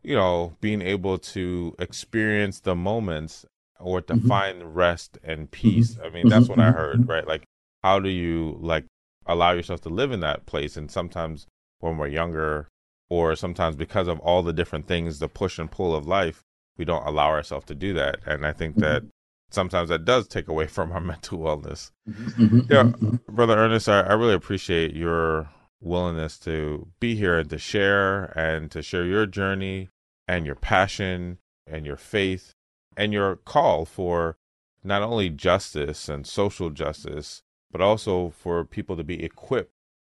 you 0.03 0.14
know 0.14 0.53
being 0.60 0.82
able 0.82 1.18
to 1.18 1.74
experience 1.80 2.60
the 2.60 2.76
moments 2.76 3.45
or 3.80 4.01
to 4.01 4.16
mm-hmm. 4.16 4.28
find 4.28 4.76
rest 4.76 5.18
and 5.24 5.49
mm-hmm. 5.49 5.51
peace 5.51 5.97
i 6.03 6.10
mean 6.10 6.28
that's 6.28 6.49
what 6.49 6.60
i 6.60 6.64
mm-hmm. 6.64 6.78
heard 6.78 7.08
right 7.08 7.26
like 7.26 7.45
how 7.84 8.01
do 8.01 8.10
you 8.10 8.58
like 8.60 8.86
allow 9.28 9.52
yourself 9.52 9.82
to 9.82 9.90
live 9.90 10.12
in 10.12 10.20
that 10.22 10.46
place 10.46 10.78
and 10.78 10.90
sometimes 10.90 11.46
when 11.80 11.98
we're 11.98 12.08
younger 12.08 12.68
or 13.10 13.36
sometimes 13.36 13.76
because 13.76 14.08
of 14.08 14.20
all 14.20 14.42
the 14.42 14.54
different 14.54 14.88
things 14.88 15.20
the 15.20 15.28
push 15.28 15.60
and 15.60 15.72
pull 15.72 15.96
of 15.96 16.08
life 16.08 16.44
we 16.78 16.86
don't 16.86 17.06
allow 17.06 17.28
ourselves 17.28 17.66
to 17.66 17.76
do 17.76 17.94
that. 17.94 18.20
And 18.26 18.46
I 18.46 18.54
think 18.54 18.78
that 18.78 19.02
mm-hmm. 19.02 19.10
sometimes 19.50 19.90
that 19.90 20.06
does 20.06 20.28
take 20.28 20.48
away 20.48 20.68
from 20.68 20.92
our 20.92 21.02
mental 21.02 21.40
wellness. 21.40 21.92
Mm-hmm. 22.10 22.60
Yeah, 22.70 22.84
mm-hmm. 22.84 23.16
Brother 23.30 23.58
Ernest, 23.58 23.90
I, 23.90 24.02
I 24.02 24.14
really 24.14 24.34
appreciate 24.34 24.96
your 24.96 25.50
willingness 25.82 26.38
to 26.40 26.88
be 27.00 27.16
here 27.16 27.38
and 27.38 27.50
to 27.50 27.58
share 27.58 28.26
and 28.38 28.72
to 28.72 28.82
share 28.82 29.06
your 29.06 29.26
journey 29.26 29.90
and 30.28 30.46
your 30.46 30.56
passion 30.56 31.38
and 31.66 31.86
your 31.86 31.98
faith 31.98 32.54
and 32.96 33.14
your 33.14 33.36
call 33.36 33.86
for 33.86 34.38
not 34.84 35.02
only 35.02 35.30
justice 35.30 36.10
and 36.10 36.26
social 36.26 36.70
justice, 36.70 37.44
but 37.72 37.82
also 37.82 38.30
for 38.30 38.63
people 38.63 38.95
to 38.97 39.03
be 39.03 39.24
equipped 39.24 39.72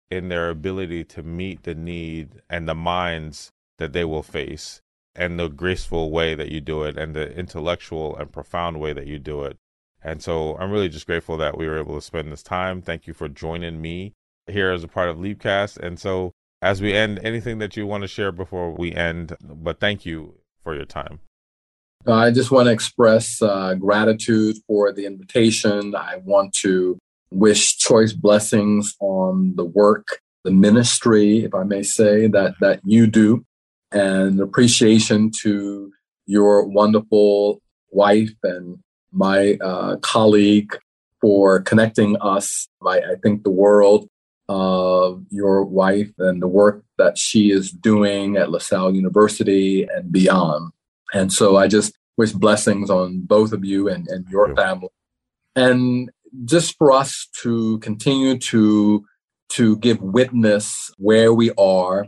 in 0.10 0.30
their 0.30 0.50
ability 0.50 1.04
to 1.04 1.24
meet 1.24 1.64
the 1.64 1.74
need 1.74 2.42
and 2.50 2.68
the 2.68 2.76
minds 2.76 3.52
that 3.78 3.94
they 3.94 4.06
will 4.06 4.24
face 4.24 4.82
and 5.16 5.40
the 5.40 5.48
graceful 5.48 6.12
way 6.12 6.36
that 6.36 6.50
you 6.50 6.62
do 6.62 6.84
it 6.84 6.98
and 6.98 7.16
the 7.16 7.32
intellectual 7.38 8.16
and 8.18 8.32
profound 8.32 8.80
way 8.80 8.94
that 8.94 9.08
you 9.08 9.20
do 9.20 9.44
it. 9.44 9.58
And 10.04 10.22
so 10.22 10.58
I'm 10.58 10.72
really 10.72 10.90
just 10.90 11.06
grateful 11.06 11.38
that 11.38 11.58
we 11.58 11.68
were 11.68 11.78
able 11.78 11.96
to 11.96 12.02
spend 12.02 12.32
this 12.32 12.44
time. 12.44 12.82
Thank 12.82 13.08
you 13.08 13.14
for 13.14 13.30
joining 13.30 13.82
me 13.82 14.14
here 14.48 14.72
as 14.72 14.84
a 14.84 14.88
part 14.88 15.10
of 15.10 15.18
Leapcast. 15.18 15.78
And 15.78 16.00
so 16.00 16.34
as 16.62 16.82
we 16.82 16.94
end, 16.94 17.20
anything 17.24 17.60
that 17.60 17.78
you 17.78 17.86
want 17.88 18.02
to 18.02 18.08
share 18.08 18.32
before 18.32 18.72
we 18.72 18.94
end, 18.94 19.36
but 19.42 19.80
thank 19.80 20.06
you 20.06 20.36
for 20.64 20.76
your 20.76 20.86
time. 20.86 21.20
I 22.06 22.32
just 22.32 22.52
want 22.52 22.68
to 22.68 22.72
express 22.72 23.42
uh, 23.42 23.76
gratitude 23.76 24.58
for 24.68 24.92
the 24.92 25.06
invitation. 25.06 25.96
I 25.96 26.18
want 26.18 26.54
to 26.56 27.00
wish 27.34 27.78
choice 27.78 28.14
blessings 28.14 28.96
on 29.00 29.56
the 29.56 29.66
work, 29.66 30.20
the 30.44 30.52
ministry, 30.52 31.44
if 31.44 31.54
I 31.54 31.64
may 31.64 31.84
say, 31.84 32.28
that 32.28 32.56
that 32.62 32.80
you 32.84 33.08
do 33.08 33.46
and 33.92 34.40
appreciation 34.40 35.32
to 35.42 35.92
your 36.26 36.66
wonderful 36.68 37.62
wife 37.92 38.34
and 38.44 38.80
my 39.12 39.58
uh, 39.62 39.98
colleague 39.98 40.76
for 41.22 41.62
connecting 41.62 42.18
us. 42.20 42.68
I, 42.86 42.98
I 42.98 43.16
think 43.22 43.44
the 43.44 43.52
world 43.52 44.10
of 44.50 45.24
your 45.30 45.64
wife 45.64 46.12
and 46.18 46.42
the 46.42 46.48
work 46.48 46.84
that 46.98 47.18
she 47.18 47.52
is 47.52 47.72
doing 47.72 48.36
at 48.36 48.52
LaSalle 48.52 48.96
University 48.96 49.84
and 49.84 50.12
beyond. 50.12 50.72
And 51.14 51.32
so 51.32 51.56
I 51.56 51.68
just 51.68 51.94
wish 52.18 52.32
blessings 52.32 52.90
on 52.90 53.22
both 53.22 53.54
of 53.54 53.64
you 53.64 53.88
and, 53.88 54.08
and 54.08 54.28
your 54.28 54.54
family. 54.56 54.90
And 55.56 56.10
just 56.46 56.78
for 56.78 56.92
us 56.92 57.28
to 57.42 57.80
continue 57.80 58.38
to 58.38 59.06
to 59.50 59.78
give 59.78 60.02
witness 60.02 60.92
where 60.98 61.34
we 61.34 61.52
are 61.58 62.08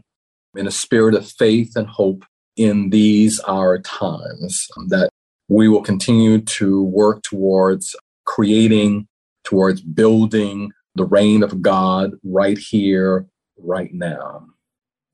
in 0.56 0.68
a 0.68 0.72
spirit 0.72 1.14
of 1.14 1.28
faith 1.28 1.76
and 1.76 1.88
hope 1.88 2.24
in 2.56 2.90
these 2.90 3.40
our 3.42 3.80
times 3.80 4.68
um, 4.78 4.88
that 4.88 5.10
we 5.48 5.68
will 5.68 5.82
continue 5.82 6.40
to 6.42 6.84
work 6.84 7.22
towards 7.24 7.96
creating, 8.26 9.08
towards 9.44 9.82
building 9.82 10.72
the 10.96 11.06
reign 11.06 11.44
of 11.44 11.62
God 11.62 12.12
right 12.24 12.58
here, 12.58 13.28
right 13.58 13.94
now. 13.94 14.48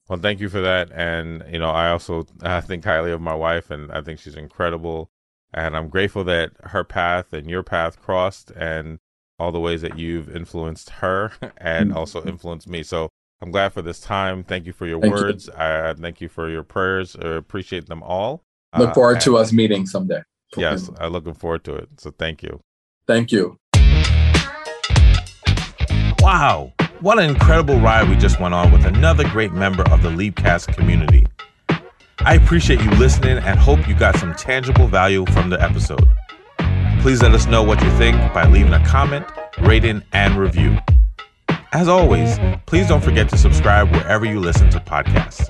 Well, 0.07 0.19
thank 0.19 0.39
you 0.39 0.49
for 0.49 0.61
that. 0.61 0.91
And, 0.91 1.43
you 1.51 1.59
know, 1.59 1.69
I 1.69 1.89
also 1.89 2.27
I 2.41 2.61
think 2.61 2.85
highly 2.85 3.11
of 3.11 3.21
my 3.21 3.33
wife, 3.33 3.71
and 3.71 3.91
I 3.91 4.01
think 4.01 4.19
she's 4.19 4.35
incredible. 4.35 5.09
And 5.53 5.75
I'm 5.75 5.89
grateful 5.89 6.23
that 6.25 6.51
her 6.63 6.83
path 6.83 7.33
and 7.33 7.49
your 7.49 7.63
path 7.63 8.01
crossed 8.01 8.51
and 8.51 8.99
all 9.37 9.51
the 9.51 9.59
ways 9.59 9.81
that 9.81 9.97
you've 9.97 10.33
influenced 10.33 10.89
her 10.89 11.31
and 11.57 11.93
also 11.93 12.23
influenced 12.23 12.67
me. 12.67 12.83
So 12.83 13.09
I'm 13.41 13.51
glad 13.51 13.73
for 13.73 13.81
this 13.81 13.99
time. 13.99 14.43
Thank 14.43 14.65
you 14.65 14.73
for 14.73 14.85
your 14.85 15.01
thank 15.01 15.13
words. 15.13 15.47
You. 15.47 15.53
I 15.57 15.93
thank 15.93 16.21
you 16.21 16.29
for 16.29 16.49
your 16.49 16.63
prayers. 16.63 17.15
I 17.15 17.29
appreciate 17.29 17.87
them 17.87 18.03
all. 18.03 18.43
Look 18.77 18.93
forward 18.93 19.17
uh, 19.17 19.21
to 19.21 19.37
us 19.37 19.51
meeting 19.51 19.85
someday. 19.85 20.21
Yes, 20.55 20.89
I'm 20.99 21.11
looking 21.11 21.33
forward 21.33 21.63
to 21.65 21.75
it. 21.75 21.89
So 21.97 22.11
thank 22.11 22.43
you. 22.43 22.61
Thank 23.07 23.31
you. 23.31 23.57
Wow. 26.19 26.71
What 26.99 27.17
an 27.17 27.29
incredible 27.29 27.79
ride 27.79 28.07
we 28.07 28.15
just 28.15 28.39
went 28.39 28.53
on 28.53 28.71
with 28.71 28.85
another 28.85 29.27
great 29.29 29.53
member 29.53 29.83
of 29.89 30.03
the 30.03 30.09
Leapcast 30.09 30.67
community. 30.75 31.25
I 32.23 32.35
appreciate 32.35 32.81
you 32.81 32.91
listening 32.91 33.39
and 33.39 33.59
hope 33.59 33.87
you 33.87 33.95
got 33.95 34.15
some 34.15 34.35
tangible 34.35 34.87
value 34.87 35.25
from 35.27 35.49
the 35.49 35.59
episode. 35.59 36.07
Please 37.01 37.23
let 37.23 37.33
us 37.33 37.47
know 37.47 37.63
what 37.63 37.83
you 37.83 37.89
think 37.97 38.15
by 38.31 38.45
leaving 38.47 38.73
a 38.73 38.85
comment, 38.85 39.25
rating, 39.61 40.03
and 40.13 40.35
review. 40.35 40.77
As 41.73 41.87
always, 41.87 42.37
please 42.67 42.87
don't 42.87 43.03
forget 43.03 43.27
to 43.29 43.37
subscribe 43.39 43.91
wherever 43.91 44.23
you 44.23 44.39
listen 44.39 44.69
to 44.69 44.79
podcasts. 44.79 45.47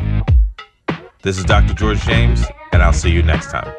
This 1.24 1.38
is 1.38 1.44
Dr. 1.44 1.74
George 1.74 2.00
James, 2.04 2.46
and 2.72 2.82
I'll 2.82 2.94
see 2.94 3.12
you 3.12 3.22
next 3.22 3.52
time. 3.52 3.76